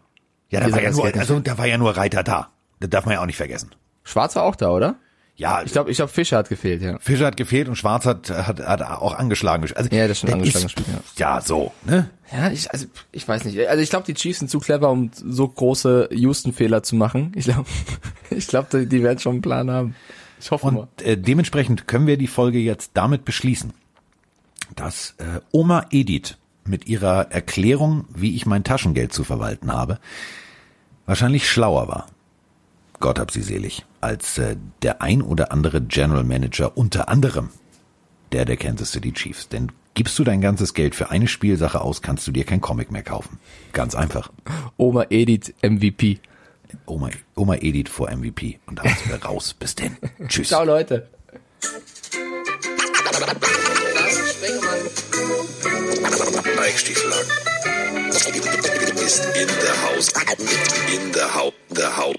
Ja, 0.49 0.59
da 0.61 0.71
war 0.71 0.81
ja 0.81 0.91
nur, 0.91 1.05
also 1.05 1.39
da 1.39 1.57
war 1.57 1.65
ja 1.65 1.77
nur 1.77 1.95
Reiter 1.95 2.23
da. 2.23 2.49
Das 2.79 2.89
darf 2.89 3.05
man 3.05 3.15
ja 3.15 3.21
auch 3.21 3.25
nicht 3.25 3.37
vergessen. 3.37 3.71
Schwarz 4.03 4.35
war 4.35 4.43
auch 4.43 4.55
da, 4.55 4.69
oder? 4.69 4.95
Ja, 5.41 5.63
Ich 5.63 5.71
glaube, 5.71 5.89
ich 5.89 5.97
glaube, 5.97 6.11
Fischer 6.11 6.37
hat 6.37 6.49
gefehlt, 6.49 6.83
ja. 6.83 6.99
Fischer 6.99 7.25
hat 7.25 7.35
gefehlt 7.35 7.67
und 7.67 7.75
Schwarz 7.75 8.05
hat, 8.05 8.29
hat, 8.29 8.59
hat 8.59 8.83
auch 8.83 9.15
angeschlagen 9.15 9.63
gespielt. 9.63 9.85
Also, 9.85 9.95
Ja, 9.95 10.07
das 10.07 10.21
der 10.21 10.35
angeschlagen 10.35 10.67
gespielt, 10.67 10.87
Ja, 11.17 11.41
so, 11.41 11.71
ne? 11.83 12.11
Ja, 12.31 12.51
ich, 12.51 12.69
also, 12.69 12.85
ich 13.11 13.27
weiß 13.27 13.45
nicht. 13.45 13.67
Also 13.67 13.81
ich 13.81 13.89
glaube, 13.89 14.05
die 14.05 14.13
Chiefs 14.13 14.37
sind 14.37 14.49
zu 14.49 14.59
clever, 14.59 14.91
um 14.91 15.09
so 15.15 15.47
große 15.47 16.09
Houston-Fehler 16.11 16.83
zu 16.83 16.95
machen. 16.95 17.31
Ich 17.35 17.45
glaube, 17.45 17.65
ich 18.29 18.47
glaube, 18.47 18.67
die, 18.71 18.85
die 18.85 19.01
werden 19.01 19.17
schon 19.17 19.31
einen 19.33 19.41
Plan 19.41 19.71
haben. 19.71 19.95
Ich 20.39 20.51
hoffe 20.51 20.69
mal. 20.69 20.81
Und 20.81 21.01
äh, 21.01 21.17
dementsprechend 21.17 21.87
können 21.87 22.05
wir 22.05 22.17
die 22.17 22.27
Folge 22.27 22.59
jetzt 22.59 22.91
damit 22.93 23.25
beschließen, 23.25 23.73
dass 24.75 25.15
äh, 25.17 25.39
Oma 25.51 25.87
Edith 25.89 26.37
mit 26.65 26.85
ihrer 26.87 27.31
Erklärung, 27.31 28.05
wie 28.13 28.35
ich 28.35 28.45
mein 28.45 28.63
Taschengeld 28.63 29.11
zu 29.11 29.23
verwalten 29.23 29.73
habe, 29.73 29.97
wahrscheinlich 31.07 31.49
schlauer 31.49 31.87
war. 31.87 32.05
Gott 33.01 33.19
hab 33.19 33.31
sie 33.31 33.41
selig, 33.41 33.83
als 33.99 34.37
äh, 34.37 34.55
der 34.83 35.01
ein 35.01 35.21
oder 35.21 35.51
andere 35.51 35.81
General 35.81 36.23
Manager, 36.23 36.77
unter 36.77 37.09
anderem 37.09 37.49
der 38.31 38.45
der 38.45 38.55
Kansas 38.55 38.91
City 38.91 39.11
Chiefs. 39.11 39.49
Denn 39.49 39.71
gibst 39.93 40.17
du 40.17 40.23
dein 40.23 40.39
ganzes 40.39 40.73
Geld 40.73 40.95
für 40.95 41.09
eine 41.09 41.27
Spielsache 41.27 41.81
aus, 41.81 42.01
kannst 42.01 42.25
du 42.27 42.31
dir 42.31 42.45
kein 42.45 42.61
Comic 42.61 42.91
mehr 42.91 43.03
kaufen. 43.03 43.39
Ganz 43.73 43.95
einfach. 43.95 44.31
Oma 44.77 45.05
Edith 45.09 45.53
MVP. 45.61 46.19
Oma, 46.85 47.09
Oma 47.35 47.55
Edith 47.55 47.89
vor 47.89 48.09
MVP. 48.09 48.59
Und 48.67 48.79
damit 48.79 48.97
sind 48.99 49.11
wir 49.11 49.21
raus. 49.25 49.53
Bis 49.53 49.75
denn. 49.75 49.97
Tschüss. 50.27 50.47
Ciao, 50.47 50.63
Leute. 50.63 51.09
Mike 56.55 56.77
Stiefel 56.77 57.11
ist 59.03 59.25
in 59.35 59.47
der 59.47 59.81
Haus. 59.83 60.13
In 60.93 61.11
der 61.11 61.35
Haus. 61.35 61.53
Der 61.75 61.97
Haus. 61.97 62.15